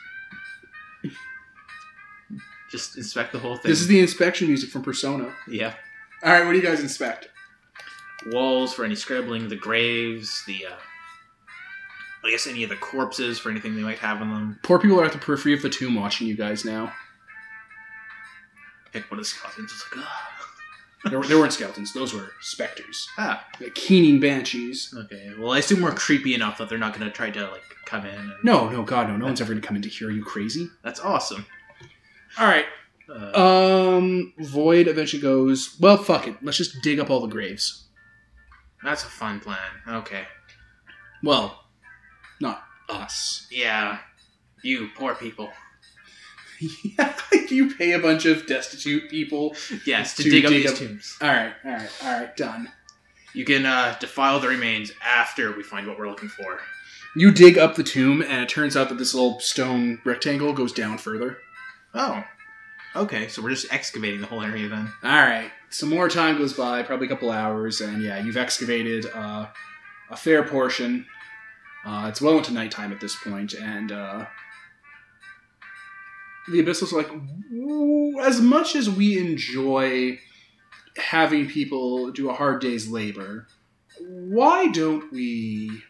[2.71, 3.69] Just inspect the whole thing.
[3.71, 5.33] This is the inspection music from Persona.
[5.49, 5.75] yeah.
[6.23, 7.29] All right, what do you guys inspect?
[8.27, 10.77] Walls for any scribbling, the graves, the, uh,
[12.25, 14.59] I guess any of the corpses for anything they might have in them.
[14.63, 16.93] Poor people are at the periphery of the tomb watching you guys now.
[18.93, 19.73] Pick one of the skeletons.
[19.73, 20.50] It's like, ah.
[21.05, 23.09] There, there weren't skeletons; those were specters.
[23.17, 23.47] Ah.
[23.59, 24.93] The keening banshees.
[24.97, 25.33] Okay.
[25.39, 28.05] Well, I assume we're creepy enough that they're not going to try to like come
[28.05, 28.15] in.
[28.15, 28.33] And...
[28.45, 29.17] No, no, God, no!
[29.17, 30.09] No one's ever going to come in to here.
[30.09, 30.69] Are you crazy?
[30.85, 31.47] That's awesome.
[32.39, 32.67] All right.
[33.09, 35.77] Uh, Um, Void eventually goes.
[35.81, 36.37] Well, fuck it.
[36.43, 37.87] Let's just dig up all the graves.
[38.85, 39.59] that's a fun plan.
[39.89, 40.25] Okay.
[41.23, 41.65] Well,
[42.41, 43.47] not us.
[43.51, 43.99] Yeah.
[44.63, 45.51] You poor people.
[46.85, 47.15] yeah,
[47.49, 49.55] you pay a bunch of destitute people.
[49.87, 51.17] Yes, to, To dig, up dig these up- tombs.
[51.21, 52.37] All right, all right, all right.
[52.37, 52.71] Done.
[53.35, 56.61] You can uh, defile the remains after we find what we're looking for.
[57.17, 60.73] You dig up the tomb, and it turns out that this little stone rectangle goes
[60.73, 61.39] down further.
[61.95, 62.23] Oh.
[62.97, 64.93] Okay, so we're just excavating the whole area then.
[65.05, 65.51] All right.
[65.71, 69.47] Some more time goes by, probably a couple hours, and yeah, you've excavated uh,
[70.11, 71.07] a fair portion.
[71.85, 74.27] Uh, it's well into nighttime at this point, and uh,
[76.49, 80.19] the Abyssals are like, as much as we enjoy
[80.97, 83.47] having people do a hard day's labor,
[84.01, 85.83] why don't we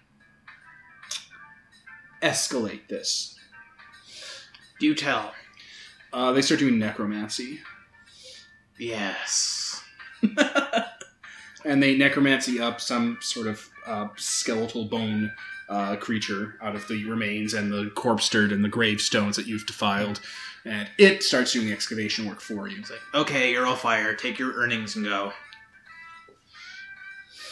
[2.22, 3.38] escalate this?
[4.78, 5.32] Do you tell.
[6.12, 7.60] Uh, they start doing necromancy.
[8.78, 9.82] Yes.
[11.64, 15.32] and they necromancy up some sort of uh, skeletal bone
[15.70, 19.66] uh, creature out of the remains and the corpse dirt and the gravestones that you've
[19.66, 20.20] defiled,
[20.64, 22.78] and it starts doing the excavation work for you.
[22.80, 24.14] It's like, okay, you're all fire.
[24.14, 25.32] Take your earnings and go.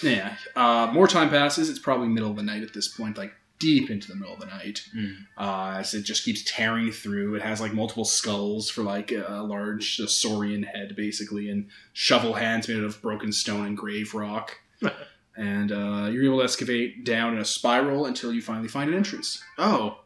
[0.03, 0.37] Yeah.
[0.55, 1.71] Uh, more time passes.
[1.71, 4.41] It's probably middle of the night at this point, like deep into the middle of
[4.41, 4.85] the night.
[4.97, 5.27] Mm.
[5.37, 7.35] Uh, as it just keeps tearing through.
[7.37, 12.35] It has like multiple skulls for like a large uh, saurian head, basically, and shovel
[12.35, 14.59] hands made out of broken stone and grave rock.
[15.39, 18.97] and uh, you're able to excavate down in a spiral until you finally find an
[18.97, 19.43] entrance.
[19.57, 20.01] Oh.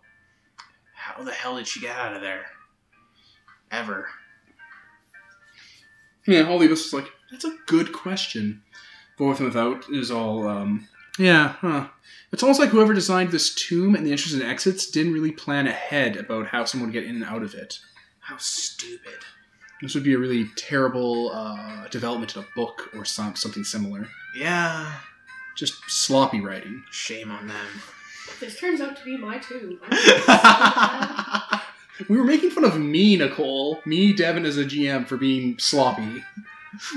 [0.95, 2.45] How the hell did she get out of there?
[3.71, 4.09] Ever.
[6.27, 8.63] Yeah, all the abyss is like, that's a good question.
[9.19, 10.87] But with and without is all, um,
[11.19, 11.89] yeah, huh.
[12.31, 15.67] It's almost like whoever designed this tomb and the entrances and exits didn't really plan
[15.67, 17.79] ahead about how someone would get in and out of it.
[18.21, 19.25] How stupid.
[19.81, 24.09] This would be a really terrible uh, development in a book or some, something similar.
[24.37, 24.93] Yeah.
[25.55, 26.85] Just sloppy writing.
[26.91, 27.67] Shame on them.
[28.41, 29.79] This turns out to be my too.
[32.09, 33.81] We were making fun of me, Nicole.
[33.85, 36.25] Me, Devin, as a GM for being sloppy.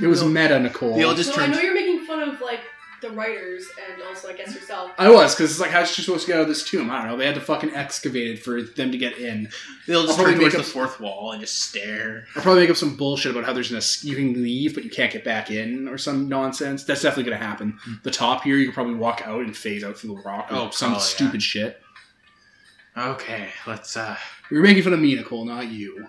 [0.02, 0.30] It was No.
[0.30, 0.95] meta, Nicole.
[0.95, 1.52] They all just so I turned.
[1.52, 2.61] know you're making fun of like
[3.01, 4.91] the writers and also I guess yourself.
[4.97, 6.89] I was, because it's like, how's she supposed to get out of this tomb?
[6.89, 7.17] I don't know.
[7.17, 9.49] They had to fucking excavate it for them to get in.
[9.88, 12.26] They'll just I'll probably turn towards make the fourth wall and just stare.
[12.35, 14.84] I'll probably make up some bullshit about how there's an es- you can leave, but
[14.84, 16.84] you can't get back in, or some nonsense.
[16.84, 17.77] That's definitely going to happen.
[17.84, 17.93] Hmm.
[18.03, 20.47] The top here, you can probably walk out and phase out through the rock.
[20.51, 20.99] Or Oh, some probably, yeah.
[21.15, 21.81] stupid shit.
[22.97, 23.97] Okay, let's.
[23.97, 24.15] uh
[24.49, 26.07] We were making fun of me, Nicole, not you.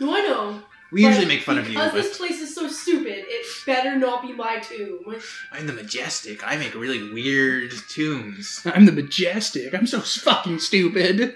[0.00, 0.62] No, I know.
[0.92, 3.96] We but usually make fun of you, Because this place is so stupid, it better
[3.96, 5.16] not be my tomb.
[5.50, 6.46] I'm the majestic.
[6.46, 8.60] I make really weird tombs.
[8.66, 9.74] I'm the majestic.
[9.74, 11.34] I'm so fucking stupid.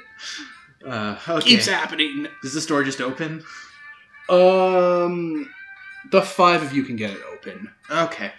[0.87, 1.49] Uh, okay.
[1.49, 2.29] Keeps happening.
[2.43, 3.43] Does the store just open?
[4.29, 5.51] Um,
[6.11, 7.71] the five of you can get it open.
[7.91, 8.33] Okay.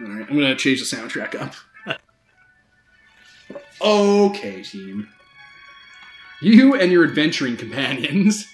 [0.00, 1.54] All right, I'm gonna change the soundtrack up.
[3.82, 5.08] okay, team.
[6.40, 8.46] You and your adventuring companions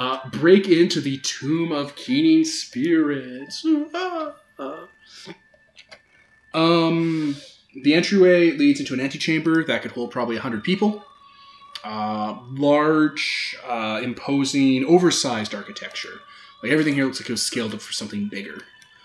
[0.00, 3.62] uh, break into the Tomb of Keening Spirits.
[6.54, 7.36] um,
[7.74, 11.04] the entryway leads into an antechamber that could hold probably 100 people.
[11.84, 16.20] Uh, large, uh, imposing, oversized architecture.
[16.62, 18.62] Like everything here looks like it was scaled up for something bigger.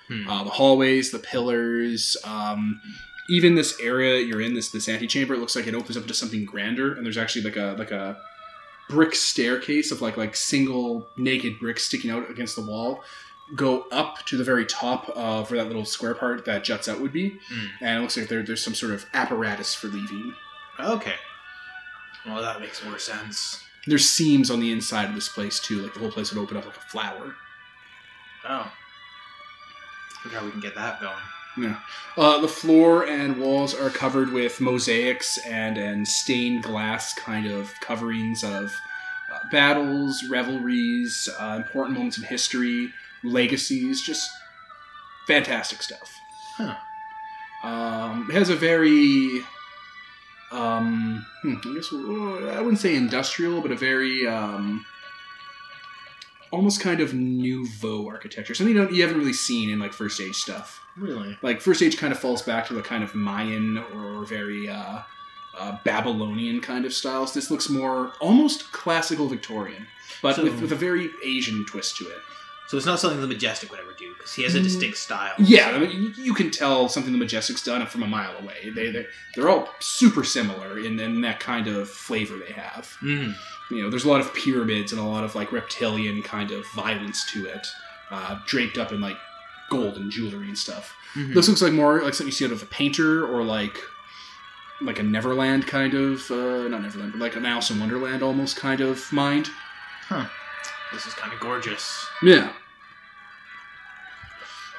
[0.08, 0.30] Hmm.
[0.30, 2.80] Uh, the hallways, the pillars, um,
[3.28, 6.14] even this area you're in, this this antechamber, it looks like it opens up to
[6.14, 6.94] something grander.
[6.94, 8.18] And there's actually like a like a
[8.90, 13.04] brick staircase of like like single naked bricks sticking out against the wall.
[13.56, 17.00] Go up to the very top of where that little square part that juts out
[17.00, 17.66] would be, Hmm.
[17.82, 20.34] and it looks like there, there's some sort of apparatus for leaving.
[20.80, 21.14] Okay.
[22.26, 23.62] Well, that makes more sense.
[23.86, 26.58] There's seams on the inside of this place too, like the whole place would open
[26.58, 27.36] up like a flower.
[28.50, 28.72] Oh.
[30.24, 31.14] Look how we can get that going.
[32.18, 37.74] Uh, the floor and walls are covered with mosaics and and stained glass kind of
[37.80, 38.74] coverings of
[39.34, 44.30] uh, battles, revelries, uh, important moments in history, legacies, just
[45.28, 46.20] fantastic stuff.
[46.58, 46.76] Huh.
[47.64, 49.42] Um, it has a very,
[50.52, 54.86] um, hmm, I guess uh, I wouldn't say industrial, but a very um,
[56.56, 60.20] almost kind of nouveau architecture, something you, don't, you haven't really seen in like first
[60.22, 61.38] age stuff Really?
[61.42, 65.00] like first age kind of falls back to the kind of mayan or very uh,
[65.58, 69.86] uh, babylonian kind of styles this looks more almost classical victorian
[70.22, 72.20] but So- with, with a very asian twist to it
[72.68, 74.64] So it's not something the Majestic would ever do because he has a Mm.
[74.64, 75.36] distinct style.
[75.38, 78.36] Yeah, So- I mean, you- you can tell something the Majestic's done from a mile
[78.42, 78.72] away.
[78.74, 79.06] They they
[79.36, 82.86] they're all super similar in, in that kind of flavor they have.
[83.04, 83.36] Mhm.
[83.72, 86.66] You know, there's a lot of pyramids and a lot of like reptilian kind of
[86.76, 87.66] violence to it,
[88.12, 89.18] uh, draped up in like
[89.70, 90.96] gold and jewelry and stuff.
[91.16, 91.34] Mhm.
[91.34, 93.78] This looks like more like something you see out of a painter or like
[94.82, 98.58] like a Neverland kind of uh, not Neverland, but like an Alice in Wonderland almost
[98.58, 99.50] kind of mind.
[100.10, 100.26] Huh.
[100.94, 102.06] This is kind of gorgeous.
[102.22, 102.52] Yeah.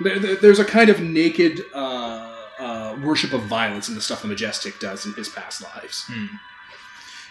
[0.00, 4.22] There, there- there's a kind of naked uh, uh, worship of violence in the stuff
[4.22, 6.04] the Majestic does in his past lives.
[6.06, 6.26] Hmm.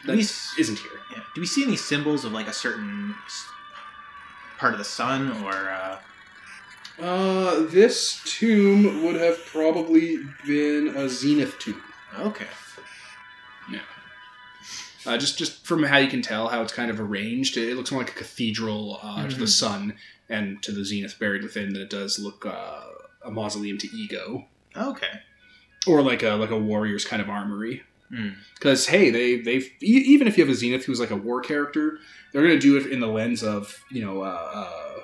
[0.05, 0.21] Do That we,
[0.61, 0.91] isn't here.
[1.11, 1.23] yeah.
[1.33, 3.15] Do we see any symbols of like a certain
[4.57, 5.53] part of the sun or?
[5.53, 5.99] Uh,
[6.97, 11.81] Uh, this tomb would have probably been a zenith tomb.
[12.19, 12.47] okay.
[15.07, 17.91] Uh, just just from how you can tell how it's kind of arranged, it looks
[17.91, 19.49] more like a cathedral uh, to the Mhm.
[19.49, 19.93] sun
[20.29, 22.81] and to the zenith buried within than it does look uh,
[23.23, 25.21] a mausoleum to ego Okay.
[25.85, 27.83] or like a like a warrior's kind of armory.
[28.09, 28.29] Hmm.
[28.53, 31.41] Because hey, they they've e- even if you have a zenith who's like a war
[31.41, 31.99] character,
[32.31, 34.99] they're going to do it in the lens of you know uh, uh,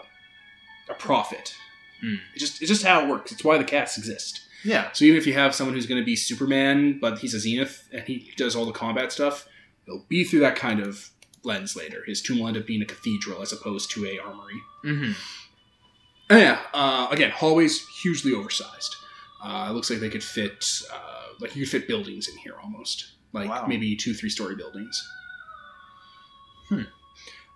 [0.90, 1.56] a prophet.
[2.02, 2.15] Hmm.
[2.34, 3.32] It's just it's just how it works.
[3.32, 4.41] It's why the castes exist.
[4.64, 4.91] Yeah.
[4.94, 7.88] So even if you have someone who's going to be Superman, but he's a zenith
[7.91, 9.48] and he does all the combat stuff,
[9.86, 11.10] he'll be through that kind of
[11.44, 12.03] lens later.
[12.06, 14.61] His tomb will end up being a cathedral as opposed to a armory.
[14.86, 15.11] Mm-hmm.
[16.30, 18.95] Yeah, uh, again, hallways hugely oversized.
[19.44, 20.64] Uh, it looks like they could fit,
[20.94, 23.65] uh, like you could fit buildings in here almost, like Wow.
[23.68, 24.95] maybe two, three story buildings.
[26.69, 26.84] Hmm.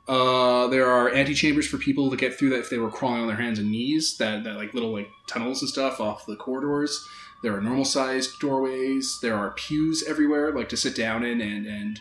[0.08, 3.28] Uh, there are antechambers for people to get through that if they were crawling on
[3.28, 4.18] their hands and knees.
[4.18, 7.08] That, that like little like tunnels and stuff off the corridors.
[7.44, 9.20] There are normal sized doorways.
[9.22, 12.00] There are pews everywhere, like to sit down in and and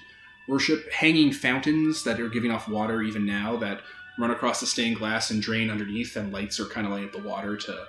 [0.49, 0.91] worship.
[0.93, 3.81] Hanging fountains that are giving off water even now that
[4.19, 7.15] run across the stained glass and drain underneath, and lights are kind of lighting up
[7.15, 7.87] the water to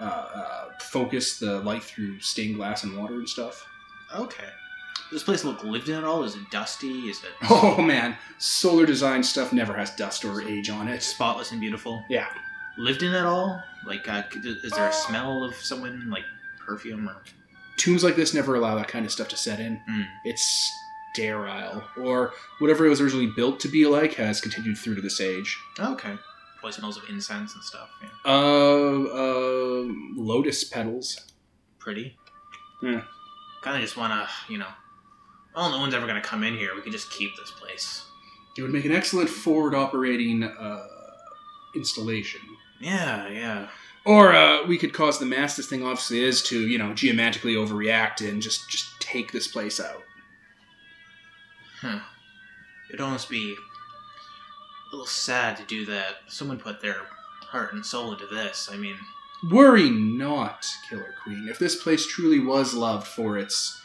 [0.00, 3.66] uh, uh, focus the light through stained glass and water and stuff.
[4.14, 4.48] Okay.
[5.10, 6.24] Does this place look lived in at all?
[6.24, 7.08] Is it dusty?
[7.08, 11.02] Is it Oh man, solar design stuff never has dust or age on it.
[11.02, 12.04] spotless and beautiful?
[12.08, 12.26] Yeah.
[12.76, 13.62] Lived in at all?
[13.86, 16.24] Like, uh, is there a smell of someone like
[16.58, 17.22] perfume or?
[17.78, 19.80] Tombs like this never allow that kind of stuff to set in.
[19.88, 20.02] Hmm.
[20.24, 20.72] It's
[21.14, 25.18] sterile, or whatever it was originally built to be like has continued through to this
[25.20, 25.58] age.
[25.78, 26.14] Okay.
[26.66, 27.90] Probably smells of incense and stuff.
[28.02, 28.08] Yeah.
[28.24, 29.84] Uh, uh,
[30.16, 31.20] lotus petals.
[31.78, 32.16] Pretty.
[32.82, 33.02] Yeah.
[33.62, 34.66] Kind of just want to, you know.
[35.54, 36.74] Well, no one's ever gonna come in here.
[36.74, 38.04] We could just keep this place.
[38.58, 40.86] It would make an excellent forward operating uh,
[41.76, 42.40] installation.
[42.80, 43.68] Yeah, yeah.
[44.04, 47.54] Or uh, we could cause the mass this thing obviously is to, you know, geomantically
[47.54, 50.02] overreact and just just take this place out.
[51.80, 52.00] Huh.
[52.88, 53.54] It'd almost be
[54.96, 56.16] little sad to do that.
[56.26, 56.96] Someone put their
[57.42, 58.68] heart and soul into this.
[58.72, 58.96] I mean,
[59.50, 61.46] Worry not, Killer Queen.
[61.48, 63.80] If this place truly was loved for its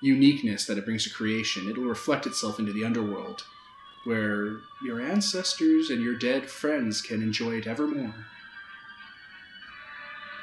[0.00, 3.44] uniqueness that it brings to creation, it'll reflect itself into the underworld,
[4.04, 8.14] where your ancestors and your dead friends can enjoy it evermore.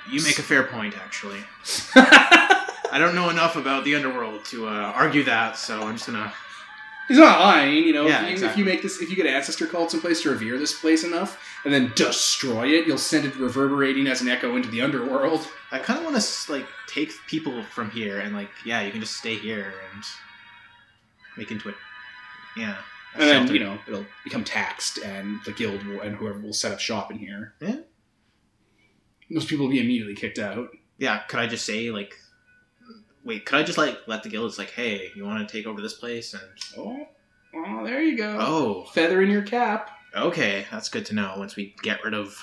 [0.09, 1.39] you make a fair point, actually.
[1.95, 6.33] I don't know enough about the underworld to uh, argue that, so I'm just gonna.
[7.07, 8.07] He's not lying, you know.
[8.07, 10.29] Yeah, if, you, if you make this, if you get ancestor cults in place to
[10.29, 14.55] revere this place enough, and then destroy it, you'll send it reverberating as an echo
[14.55, 15.47] into the underworld.
[15.71, 19.01] I kind of want to like take people from here and like, yeah, you can
[19.01, 20.03] just stay here and
[21.37, 21.75] make into it.
[22.55, 22.77] Yeah.
[23.15, 26.53] a And then you know it'll become taxed, and the guild will, and whoever will
[26.53, 27.53] set up shop in here.
[27.59, 27.77] Yeah.
[29.29, 30.69] Those people will be immediately kicked out.
[30.97, 31.19] Yeah.
[31.27, 32.15] Could I just say like,
[33.25, 33.45] wait?
[33.45, 34.47] Could I just like let the guild?
[34.49, 36.33] It's like, hey, you want to take over this place?
[36.33, 36.43] And
[36.77, 37.07] Oh,
[37.55, 38.37] oh, there you go.
[38.39, 39.89] oh, feather in your cap.
[40.15, 41.33] okay, that's good to know.
[41.37, 42.37] Once we get rid of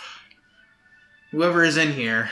[1.30, 2.30] whoever is in here.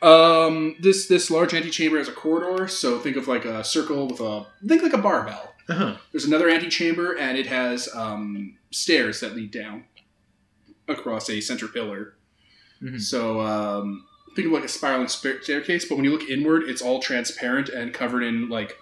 [0.00, 4.20] Um, this this large antechamber has a corridor, so think of like a circle with
[4.20, 5.54] a think like a barbell.
[5.68, 5.94] Uh-huh.
[6.10, 9.84] There's another antechamber, and it has um, stairs that lead down
[10.88, 12.14] across a center pillar.
[12.82, 13.00] Mhm.
[13.00, 17.00] So um, think of like a spiraling staircase, but when you look inward, it's all
[17.00, 18.76] transparent and covered in like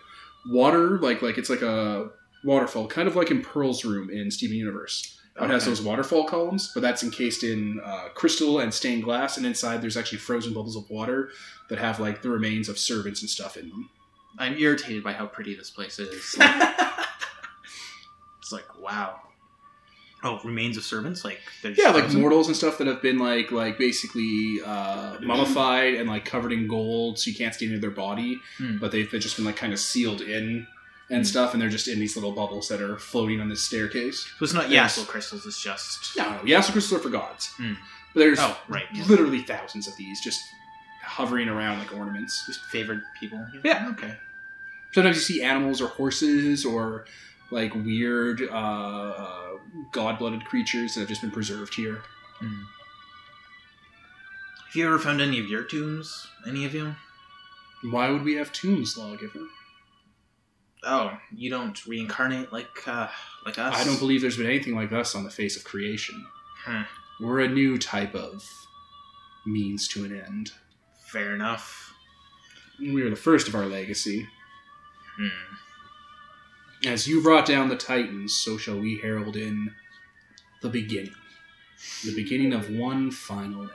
[0.47, 2.11] water, like like it's like a
[2.45, 5.17] waterfall, kind of like in Pearl's room in Steven Universe.
[5.37, 9.37] How It has those waterfall columns, but that's encased in uh, crystal and stained glass,
[9.37, 11.31] and inside there's actually frozen bubbles of water
[11.69, 13.89] that have like the remains of servants and stuff in them.
[14.39, 16.37] I'm irritated by how pretty this place is.
[18.39, 19.21] it's like wow.
[20.23, 22.21] Oh, remains of servants, like Yeah, like frozen?
[22.21, 26.67] mortals and stuff that have been like like basically uh, mummified and like covered in
[26.67, 28.39] gold, so you can't see any of their body.
[28.59, 28.79] Hmm.
[28.79, 30.67] But they've, they've just been like kind of sealed in,
[31.09, 34.25] and stuff, and they're just in these little bubbles that are floating on this staircase.
[34.39, 34.99] So it's not Yes.
[34.99, 35.47] Yasal crystals.
[35.47, 36.17] It's just.
[36.17, 37.49] No, no, Yasal crystals are for gods.
[37.57, 37.73] Hmm.
[38.15, 38.85] But there's Oh, right.
[38.93, 39.05] yeah.
[39.07, 40.41] literally thousands of these just
[41.03, 42.45] hovering around like ornaments.
[42.47, 43.45] Just favored people.
[43.65, 43.89] Yeah.
[43.93, 44.17] Okay.
[44.93, 47.05] Sometimes you see animals or horses or
[47.51, 49.51] like weird uh, uh,
[49.93, 52.03] god-blooded creatures that have just been preserved here.
[52.39, 52.63] Hmm.
[54.67, 56.29] Have you ever found any of your tombs?
[56.47, 56.95] Any of you?
[57.91, 59.41] Why would we have tombs, lawgiver?
[60.85, 63.09] Oh, you don't reincarnate like uh,
[63.45, 63.75] like us.
[63.77, 66.25] I don't believe there's been anything like us on the face of creation.
[66.65, 66.83] Hmm.
[67.21, 68.49] We're a new type of
[69.45, 70.53] means to an end.
[71.07, 71.93] Fair enough.
[72.79, 74.27] We are the first of our legacy.
[75.19, 75.29] Hmm.
[76.87, 79.75] As you brought down the Titans, so shall we herald in
[80.63, 81.15] the beginning.
[82.05, 83.71] The beginning of one final end.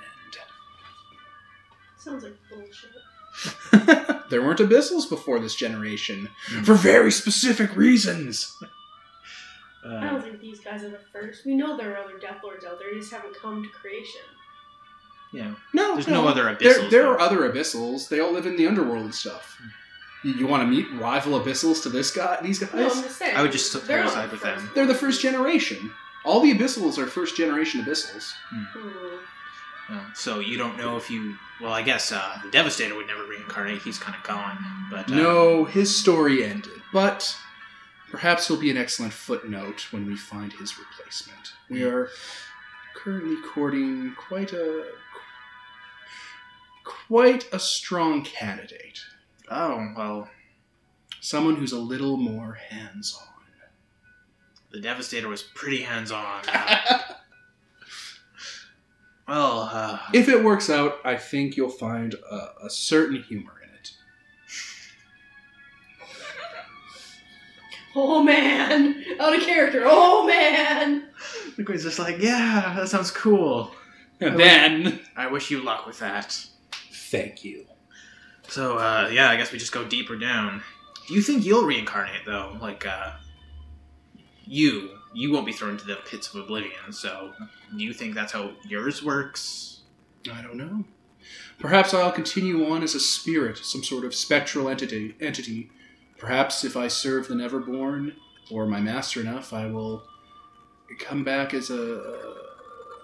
[1.98, 2.92] Sounds like bullshit.
[4.30, 6.64] there weren't abyssals before this generation, Hmm.
[6.64, 8.56] for very specific reasons.
[9.84, 11.46] I Uh, don't think these guys are the first.
[11.46, 12.92] We know there are other Death Lords out there.
[12.92, 14.22] They just haven't come to creation.
[15.34, 15.54] yeah.
[15.74, 17.12] No, There's no other There, abyssals, there though.
[17.12, 18.08] are other abyssals.
[18.10, 19.58] They all live in the underworld and stuff.
[19.62, 19.70] You,
[20.32, 22.40] you want to meet rival abyssals to this guy?
[22.42, 22.74] These guys?
[22.74, 23.36] No, I'm just saying.
[23.36, 24.62] I would just they're not side with first.
[24.62, 24.72] them.
[24.74, 25.92] They're the first generation.
[26.24, 28.34] All the abyssals are first generation abyssals.
[28.50, 29.16] Hmm.
[29.88, 31.36] Oh, so you don't know if you.
[31.62, 33.82] Well, I guess uh, the Devastator would never reincarnate.
[33.84, 34.58] He's kind of gone.
[34.90, 37.38] But uh, No, his story ended, but
[38.10, 41.54] perhaps he'll be an excellent footnote when we find his replacement.
[41.70, 42.10] We are
[42.96, 44.86] currently courting quite a
[46.84, 49.00] quite a strong candidate.
[49.50, 50.30] Oh well,
[51.22, 53.24] Someone who's a little more hands-on.
[54.72, 56.44] the Devastator was pretty hands-on.
[59.28, 63.60] Uh, well, uh, If it works out, I think you'll find a, a certain humor
[63.64, 63.92] in it.
[67.96, 69.82] Oh man, out of character.
[69.86, 71.08] Oh man.
[71.58, 73.72] the guy's just like, yeah, that sounds cool.
[74.20, 76.46] And then, I wish you luck with that.
[76.92, 77.66] thank you.
[78.48, 80.64] So, uh, yeah, I guess we just go deeper down.
[81.08, 82.58] Do you think you'll reincarnate though?
[82.62, 83.12] Like, uh,
[84.46, 86.92] you, you won't be thrown into the pits of oblivion.
[86.92, 87.34] So,
[87.76, 89.82] do you think that's how yours works?
[90.32, 90.86] I don't know.
[91.60, 95.16] Perhaps I'll continue on as a spirit, some sort of spectral entity.
[95.22, 95.70] Entity.
[96.18, 98.14] Perhaps if I serve the Neverborn
[98.52, 100.04] or my master enough, I will
[101.00, 102.36] come back as a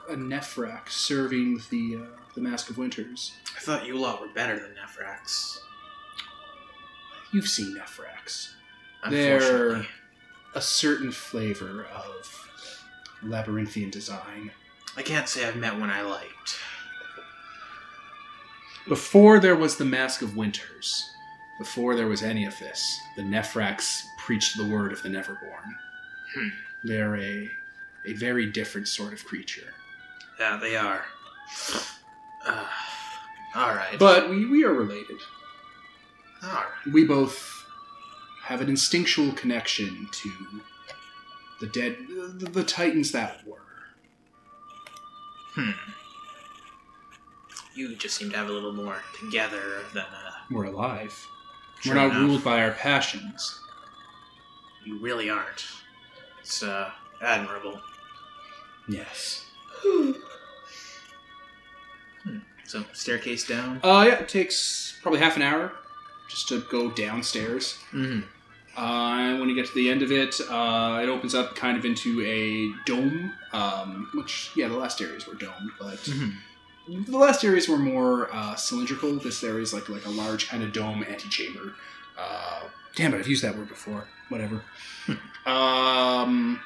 [0.10, 3.34] a Nephwrack serving the uh, the Mask of Winters.
[3.56, 5.58] I thought you lot were better than Nephwracks.
[7.34, 8.54] You've seen Nephwracks.
[9.10, 9.86] They're
[10.54, 12.50] a certain flavor of
[13.24, 14.52] labyrinthian design.
[14.98, 16.60] I can't say I've met one I liked.
[18.88, 21.10] Before there was the Mask of Winters,
[21.60, 25.76] before there was any of this, the Nephwracks preached the word of the Neverborn.
[26.36, 26.48] Hmm.
[26.84, 27.52] They're a,
[28.06, 29.74] a very different sort of creature.
[30.40, 31.06] Yeah, they are.
[32.46, 32.66] Uh,
[33.56, 33.98] all right.
[34.00, 35.18] But we, we are related.
[36.44, 36.94] all right.
[36.94, 37.66] We both
[38.44, 40.32] have an instinctual connection to
[41.60, 41.96] the dead,
[42.40, 43.58] the, the titans that were.
[45.54, 45.72] Hmm.
[47.76, 51.14] You just seem to have a little more together than uh, We're alive.
[51.82, 52.22] True We're not enough.
[52.22, 53.60] ruled by our passions.
[54.86, 55.66] you really aren't.
[56.42, 56.90] It's uh,
[57.22, 57.80] admirable.
[58.90, 59.46] Yes.
[62.72, 63.82] So staircase down.
[63.84, 65.74] Uh, yeah, it takes probably half an hour
[66.30, 67.78] just to go downstairs.
[67.92, 68.22] Mm-hmm.
[68.82, 71.78] Uh, and when you get to the end of it, uh, it opens up kind
[71.78, 73.34] of into a dome.
[73.52, 77.12] Um, which, yeah, the last areas were domed, but Mm-hmm.
[77.12, 79.18] the last areas were more uh, cylindrical.
[79.20, 81.74] This area is like like a large kind of dome antechamber.
[82.18, 82.62] Uh,
[82.96, 84.08] damn it, I've used that word before.
[84.30, 84.62] Whatever.
[85.46, 86.62] um,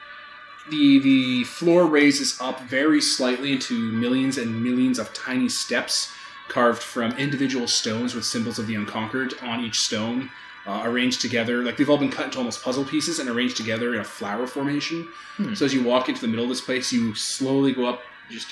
[0.69, 6.11] the the floor raises up very slightly into millions and millions of tiny steps
[6.47, 10.29] carved from individual stones with symbols of the unconquered on each stone,
[10.65, 11.63] uh, arranged together.
[11.63, 14.47] Like they've all been cut into almost puzzle pieces and arranged together in a flower
[14.47, 15.07] formation.
[15.37, 15.53] Hmm.
[15.53, 18.47] So as you walk into the middle of this place, you slowly go up just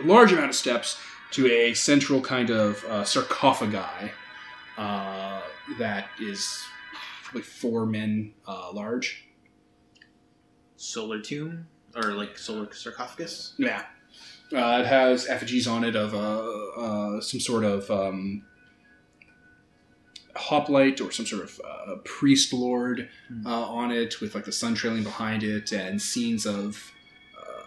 [0.00, 1.00] a large amount of steps
[1.32, 4.12] to a central kind of uh, sarcophagi
[4.78, 5.40] uh,
[5.78, 6.64] that is
[7.24, 9.24] probably four men uh, large.
[10.84, 11.66] Solar tomb
[11.96, 13.54] or like solar sarcophagus.
[13.56, 13.84] Yeah.
[14.52, 18.44] Uh, it has effigies on it of uh, uh, some sort of um,
[20.36, 23.46] hoplite or some sort of uh, priest lord Hmm.
[23.46, 26.92] uh, on it, with like the sun trailing behind it, and scenes of
[27.38, 27.62] uh,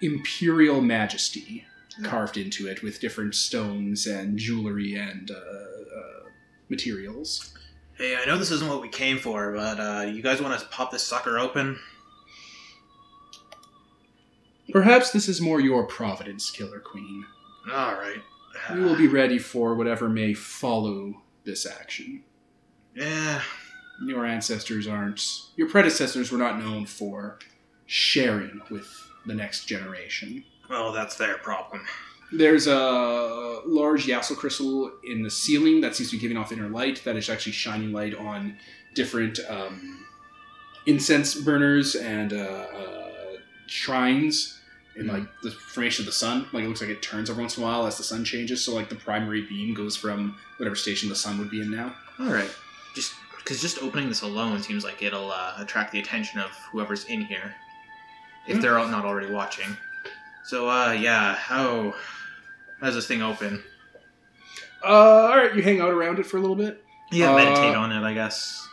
[0.00, 1.64] imperial majesty
[2.02, 6.28] carved into it with different stones and jewelry and uh, uh,
[6.68, 7.52] materials.
[7.96, 10.66] Hey, I know this isn't what we came for, but uh, you guys want to
[10.68, 11.78] pop this sucker open?
[14.72, 17.24] Perhaps this is more your providence, Killer Queen.
[17.72, 18.22] All right.
[18.72, 22.24] We will be ready for whatever may follow this action.
[22.94, 23.42] Yeah.
[24.04, 25.22] Your ancestors aren't.
[25.56, 27.38] Your predecessors were not known for
[27.86, 28.88] sharing with
[29.26, 30.44] the next generation.
[30.68, 31.82] Well, that's their problem.
[32.32, 36.68] There's a large Yasal crystal in the ceiling that seems to be giving off inner
[36.68, 38.56] light that is actually shining light on
[38.94, 40.06] different um,
[40.86, 43.32] incense burners and uh, uh,
[43.66, 44.59] shrines
[44.96, 46.46] in like the formation of the sun.
[46.52, 48.64] Like it looks like it turns every once in a while as the sun changes.
[48.64, 51.94] So like the primary beam goes from whatever station the sun would be in now.
[52.18, 52.50] All right.
[52.94, 57.04] Just because just opening this alone seems like it'll uh, attract the attention of whoever's
[57.06, 57.54] in here,
[58.46, 58.60] if Hmm.
[58.62, 59.76] they're not already watching.
[60.44, 61.34] So, uh, yeah.
[61.34, 61.94] How
[62.80, 63.62] how does this thing open?
[64.82, 66.82] Uh, all right, you hang out around it for a little bit.
[67.12, 68.66] Yeah, Uh, meditate on it, I guess.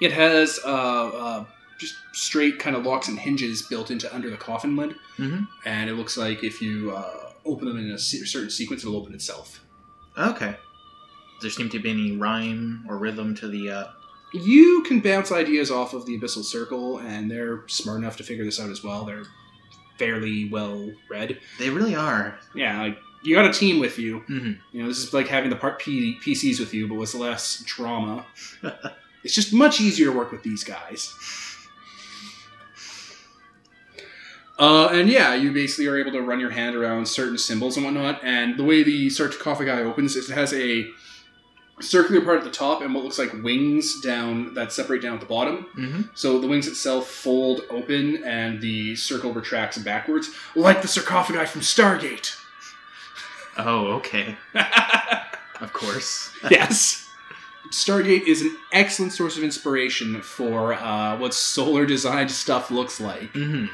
[0.00, 1.44] It has uh, uh,
[1.78, 5.46] just straight kind of locks and hinges built into under the coffin lid, Mhm.
[5.64, 9.14] and it looks like if you uh, open them in a certain sequence, it'll open
[9.14, 9.60] itself.
[10.16, 10.56] Okay.
[11.40, 13.70] Does there seem to be any rhyme or rhythm to the?
[13.70, 13.84] Uh...
[14.32, 18.44] You can bounce ideas off of the Abyssal Circle, and they're smart enough to figure
[18.44, 19.04] this out as well.
[19.04, 19.24] They're
[19.98, 21.38] fairly well read.
[21.58, 22.38] They really are.
[22.54, 24.20] Yeah, like you got a team with you.
[24.28, 24.58] Mhm.
[24.72, 27.62] You know, this is like having the part P- PCs with you, but with less
[27.66, 28.24] drama.
[29.24, 31.12] it's just much easier to work with these guys.
[34.62, 37.84] Uh, and yeah, you basically are able to run your hand around certain symbols and
[37.84, 38.22] whatnot.
[38.22, 40.86] And the way the sarcophagi opens is it has a
[41.80, 45.20] circular part at the top and what looks like wings down that separate down at
[45.20, 45.66] the bottom.
[45.76, 46.02] Mm-hmm.
[46.14, 51.62] So the wings itself fold open and the circle retracts backwards, like the sarcophagi from
[51.62, 52.36] Stargate.
[53.58, 54.36] Oh, okay.
[55.60, 56.32] Of course.
[56.50, 57.08] yes.
[57.70, 63.32] Stargate is an excellent source of inspiration for uh, what solar designed stuff looks like.
[63.32, 63.66] Mm-hmm.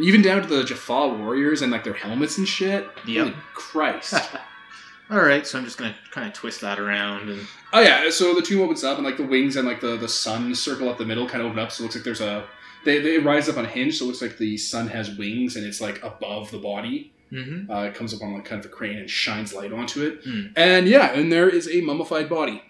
[0.00, 2.88] Even down to the Jaffa warriors and like their helmets and shit.
[3.06, 3.26] Yep.
[3.26, 4.14] Holy Christ.
[5.10, 7.46] All right, so I'm just gonna kind of twist that around and.
[7.74, 10.08] oh yeah, so the tomb opens up and like the wings and like the, the
[10.08, 12.46] sun circle up the middle kind of open up, so it looks like there's a
[12.84, 15.56] they, they rise up on a hinge, so it looks like the sun has wings
[15.56, 17.12] and it's like above the body.
[17.32, 17.70] Mm-hmm.
[17.70, 20.20] Uh, it comes up on like kind of a crane and shines light onto it.
[20.24, 20.46] Hmm.
[20.56, 22.62] And yeah, and there is a mummified body.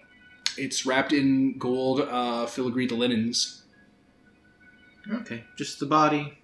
[0.57, 3.63] It's wrapped in gold uh, filigreed linens.
[5.11, 6.37] Okay, just the body.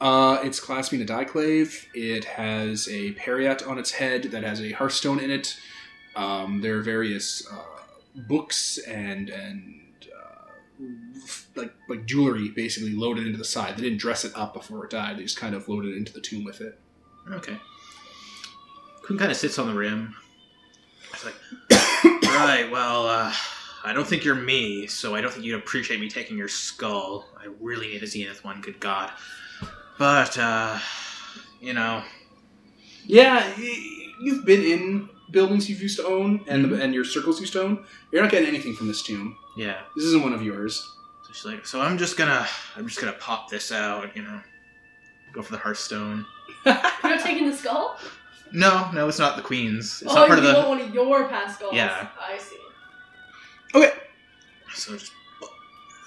[0.00, 1.86] Uh, it's clasping a daiklave.
[1.94, 5.56] It has a periat on its head that has a hearthstone in it.
[6.14, 7.82] Um, there are various uh,
[8.28, 9.80] books and and
[10.14, 10.50] uh,
[11.54, 13.76] like like jewelry basically loaded into the side.
[13.76, 15.18] They didn't dress it up before it died.
[15.18, 16.78] They just kind of loaded it into the tomb with it.
[17.30, 17.56] Okay.
[19.02, 20.14] Quinn kind of sits on the rim.
[21.12, 21.34] It's like,
[22.24, 23.32] right, well, uh,
[23.84, 27.26] I don't think you're me, so I don't think you'd appreciate me taking your skull.
[27.38, 29.10] I really need a Zenith one, good God.
[29.98, 30.78] But, uh,
[31.60, 32.02] you know,
[33.06, 33.46] Yeah,
[34.20, 37.84] you've been in buildings you've used to own and and your circles used to own.
[38.12, 39.36] You're not getting anything from this tomb.
[39.56, 39.80] yeah.
[39.96, 40.92] This isn't one of yours.
[41.24, 42.46] So she's like, so I'm just gonna,
[42.76, 44.40] I'm just gonna pop this out, you know,
[45.32, 46.24] go for the Hearthstone.
[46.64, 47.98] You're not taking the skull?
[48.52, 50.02] No, no, it's not the Queen's.
[50.02, 50.58] It's oh, not part you of the.
[50.60, 51.74] want one of your past skulls.
[51.74, 52.08] Yeah.
[52.20, 52.56] I see.
[53.74, 53.90] Okay.
[54.74, 55.10] So just.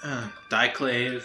[0.04, 1.24] Uh, Daiklave.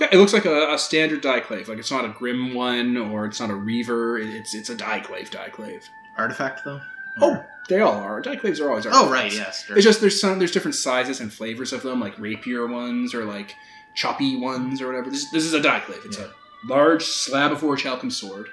[0.00, 1.68] Yeah, it looks like a, a standard daiklave.
[1.68, 4.18] Like it's not a grim one or it's not a reaver.
[4.18, 5.84] It's it's a daiklave daiklave.
[6.18, 6.80] Artifact, though?
[7.20, 8.20] Oh, they all are.
[8.22, 8.86] Daiklaves are always.
[8.86, 9.64] Oh, right, artifacts.
[9.68, 9.76] yes.
[9.76, 13.24] It's just there's some there's different sizes and flavors of them, like rapier ones or
[13.24, 13.54] like
[13.94, 15.08] choppy ones or whatever.
[15.10, 16.04] This, this is a daiklave.
[16.04, 16.26] It's Yeah.
[16.26, 18.48] a large slab of forge halcyon sword.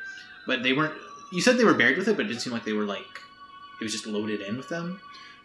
[0.47, 0.93] But they weren't.
[1.33, 3.01] You said they were buried with it, but it didn't seem like they were like.
[3.81, 5.01] It was just loaded in with them.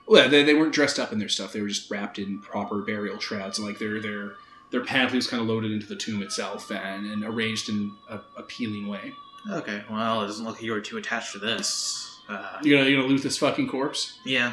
[0.06, 1.52] Well, yeah, they, they weren't dressed up in their stuff.
[1.52, 4.34] They were just wrapped in proper burial shrouds, and like their their
[4.70, 8.20] their panoply was kind of loaded into the tomb itself and, and arranged in a
[8.36, 9.12] appealing way.
[9.50, 12.04] Okay, well, it doesn't look like you were too attached to this.
[12.28, 14.18] Uh, You gonna you're gonna loot this fucking corpse?
[14.24, 14.52] yeah,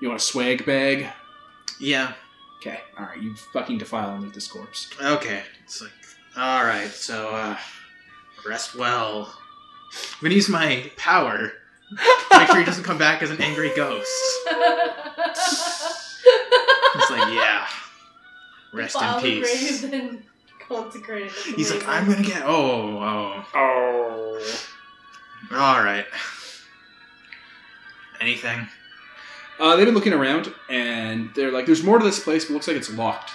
[0.00, 1.06] You want a swag bag?
[1.80, 2.12] yeah.
[2.60, 3.20] Okay, all right.
[3.20, 4.88] You fucking defile and loot this corpse.
[5.00, 5.90] Okay, it's like,
[6.36, 6.88] all right.
[6.88, 7.58] So, uh,
[8.46, 9.34] rest well.
[9.92, 11.52] I'm gonna use my power.
[12.32, 14.10] Make sure he doesn't come back as an angry ghost.
[16.96, 17.66] It's like, yeah.
[18.74, 19.80] Rest in peace.
[19.80, 20.22] grave and
[20.68, 21.32] consecrate it.
[21.32, 21.86] That's He's like.
[21.86, 22.42] I'm gonna get.
[22.44, 23.44] Oh, oh.
[23.54, 24.40] Oh.
[25.52, 26.06] All right.
[28.20, 28.66] Anything?
[29.60, 32.54] Uh, they've been looking around, and they're like, "There's more to this place, but it
[32.54, 33.30] looks like it's locked.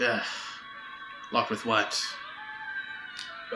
[0.00, 0.22] Ugh.
[1.32, 2.00] Locked with what?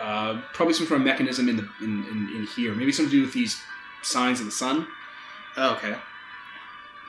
[0.01, 2.75] Uh, probably some sort of mechanism in the in, in, in here.
[2.75, 3.61] Maybe something to do with these
[4.03, 4.87] signs of the sun."
[5.57, 5.95] Oh, okay.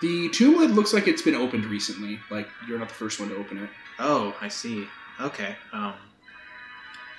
[0.01, 2.19] The tomb lid looks like it's been opened recently.
[2.29, 3.69] Like you're not the first one to open it.
[3.99, 4.87] Oh, I see.
[5.21, 5.55] Okay.
[5.73, 5.93] Um.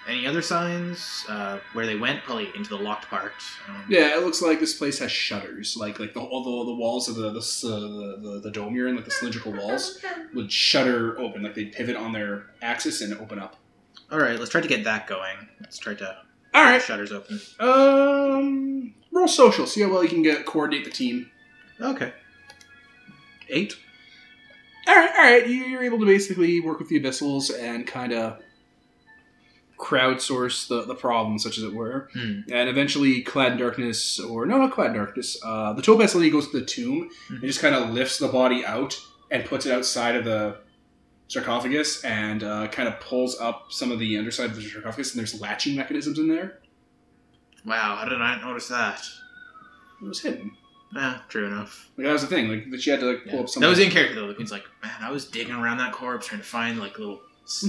[0.08, 2.22] Any other signs uh, where they went?
[2.22, 3.32] Probably into the locked part.
[3.68, 5.76] Um, Yeah, it looks like this place has shutters.
[5.76, 8.76] Like like the all the, the walls of the the, uh, the the the dome
[8.76, 9.98] you're in, like the cylindrical walls,
[10.32, 11.42] would shutter open.
[11.42, 13.56] Like they pivot on their axis and open up.
[14.12, 15.48] All right, let's try to get that going.
[15.60, 16.16] Let's try to
[16.54, 16.80] All right.
[16.80, 17.40] shutters open.
[17.58, 19.66] Um, roll social.
[19.66, 21.32] See how well you can get coordinate the team.
[21.80, 22.12] Okay.
[23.48, 23.74] Eight.
[24.88, 25.46] All right, all right.
[25.48, 28.40] You- You're able to basically work with the abyssals and kind of
[29.78, 32.08] crowdsource the, the problem, such as it were.
[32.14, 32.40] Hmm.
[32.50, 36.30] And eventually, Clad in Darkness, or no, not Clad in Darkness, uh, the Topaz Lady
[36.30, 37.46] goes to the tomb and Mhm.
[37.46, 38.98] just kind of lifts the body out
[39.30, 40.56] and puts it outside of the
[41.28, 45.18] sarcophagus and uh, kind of pulls up some of the underside of the sarcophagus, and
[45.18, 46.60] there's latching mechanisms in there.
[47.64, 49.02] Wow, how did I not notice that?
[50.00, 50.52] It was hidden.
[50.94, 51.90] Yeah, true enough.
[51.96, 52.48] Like that was the thing.
[52.48, 53.40] Like that she had to like pull Yeah.
[53.40, 53.60] up some.
[53.60, 54.28] That was in character though.
[54.28, 57.20] The queen's like, man, I was digging around that corpse trying to find like little.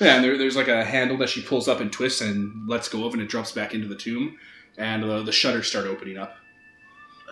[0.00, 2.88] Yeah, and there, there's like a handle that she pulls up and twists and lets
[2.88, 4.36] go of, and it drops back into the tomb,
[4.76, 6.34] and uh, the shutters start opening up.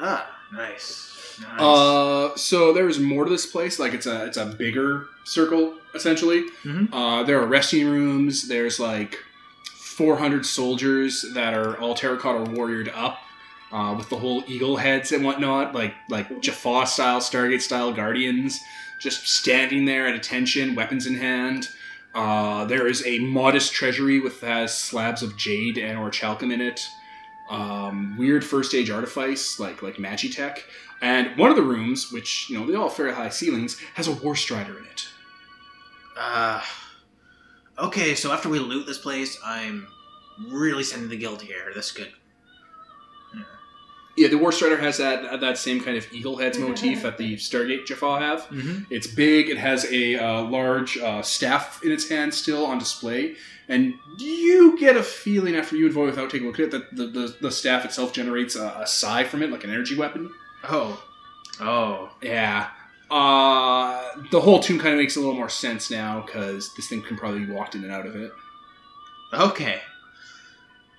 [0.01, 1.11] ah, nice.
[1.43, 1.61] Nice.
[1.61, 3.81] Uh, so there's more to this place.
[3.81, 6.45] Like it's a it's a bigger circle essentially.
[6.63, 6.89] Mhm.
[6.93, 8.47] Uh, there are resting rooms.
[8.47, 9.19] There's like
[9.75, 13.19] 400 soldiers that are all terracotta warriored up.
[13.75, 18.61] Uh, with the whole eagle heads and whatnot, like like Jaffa style, Stargate style guardians,
[19.01, 21.69] just standing there at attention, weapons in hand.
[22.15, 26.87] Uh, there is a modest treasury with has slabs of jade and orichalcum in it.
[27.51, 30.61] Um, weird first age artifice like like magitech.
[31.03, 34.07] And one of the rooms, which you know they all have fairly high ceilings, has
[34.07, 35.09] a war strider in it.
[36.17, 36.63] Uh,
[37.77, 39.89] okay, so after we loot this place, I'm
[40.49, 41.73] really sending the guild here.
[41.75, 42.13] That's good.
[44.17, 47.35] Yeah, the war strider has that that same kind of eagle heads motif that the
[47.35, 48.43] Stargate Jaffa have.
[48.43, 48.85] Mm-hmm.
[48.89, 49.49] It's big.
[49.49, 53.35] It has a uh, large uh, staff in its hand still on display,
[53.69, 56.71] and you get a feeling after you and Voy, without taking a look at it,
[56.71, 59.97] that the, the, the staff itself generates a, a psi from it, like an energy
[59.97, 60.31] weapon.
[60.69, 61.03] Oh.
[61.61, 62.11] Oh.
[62.23, 62.69] Yeah.
[63.11, 67.03] Uh, the whole tomb kind of makes a little more sense now because this thing
[67.03, 68.33] can probably be walked in and out of it.
[69.33, 69.81] Okay.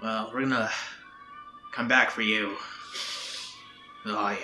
[0.02, 0.70] Well, we're gonna
[1.72, 2.58] come back for you.
[4.06, 4.38] Oh yeah.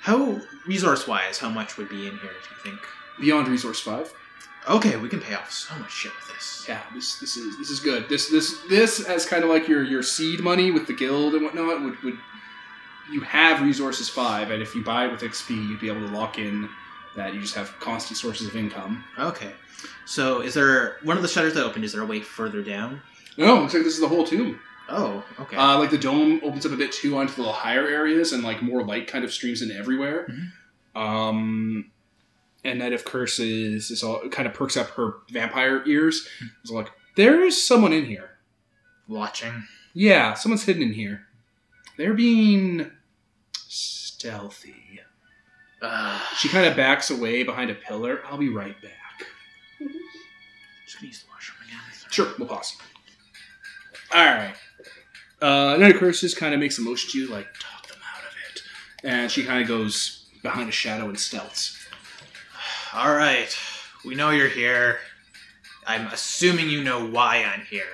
[0.00, 2.30] How resource wise, how much would be in here?
[2.30, 2.80] Do you think?
[3.20, 4.12] Beyond Resource Five.
[4.68, 6.66] Okay, we can pay off so much shit with this.
[6.68, 8.08] Yeah, this this is this is good.
[8.08, 11.44] This this this as kind of like your your seed money with the guild and
[11.44, 12.18] whatnot would would
[13.10, 16.12] you have resources five, and if you buy it with XP, you'd be able to
[16.12, 16.68] lock in
[17.14, 19.04] that you just have constant sources of income.
[19.18, 19.52] Okay.
[20.04, 21.84] So, is there one of the shutters that opened?
[21.84, 23.00] Is there a way further down?
[23.36, 24.60] No, looks like this is the whole tomb.
[24.88, 25.56] Oh, okay.
[25.56, 28.42] Uh, like the dome opens up a bit too onto the little higher areas, and
[28.44, 30.26] like more light kind of streams in everywhere.
[30.94, 31.00] Mhm.
[31.00, 31.90] Um,
[32.64, 36.28] and Night of Curses is all kind of perks up her vampire ears.
[36.62, 38.38] It's like there is someone in here.
[39.08, 39.64] Watching.
[39.92, 41.26] Yeah, someone's hidden in here.
[41.96, 42.90] They're being
[43.56, 45.00] stealthy.
[45.82, 48.20] Uh, She kind of backs away behind a pillar.
[48.26, 49.26] I'll be right back.
[50.86, 51.80] just gonna use the washroom again.
[52.10, 52.76] Sure, we'll pause.
[54.14, 54.54] All right.
[55.40, 58.22] Uh, Night of Curses kind of makes a motion to you, like, talk them out
[58.22, 58.62] of it.
[59.04, 61.76] And she kind of goes behind a shadow and stealths.
[62.94, 63.54] All right.
[64.04, 64.98] We know you're here.
[65.86, 67.84] I'm assuming you know why I'm here.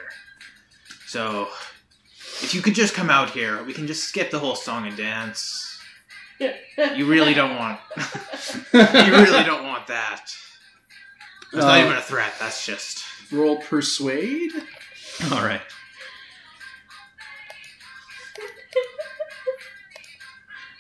[1.07, 1.49] So,
[2.43, 4.97] if you could just come out here, we can just skip the whole song and
[4.97, 5.69] dance.
[6.97, 7.79] You really don't want.
[8.75, 10.35] you really don't want that.
[11.53, 12.33] That's not Uh, even a threat.
[12.41, 13.05] That's just.
[13.31, 14.51] Roll Persuade.
[15.31, 15.61] All right.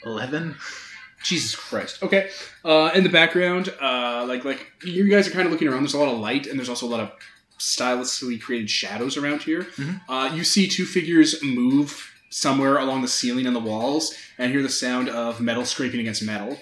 [0.04, 0.56] Eleven.
[1.22, 2.02] Jesus Christ.
[2.02, 2.30] Okay.
[2.64, 5.82] Uh, in the background, uh, like like you guys are kind of looking around.
[5.82, 7.12] There's a lot of light, and there's also a lot of
[7.60, 9.62] stylistically created shadows around here.
[9.76, 10.00] Mhm.
[10.08, 14.62] Uh, you see two figures move somewhere along the ceiling and the walls, and hear
[14.62, 16.60] the sound of metal scraping against metal.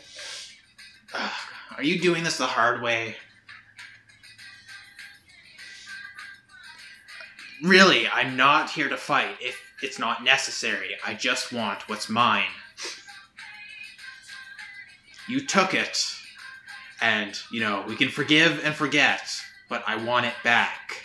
[1.15, 1.31] Ugh,
[1.79, 3.17] Are you doing this the hard way?
[7.63, 10.97] Really, I'm not here to fight if it's not necessary.
[11.05, 12.49] I just want what's mine.
[15.31, 16.13] You took it,
[17.01, 19.23] and, you know, we can forgive and forget,
[19.69, 21.05] but I want it back.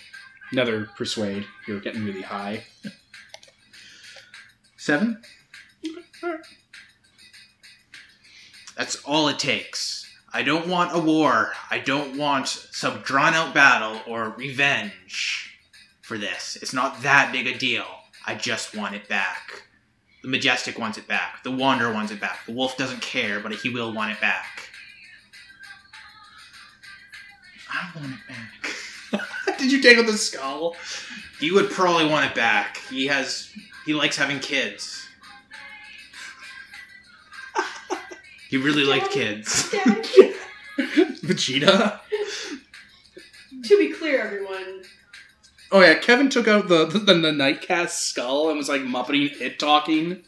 [0.52, 1.46] Another persuade.
[1.68, 2.64] You're getting really high.
[4.78, 5.22] Seven?
[8.76, 10.12] That's all it takes.
[10.34, 11.54] I don't want a war.
[11.70, 15.56] I don't want some drawn out battle or revenge
[16.02, 16.58] for this.
[16.64, 17.86] It's not that big a deal.
[18.26, 19.68] I just want it back.
[20.26, 21.44] The Majestic wants it back.
[21.44, 22.48] The Wanderer wants it back.
[22.48, 24.72] The Wolf doesn't care, but he will want it back.
[27.72, 29.58] I want it back.
[29.60, 30.76] Did you take out the skull?
[31.40, 32.78] He would probably want it back.
[32.90, 33.52] He has.
[33.86, 35.08] He likes having kids.
[38.50, 39.70] He really liked kids.
[40.80, 42.00] Vegeta.
[43.64, 44.84] to be clear, everyone,
[45.72, 49.40] Oh yeah, Kevin took out the the, the Night Caste skull and was like muppeting
[49.42, 50.24] it talking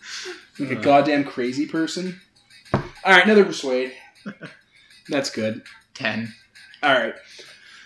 [0.60, 0.82] like a Uh.
[0.82, 2.20] goddamn crazy person.
[2.74, 3.94] All right, another persuade.
[5.10, 5.64] That's good.
[5.94, 6.34] Ten.
[6.84, 7.14] All right.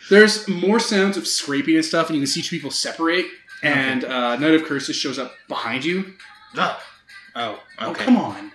[0.09, 3.25] There's more sounds of scraping and stuff, and you can see two people separate.
[3.63, 6.13] And uh, Night of Curses shows up behind you.
[6.57, 6.81] Oh.
[7.35, 7.59] Oh.
[7.79, 8.03] Oh, Okay.
[8.05, 8.51] come on.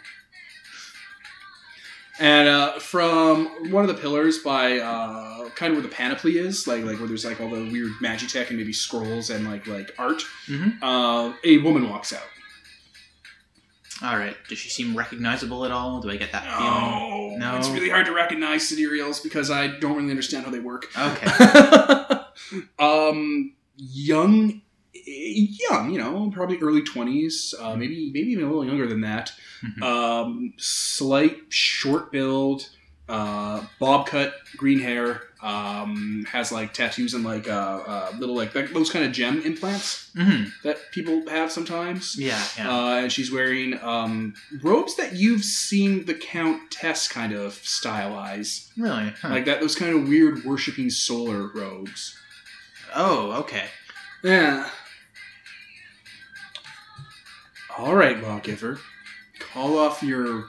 [2.19, 6.67] And uh, from one of the pillars by uh, kind of where the panoply is,
[6.67, 9.93] like like where there's like all the weird magitech and maybe scrolls and like like
[9.99, 10.79] art, Mhm.
[10.83, 12.23] uh, a woman walks out.
[14.03, 14.37] All right.
[14.49, 16.01] Does she seem recognizable at all?
[16.01, 17.39] Do I get that feeling?
[17.39, 17.59] No, No.
[17.59, 20.87] it's really hard to recognize sidereals because I don't really understand how they work.
[20.99, 22.17] Okay.
[22.79, 24.61] um, young,
[25.07, 29.33] young, you know, probably early twenties, uh, maybe maybe even a little younger than that.
[29.63, 29.83] Mhm.
[29.83, 32.69] Um, slight, short build,
[33.09, 35.23] uh, bob cut, green hair.
[35.43, 37.53] Um, has like tattoos and like uh,
[37.87, 42.17] uh little like those kind of gem implants hmm that people have sometimes.
[42.19, 42.43] Yeah.
[42.59, 42.71] Yeah.
[42.75, 49.13] Uh, and she's wearing um, robes that you've seen the Countess kind of stylize, really?
[49.23, 49.29] Huh.
[49.29, 49.61] like that.
[49.61, 52.17] Those kind of weird worshipping solar robes.
[52.95, 53.33] oh.
[53.41, 53.67] Okay.
[54.25, 54.69] Yeah.
[57.79, 58.81] All right, lawgiver,
[59.39, 60.47] call off your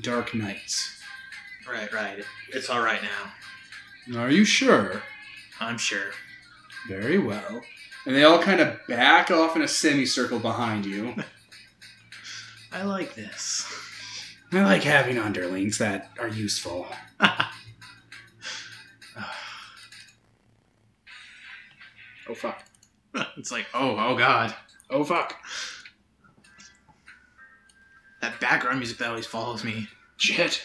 [0.00, 1.00] dark nights.
[1.68, 1.92] Right.
[1.92, 2.24] Right.
[2.50, 4.20] It's all right now.
[4.20, 5.02] Are you sure?
[5.60, 6.10] I'm sure.
[6.88, 7.62] Very well.
[8.04, 11.14] And they all kind of back off in a semicircle behind you.
[12.72, 13.64] I like this.
[14.50, 16.88] I like having underlings that are useful.
[22.28, 22.62] Oh fuck.
[23.36, 24.54] it's like, oh, oh god.
[24.88, 25.36] Oh fuck.
[28.22, 29.88] That background music that always follows me.
[30.16, 30.62] Shit.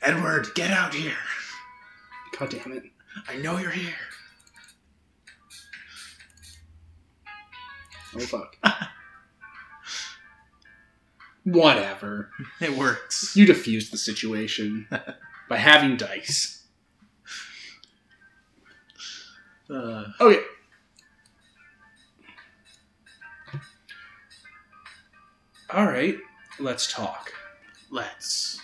[0.00, 1.16] Edward, get out here.
[2.38, 2.84] God damn it.
[3.28, 3.94] I know you're here.
[8.14, 8.56] Oh fuck.
[11.44, 12.30] Whatever.
[12.60, 13.34] It works.
[13.36, 14.86] You diffused the situation
[15.48, 16.64] by having dice.
[19.68, 20.40] Uh, Okay.
[25.70, 26.16] All right,
[26.58, 27.32] let's talk.
[27.90, 28.60] let's.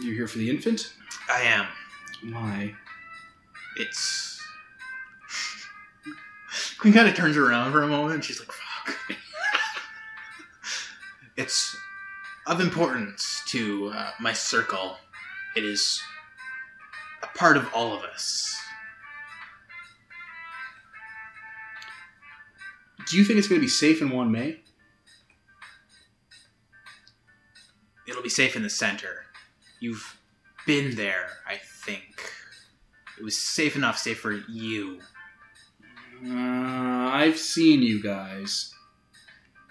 [0.00, 0.92] You're here for the infant?
[1.28, 1.66] I am.
[2.32, 2.74] Why?
[3.76, 4.40] It's.
[6.78, 8.16] Queen kind of turns around for a moment.
[8.16, 8.96] And she's like, "Fuck."
[11.36, 11.76] it's
[12.46, 14.96] of importance to uh, my circle.
[15.56, 16.00] It is
[17.22, 18.50] a part of all of us.
[23.08, 24.63] Do you think it's going to be safe in Wan May?
[28.08, 29.24] It'll be safe in the center.
[29.80, 30.18] You've
[30.66, 32.30] been there, I think.
[33.18, 35.00] It was safe enough, safe for you.
[36.26, 36.30] Uh,
[37.12, 38.72] I've seen you guys.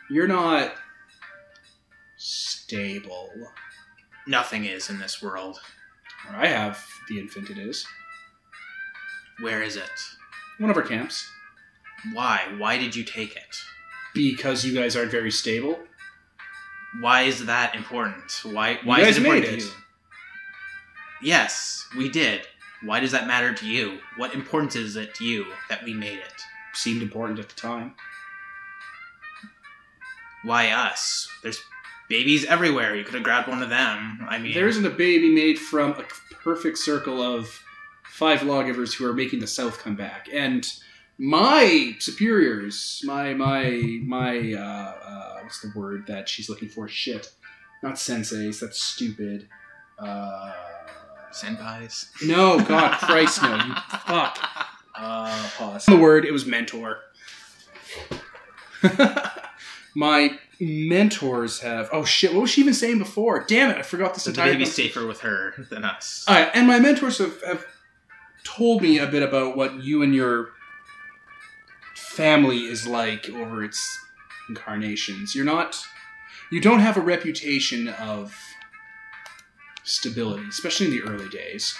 [0.10, 0.74] You're not
[2.18, 3.30] stable.
[4.28, 5.60] Nothing is in this world.
[6.30, 7.50] I have the infant.
[7.50, 7.86] It is
[9.42, 9.90] Where is it?
[10.60, 11.28] one of our camps
[12.14, 12.42] Why?
[12.58, 13.58] Why did you take it?
[14.14, 15.80] because you guys aren't very stable.
[17.00, 18.32] Why is that important?
[18.44, 18.80] Why?
[18.84, 19.64] Why is it important to it.
[19.64, 19.70] you?
[21.22, 22.42] Yes, we did.
[22.84, 24.00] Why does that matter to you?
[24.18, 26.42] What importance is it to you that we made it?
[26.74, 27.96] Seemed important at the time.
[30.44, 31.30] Why us?
[31.42, 31.62] There's
[32.10, 32.96] babies everywhere.
[32.96, 34.26] You could have grabbed one of them.
[34.28, 36.04] I mean, There isn't a baby made from a
[36.44, 37.62] perfect circle of
[38.04, 40.68] five lawgivers who are making the South come back, and
[41.18, 46.88] my superiors, my my my uh, uh, what's the word that she's looking for?
[46.88, 47.32] Shit,
[47.82, 48.60] not senseis.
[48.60, 49.48] That's stupid.
[50.00, 50.54] Uh,
[51.32, 52.08] senpais.
[52.26, 53.74] no, God Christ, no, you
[54.06, 54.38] fuck.
[54.96, 55.86] Uh, pause.
[55.86, 57.00] The word it was mentor.
[59.96, 61.90] my mentors have.
[61.92, 62.34] Oh shit!
[62.34, 63.46] What was she even saying before?
[63.48, 63.78] Damn it!
[63.78, 64.52] I forgot this So entire.
[64.54, 66.26] baby's safer with her than us.
[66.28, 67.66] All right, and my mentors have, have
[68.44, 70.50] told me a bit about what you and your
[72.16, 74.00] family is like over its
[74.50, 75.36] incarnations.
[75.36, 75.84] You're not,
[76.52, 78.36] you don't have a reputation of
[79.84, 81.76] stability, especially in the early days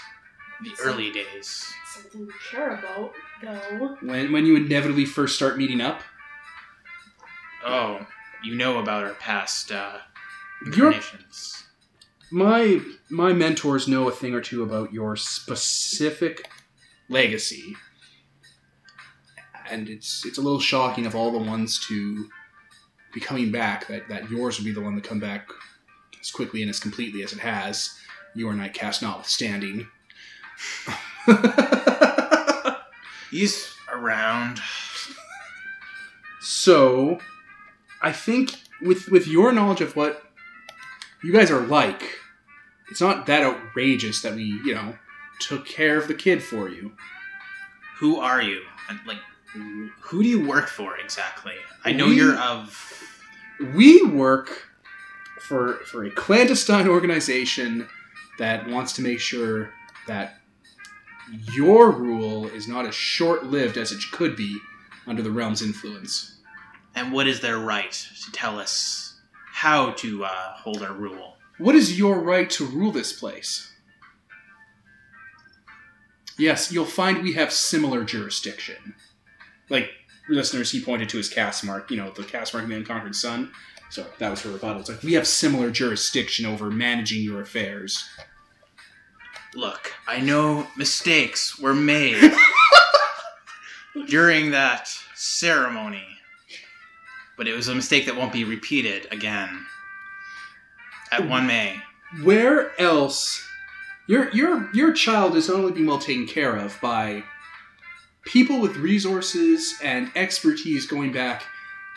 [0.64, 1.74] the early days.
[1.94, 3.12] something we care about,
[3.42, 3.98] though.
[4.02, 6.02] when when you inevitably first start meeting up.
[7.66, 8.06] Oh,
[8.44, 9.98] you know about our past uh,
[10.76, 11.64] Your- incarnations.
[12.32, 12.80] my
[13.10, 16.48] my mentors know a thing or two about your specific
[17.10, 17.76] legacy
[19.70, 22.30] and it's it's a little shocking of all the ones to
[23.14, 25.48] be coming back that that yours would be the one to come back
[26.20, 27.98] as quickly and as completely as it has
[28.36, 29.88] your night caste notwithstanding
[33.32, 34.60] He's around.
[36.42, 37.20] so
[38.02, 40.24] i think with with your knowledge of what
[41.24, 42.04] you guys are like
[42.92, 44.96] it's not that outrageous that we you know
[45.40, 46.92] took care of the kid for you
[48.00, 48.62] Who are you?
[48.90, 49.20] And, like,
[49.54, 51.54] who do you work for exactly?
[51.86, 53.04] I know We- you're of.
[53.76, 54.68] we work
[55.42, 57.88] for for a clandestine organization
[58.40, 59.72] that wants to make sure
[60.08, 60.42] that
[61.54, 64.60] your rule is not as short-lived as it could be
[65.08, 66.38] under the realm's influence.
[66.96, 69.20] And what is their right to tell us
[69.52, 71.38] how to uh, hold our rule?
[71.58, 73.72] What is your right to rule this place?
[76.38, 78.96] Yes, you'll find we have similar jurisdiction.
[79.70, 79.90] Like
[80.30, 83.16] listeners, he pointed to his caste mark, you know, the caste mark in the Unconquered
[83.16, 83.52] Sun.
[83.90, 84.82] So that was her rebuttal.
[84.82, 88.04] It's like we have similar jurisdiction over managing your affairs.
[89.56, 92.34] Look, I know mistakes were made
[94.08, 96.08] during that ceremony,
[97.38, 99.66] but it was a mistake that won't be repeated again.
[101.12, 101.80] At Wanmei.
[102.24, 103.48] Where else
[104.08, 107.24] your your your child is not only being well taken care of by
[108.26, 111.44] people with resources and expertise going back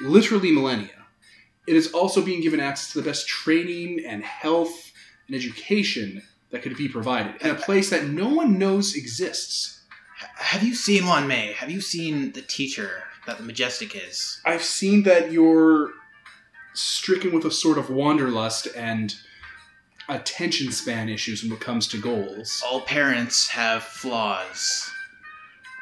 [0.01, 0.91] literally millennia.
[1.67, 4.93] It is also being given access to the best training and health
[5.27, 9.83] and education that could be provided in a place that no one knows exists.
[10.37, 11.55] Have you seen Wanmei?
[11.55, 14.41] Have you seen the teacher that the Majestic is?
[14.45, 15.93] I've seen that you're
[16.73, 19.15] stricken with a sort of wanderlust and
[20.09, 22.63] attention span issues when it comes to goals.
[22.65, 24.91] All parents have flaws.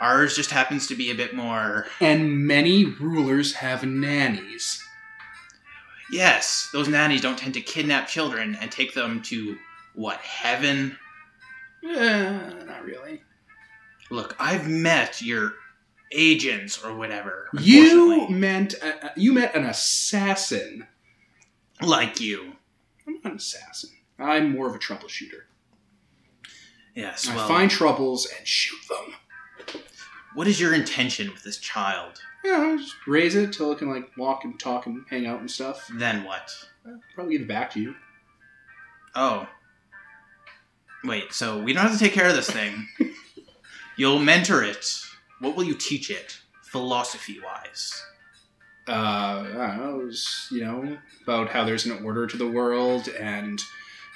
[0.00, 1.86] Ours just happens to be a bit more.
[2.00, 4.82] And many rulers have nannies.
[6.10, 9.56] Yes, those nannies don't tend to kidnap children and take them to,
[9.94, 10.98] what, heaven?
[11.84, 13.22] Eh, not really.
[14.10, 15.54] Look, I've met your
[16.12, 17.48] agents or whatever.
[17.58, 20.86] You meant uh, you met an assassin.
[21.80, 22.52] like you.
[23.06, 23.90] I'm not an assassin.
[24.18, 25.42] I'm more of a troubleshooter.
[26.94, 29.14] Yes, I find troubles and shoot them.
[30.34, 32.20] What is your intention with this child?
[32.44, 35.40] Yeah, I just raise it till it can like walk and talk and hang out
[35.40, 35.88] and stuff.
[35.94, 36.50] Then what?
[36.86, 37.94] I'll probably give it back to you.
[39.14, 39.48] Oh.
[41.04, 42.88] Wait, so we don't have to take care of this thing.
[43.96, 44.86] You'll mentor it.
[45.40, 48.02] What will you teach it, philosophy wise?
[48.86, 53.08] Uh, I don't know, was, you know, about how there's an order to the world
[53.08, 53.62] and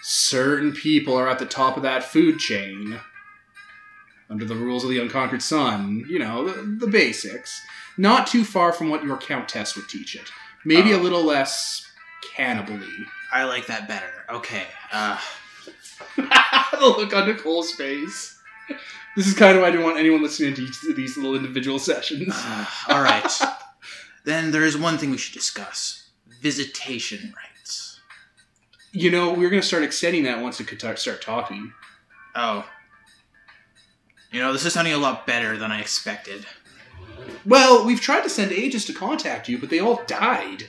[0.02, 3.00] certain people are at the top of that food chain
[4.30, 6.04] under the rules of the unconquered sun.
[6.08, 7.60] You know, the, the basics.
[7.96, 10.30] Not too far from what your countess would teach it.
[10.64, 11.02] Maybe a Oh.
[11.02, 11.84] little less
[12.34, 12.86] cannibally.
[13.32, 14.10] I like that better.
[14.30, 14.64] Okay.
[14.92, 15.18] Uh,
[16.16, 18.36] the look on Nicole's face.
[19.16, 21.34] This is kind of why I didn't want anyone listening to each of these little
[21.34, 22.28] individual sessions.
[22.32, 23.30] uh, all right.
[24.24, 26.08] then there is one thing we should discuss:
[26.40, 28.00] visitation rights.
[28.92, 31.72] You know, we are going to start extending that once it could start talking.
[32.34, 32.64] Oh.
[34.30, 36.46] You know, this is sounding a lot better than I expected.
[37.46, 40.64] Well, we've tried to send agents to contact you, but they all died.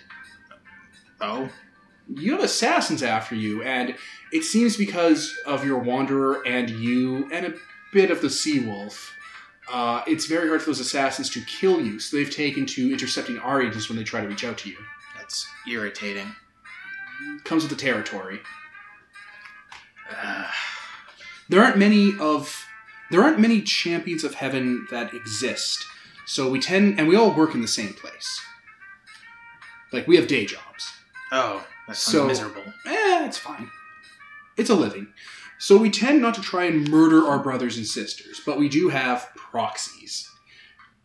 [1.20, 1.50] Oh.
[2.12, 3.96] You have assassins after you, and
[4.32, 7.54] it seems because of your wanderer and you, and a
[7.94, 9.14] bit of the sea wolf.
[9.72, 13.38] Uh, it's very hard for those assassins to kill you, so they've taken to intercepting
[13.40, 14.78] our agents when they try to reach out to you.
[15.18, 16.34] That's irritating.
[17.44, 18.40] Comes with the territory.
[20.10, 20.48] Uh,
[21.50, 22.66] There aren't many of
[23.12, 25.86] there aren't many champions of heaven that exist.
[26.26, 28.42] So we tend and we all work in the same place.
[29.92, 30.92] Like we have day jobs.
[31.32, 32.64] oh, that sounds So- miserable.
[32.86, 33.70] Eh, it's fine.
[34.58, 35.08] It's a living.
[35.58, 38.90] So we tend not to try and murder our brothers and sisters, but we do
[38.90, 40.30] have proxies.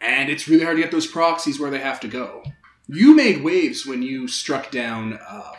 [0.01, 2.45] And it's really hard to get those proxies where they have to go.
[2.87, 5.53] You made waves when you struck down uh,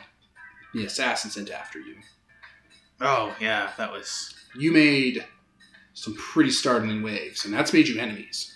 [0.74, 1.96] the assassin sent after you.
[3.02, 4.34] Oh, yeah, that was.
[4.56, 5.26] You made
[5.96, 8.54] some pretty startling waves, and that's made you enemies.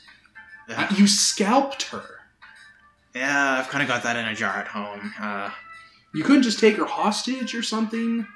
[0.69, 2.03] Uh, you scalped her.
[3.15, 5.11] yeah, I've kind of got that in a jar at home.
[5.19, 5.49] Uh,
[6.13, 8.27] You couldn't just take her hostage or something.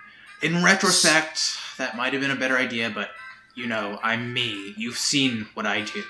[0.41, 3.11] in retrospect, that might have been a better idea, but
[3.55, 4.73] you know, I'm me.
[4.77, 6.03] You've seen what I do.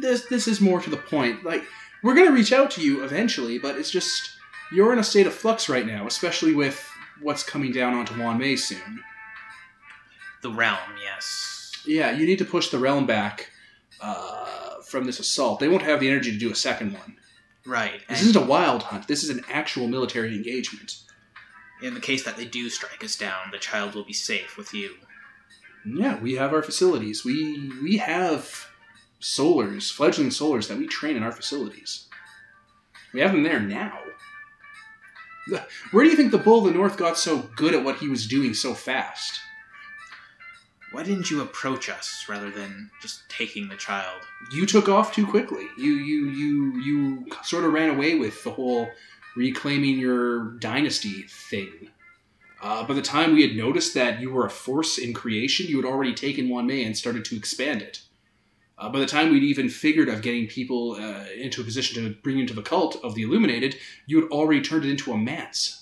[0.00, 1.44] This this is more to the point.
[1.44, 1.62] Like
[2.02, 4.30] we're gonna reach out to you eventually, but it's just
[4.72, 6.84] you're in a state of flux right now, especially with
[7.22, 9.02] what's coming down onto Wanmei soon.
[10.42, 11.56] The realm, yes.
[11.86, 13.50] Yeah, you need to push the realm back
[14.00, 15.60] uh, from this assault.
[15.60, 17.16] They won't have the energy to do a second one.
[17.66, 18.02] Right.
[18.08, 19.06] This isn't a wild hunt.
[19.08, 20.96] This is an actual military engagement.
[21.82, 24.74] in the case that they do strike us down, the child will be safe with
[24.74, 24.96] you.
[25.86, 27.24] Yeah, we have our facilities.
[27.24, 28.66] We we have
[29.20, 32.06] solars, fledgling solars that we train in our facilities.
[33.14, 33.98] We have them there now.
[35.90, 38.08] Where do you think the Bull of the North got so good at what he
[38.08, 39.40] was doing so fast?
[40.92, 44.22] Why didn't you approach us rather than just taking the child?
[44.52, 45.66] You took off too quickly.
[45.78, 48.88] You you you you sort of ran away with the whole
[49.36, 51.90] reclaiming your dynasty thing.
[52.60, 55.76] Uh, by the time we had noticed that you were a force in creation, you
[55.76, 58.02] had already taken Wanmei and started to expand it.
[58.76, 62.14] Uh, by the time we'd even figured of getting people uh, into a position to
[62.22, 63.76] bring into the cult of the Illuminated,
[64.06, 65.79] you had already turned it into a manse.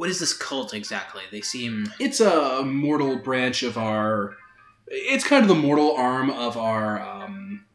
[0.00, 1.24] What is this cult exactly?
[1.30, 4.34] They seem It's a mortal branch of our.
[4.86, 7.02] It's kind of the mortal arm of our.
[7.02, 7.66] Um,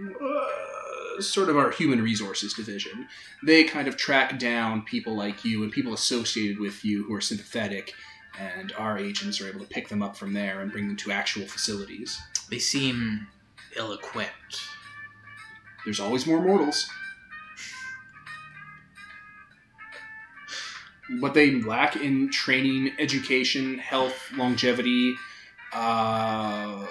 [0.00, 3.08] uh, sort of our human resources division.
[3.42, 7.20] They kind of track down people like you and people associated with you who are
[7.20, 7.92] sympathetic,
[8.38, 11.10] and our agents are able to pick them up from there and bring them to
[11.10, 12.16] actual facilities.
[12.48, 13.26] they seem
[13.74, 14.60] ill-equipped.
[15.84, 16.88] There's always more mortals.
[21.20, 25.14] What they lack in training, education, health, longevity,
[25.72, 26.86] uh,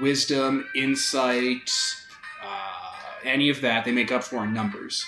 [0.00, 1.70] wisdom, insight,
[2.44, 2.92] uh,
[3.24, 5.04] any of that, they make up for in numbers.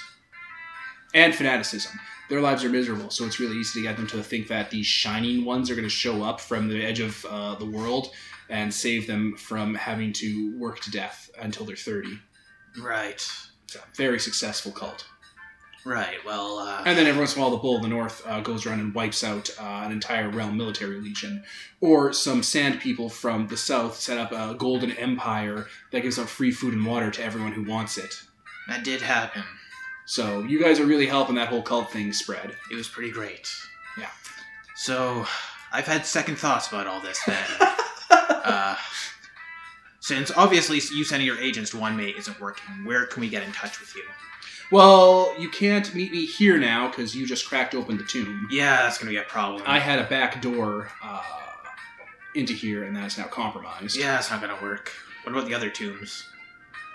[1.15, 1.99] And fanaticism.
[2.29, 4.87] Their lives are miserable, so it's really easy to get them to think that these
[4.87, 8.11] shining ones are going to show up from the edge of uh, the world
[8.51, 12.19] and save them from having to work to death until they're 30.
[12.81, 13.27] Right.
[13.65, 15.07] It's a very successful cult.
[15.85, 16.23] Right.
[16.25, 18.41] Well, uh, And then every once in a while, the Bull of the North uh,
[18.41, 21.45] goes around and wipes out uh, an entire realm military legion.
[21.81, 26.29] Or some sand people from the south set up a golden empire that gives out
[26.29, 28.15] free food and water to everyone who wants it.
[28.69, 29.43] that did happen.
[30.05, 32.55] So you guys are really helping that whole cult thing spread.
[32.71, 33.49] It was pretty great.
[33.99, 34.11] Yeah.
[34.77, 35.27] So,
[35.71, 37.45] I've had second thoughts about all this then.
[38.11, 38.77] uh,
[40.01, 43.53] since obviously you sending your agents to Wanmei isn't working, where can we get in
[43.53, 44.03] touch with you?
[44.71, 48.49] Well, you can't meet me here now because you just cracked open the tomb.
[48.51, 49.63] Yeah, that's gonna be a problem.
[49.67, 51.23] I had a back door uh,
[52.35, 53.97] into here, and that's now compromised.
[53.97, 54.93] yeah, that's not gonna work.
[55.25, 56.25] What about the other tombs?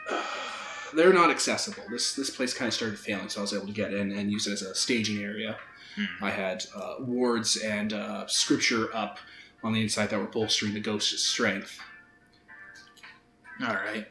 [0.94, 1.84] they're not accessible.
[1.90, 4.32] This this place kind of started failing, so I was able to get in and
[4.32, 5.58] use it as a staging area.
[5.96, 6.24] Hmm.
[6.24, 9.18] I had uh, wards and uh, scripture up
[9.64, 11.80] on the inside that were bolstering the ghost's strength.
[13.62, 14.08] All right,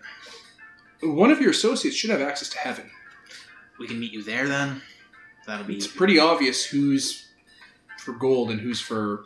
[1.03, 2.91] One of your associates should have access to heaven.
[3.83, 4.81] We can meet you there then.
[5.47, 7.27] That'll be It's pretty obvious who's
[7.99, 9.25] for gold and who's for,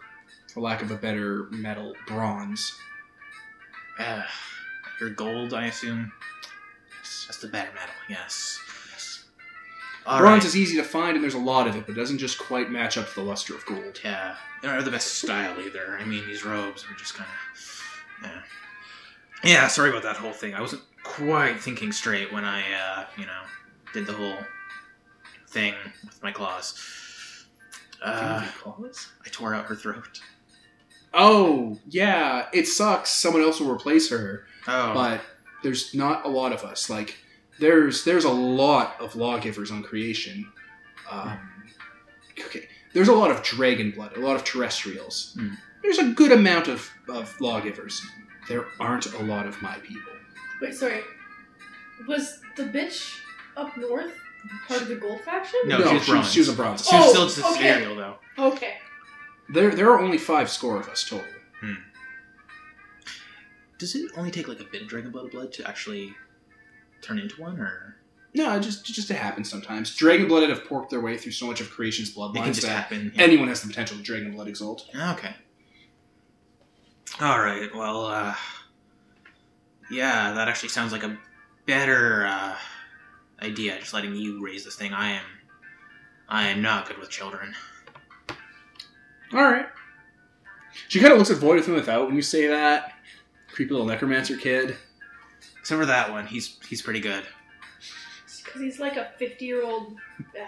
[0.53, 2.75] for lack of a better metal, bronze.
[3.99, 4.23] uh,
[5.01, 6.11] your gold, I assume.
[6.99, 7.95] Yes, That's the better metal.
[8.09, 8.59] Yes.
[10.07, 10.49] All bronze right.
[10.49, 12.71] is easy to find, and there's a lot of it, but it doesn't just quite
[12.71, 14.01] match up to the luster of gold.
[14.05, 15.99] Yeah, they aren't have the best style either.
[16.01, 18.41] I mean, these robes are just kind of, yeah.
[19.43, 20.55] Yeah, sorry about that whole thing.
[20.55, 23.41] I wasn't quite thinking straight when I, uh, you know,
[23.97, 24.37] did the whole
[25.49, 25.73] thing
[26.05, 27.47] with my claws.
[28.05, 30.21] Uh, I tore out her throat.
[31.15, 33.09] Oh, yeah, it sucks.
[33.09, 34.45] Someone else will replace her.
[34.69, 35.23] Oh, but
[35.63, 36.91] there's not a lot of us.
[36.91, 37.17] Like
[37.59, 40.53] there's there's a lot of lawgivers on creation.
[41.11, 41.39] Um,
[42.39, 45.35] okay, there's a lot of dragon blood, a lot of terrestrials.
[45.39, 45.55] Hmm.
[45.83, 48.05] There's a good amount of, of lawgivers.
[48.47, 50.13] There aren't a lot of my people.
[50.61, 51.01] Wait, sorry.
[52.07, 53.21] Was the bitch
[53.57, 54.13] up north
[54.69, 55.59] part of the gold faction?
[55.67, 56.33] No, she was she, bronze.
[56.33, 56.87] she was a bronze.
[56.87, 57.73] she was Oh, still just a okay.
[57.73, 58.17] Sidereal though.
[58.39, 58.75] Okay.
[59.49, 61.25] There there are only five score of us total.
[63.79, 66.15] Does it only take like a bit of dragon blood blood to actually
[67.03, 67.97] turn into one, or
[68.35, 69.95] No, it just it just it happens sometimes.
[69.95, 72.63] Dragon blooded have porked their way through so much of creation's it can bloodlines just
[72.63, 73.13] that happen?
[73.17, 74.89] anyone has the potential to dragon blood exalt.
[74.95, 75.35] Okay.
[77.21, 77.69] All right.
[77.75, 78.35] Well, uh,
[79.91, 81.19] yeah, that actually sounds like a
[81.67, 82.57] better uh,
[83.43, 83.79] idea.
[83.79, 84.93] Just letting you raise this thing.
[84.93, 85.25] I am,
[86.29, 87.55] I am not good with children.
[89.33, 89.67] All right.
[90.89, 92.93] She kind of looks at Void with and without when you say that.
[93.53, 94.77] Creepy little necromancer kid.
[95.61, 97.25] Except for that one, he's he's pretty good.
[98.45, 99.97] Because he's like a 50 year old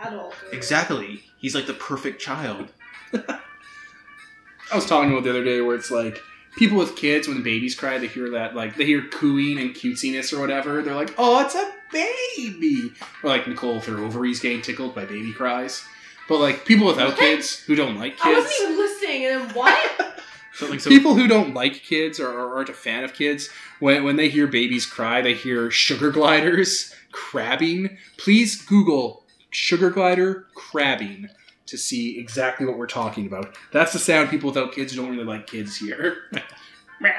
[0.03, 0.35] adult.
[0.45, 1.23] or- Exactly.
[1.39, 2.69] He's like the perfect child.
[3.13, 6.21] I was talking about the other day where it's like
[6.59, 9.75] people with kids when the babies cry, they hear that like they hear cooing and
[9.75, 10.83] cutesiness or whatever.
[10.83, 15.05] They're like, "Oh, it's a baby," or like Nicole with her ovaries getting tickled by
[15.05, 15.85] baby cries.
[16.29, 17.19] But like people without What?
[17.19, 20.21] kids who don't like kids I kids, wasn't even listening, and then what?
[20.55, 23.49] Something so people who don't like kids or, or aren't a fan of kids,
[23.79, 27.97] when when they hear babies cry, they hear sugar gliders crabbing.
[28.17, 31.29] Please Google sugar glider crabbing
[31.69, 33.55] to see exactly what we're talking about.
[33.73, 36.25] That's the sound people without kids who don't really like kids hear.
[37.01, 37.13] My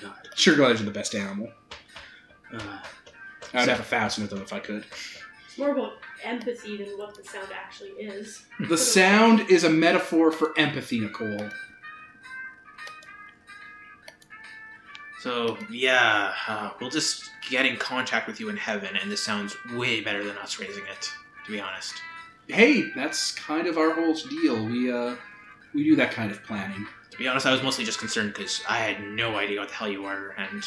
[0.00, 0.28] God.
[0.34, 1.48] Sugar gliders are the best animal.
[2.52, 4.84] Uh, I would So- have a thousand of them if I could.
[5.46, 8.44] It's more about empathy than what the sound actually is.
[8.68, 11.48] The sound is a metaphor for empathy, Nicole.
[15.22, 19.54] so yeah, uh, we'll just get in contact with you in heaven, and this sounds
[19.74, 21.10] way better than us raising it.
[21.46, 21.94] To be honest.
[22.52, 24.64] Hey, that's kind of our whole deal.
[24.66, 25.16] We uh,
[25.74, 26.86] we do that kind of planning.
[27.10, 29.74] To be honest, I was mostly just concerned because I had no idea what the
[29.74, 30.62] hell you were, and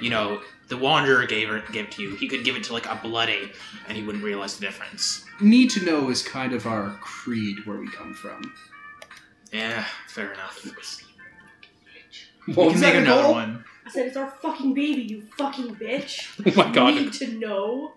[0.00, 2.14] you know, the Wanderer gave it gave it to you.
[2.16, 3.54] He could give it to like a blood ape,
[3.88, 5.24] and he wouldn't realize the difference.
[5.40, 8.52] Need to know is kind of our creed where we come from.
[9.52, 10.64] Yeah, fair enough.
[12.46, 13.34] What we was can that, make another Nicole?
[13.34, 13.64] one.
[13.86, 16.28] I said it's our fucking baby, you fucking bitch.
[16.56, 16.94] Oh my god.
[16.94, 17.92] Need to know.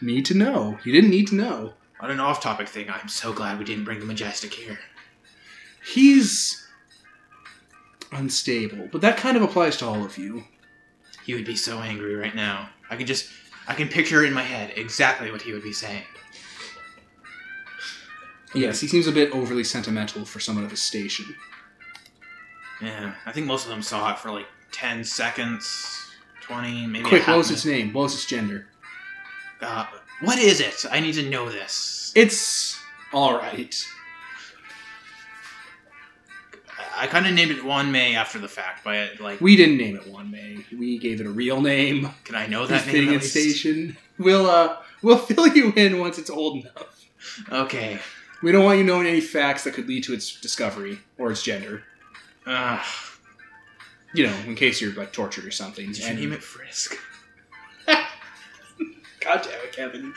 [0.00, 0.78] Need to know.
[0.84, 1.74] You didn't need to know.
[2.00, 4.78] On an off-topic thing, I'm so glad we didn't bring the Majestic here.
[5.84, 6.66] He's
[8.12, 10.44] unstable, but that kind of applies to all of you.
[11.24, 12.70] He would be so angry right now.
[12.88, 13.28] I can just,
[13.66, 16.04] I can picture in my head exactly what he would be saying.
[18.54, 21.26] Yes, he seems a bit overly sentimental for someone of his station.
[22.80, 26.12] Yeah, I think most of them saw it for like 10 seconds,
[26.42, 27.92] 20, maybe Quick, what was its name?
[27.92, 28.68] What was its gender?
[29.60, 29.86] Uh,
[30.20, 30.84] what is it?
[30.90, 32.12] I need to know this.
[32.14, 32.78] It's
[33.12, 33.84] alright.
[36.96, 40.02] I kind of named it Wanmei after the fact, but like, We didn't name it
[40.12, 40.64] Wanmei.
[40.76, 42.10] We gave it a real name.
[42.24, 43.08] can I know that name?
[43.08, 43.30] at least?
[43.30, 43.96] station.
[44.18, 47.06] We'll uh we'll fill you in once it's old enough.
[47.52, 47.98] Okay.
[48.42, 51.42] We don't want you knowing any facts that could lead to its discovery or its
[51.42, 51.84] gender.
[52.46, 52.82] Uh,
[54.14, 55.86] You know, in case you're like tortured or something.
[55.92, 56.96] did you name it Frisk?
[59.20, 60.14] God damn it, Kevin.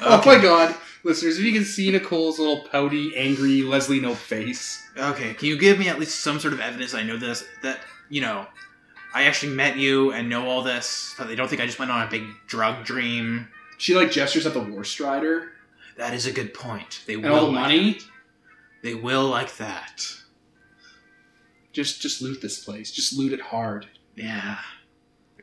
[0.00, 0.74] Oh my god.
[1.04, 4.82] Listeners, if you can see Nicole's little pouty, angry Leslie Knope face.
[4.96, 7.44] Okay, can you give me at least some sort of evidence I know this?
[7.62, 8.46] That, you know,
[9.14, 11.90] I actually met you and know all this, but they don't think I just went
[11.90, 13.48] on a big drug dream.
[13.78, 15.52] She like gestures at the war strider
[15.96, 17.02] That is a good point.
[17.06, 17.92] They and will all the like money.
[17.92, 18.04] that.
[18.82, 20.02] They will like that.
[21.72, 22.90] Just just loot this place.
[22.90, 23.86] Just loot it hard.
[24.16, 24.58] Yeah.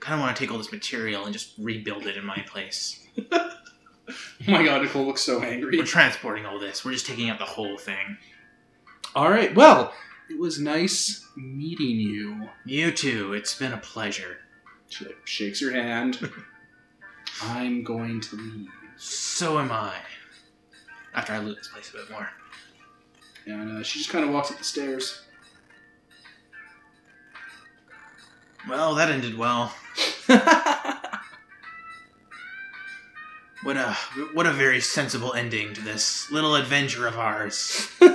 [0.02, 2.40] I kind of want to take all this material and just rebuild it in my
[2.48, 3.06] place.
[3.32, 3.52] Oh
[4.48, 5.78] my god, Nicole looks so angry.
[5.78, 6.84] We're transporting all this.
[6.84, 8.18] We're just taking out the whole thing.
[9.16, 9.94] Alright, well,
[10.30, 12.50] it was nice meeting you.
[12.66, 13.34] You too.
[13.34, 14.38] It's been a pleasure.
[14.90, 16.32] She shakes your hand.
[17.44, 18.70] I'm going to leave.
[18.98, 19.96] So am I.
[21.14, 22.30] After I loot this place a bit more.
[23.46, 25.22] And uh, she just kind of walks up the stairs.
[28.70, 29.74] Well, that ended well.
[33.64, 33.94] What a
[34.34, 37.92] what a very sensible ending to this little adventure of ours.
[38.02, 38.08] We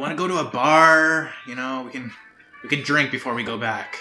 [0.00, 2.12] want to go to a bar, you know, we can
[2.62, 3.98] we can drink before we go back.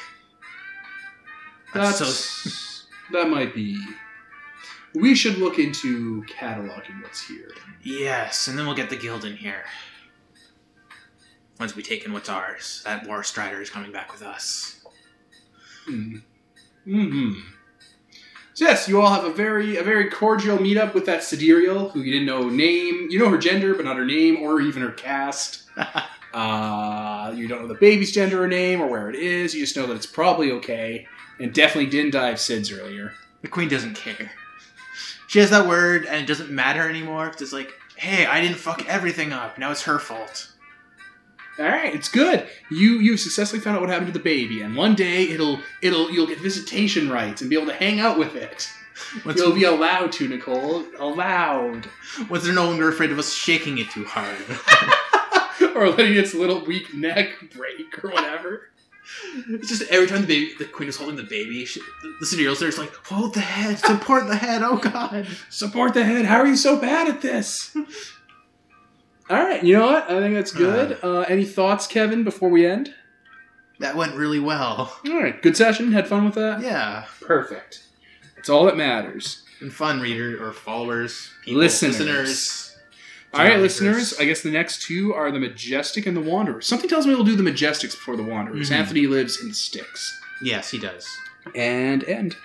[1.73, 3.83] That's, so that might be.
[4.93, 7.49] We should look into cataloging what's here.
[7.81, 9.63] yes, and then we'll get the guild in here.
[11.59, 14.82] Once we take in what's ours, that war strider is coming back with us.
[15.85, 16.17] Hmm.
[16.85, 17.31] Hmm.
[18.55, 22.01] So yes, you all have a very a very cordial meetup with that Sidereal, who
[22.01, 23.07] you didn't know name.
[23.09, 25.63] You know her gender, but not her name or even her caste.
[26.33, 29.55] uh, you don't know the baby's gender or name or where it is.
[29.55, 31.07] You just know that it's probably okay,
[31.39, 33.13] and definitely didn't die of SIDS earlier.
[33.41, 34.31] The queen doesn't care.
[35.27, 37.29] She has that word, and it doesn't matter anymore.
[37.31, 39.57] 'cause it's like, hey, I didn't fuck everything up.
[39.57, 40.52] Now it's her fault.
[41.59, 42.47] All right, it's good.
[42.71, 46.09] You you successfully found out what happened to the baby, and one day it'll it'll
[46.09, 48.69] you'll get visitation rights and be able to hang out with it.
[49.25, 50.83] Once, You'll be allowed to, Nicole.
[50.99, 51.87] Allowed.
[52.29, 54.37] once they're no longer afraid of us shaking it too hard.
[55.75, 58.69] or letting its little weak neck break or whatever.
[59.49, 61.81] It's just every time the baby, the queen is holding the baby, she,
[62.19, 64.61] the, Sidereal is like, hold the head, support the head.
[64.63, 65.27] Oh god.
[65.49, 66.25] Support the head.
[66.25, 67.75] How are you so bad at this?
[69.29, 70.09] All right, you know what?
[70.11, 70.97] I think that's good.
[71.03, 72.93] Uh, any thoughts, Kevin, before we end?
[73.79, 74.97] That went really well.
[75.07, 75.91] All right, good session.
[75.93, 76.61] Had fun with that.
[76.61, 77.05] Yeah.
[77.21, 77.83] Perfect.
[78.35, 79.43] That's all that matters.
[79.61, 81.99] And fun, reader or followers, people, Listeners.
[81.99, 82.77] listeners.
[83.33, 84.13] All right, listeners.
[84.19, 86.61] I guess the next two are the Majestic and the Wanderer.
[86.61, 88.69] Something tells me we'll do the Majestics before the Wanderers.
[88.69, 88.75] Mhm.
[88.75, 90.19] Anthony lives in the sticks.
[90.41, 91.07] Yes, he does.
[91.55, 92.35] And end.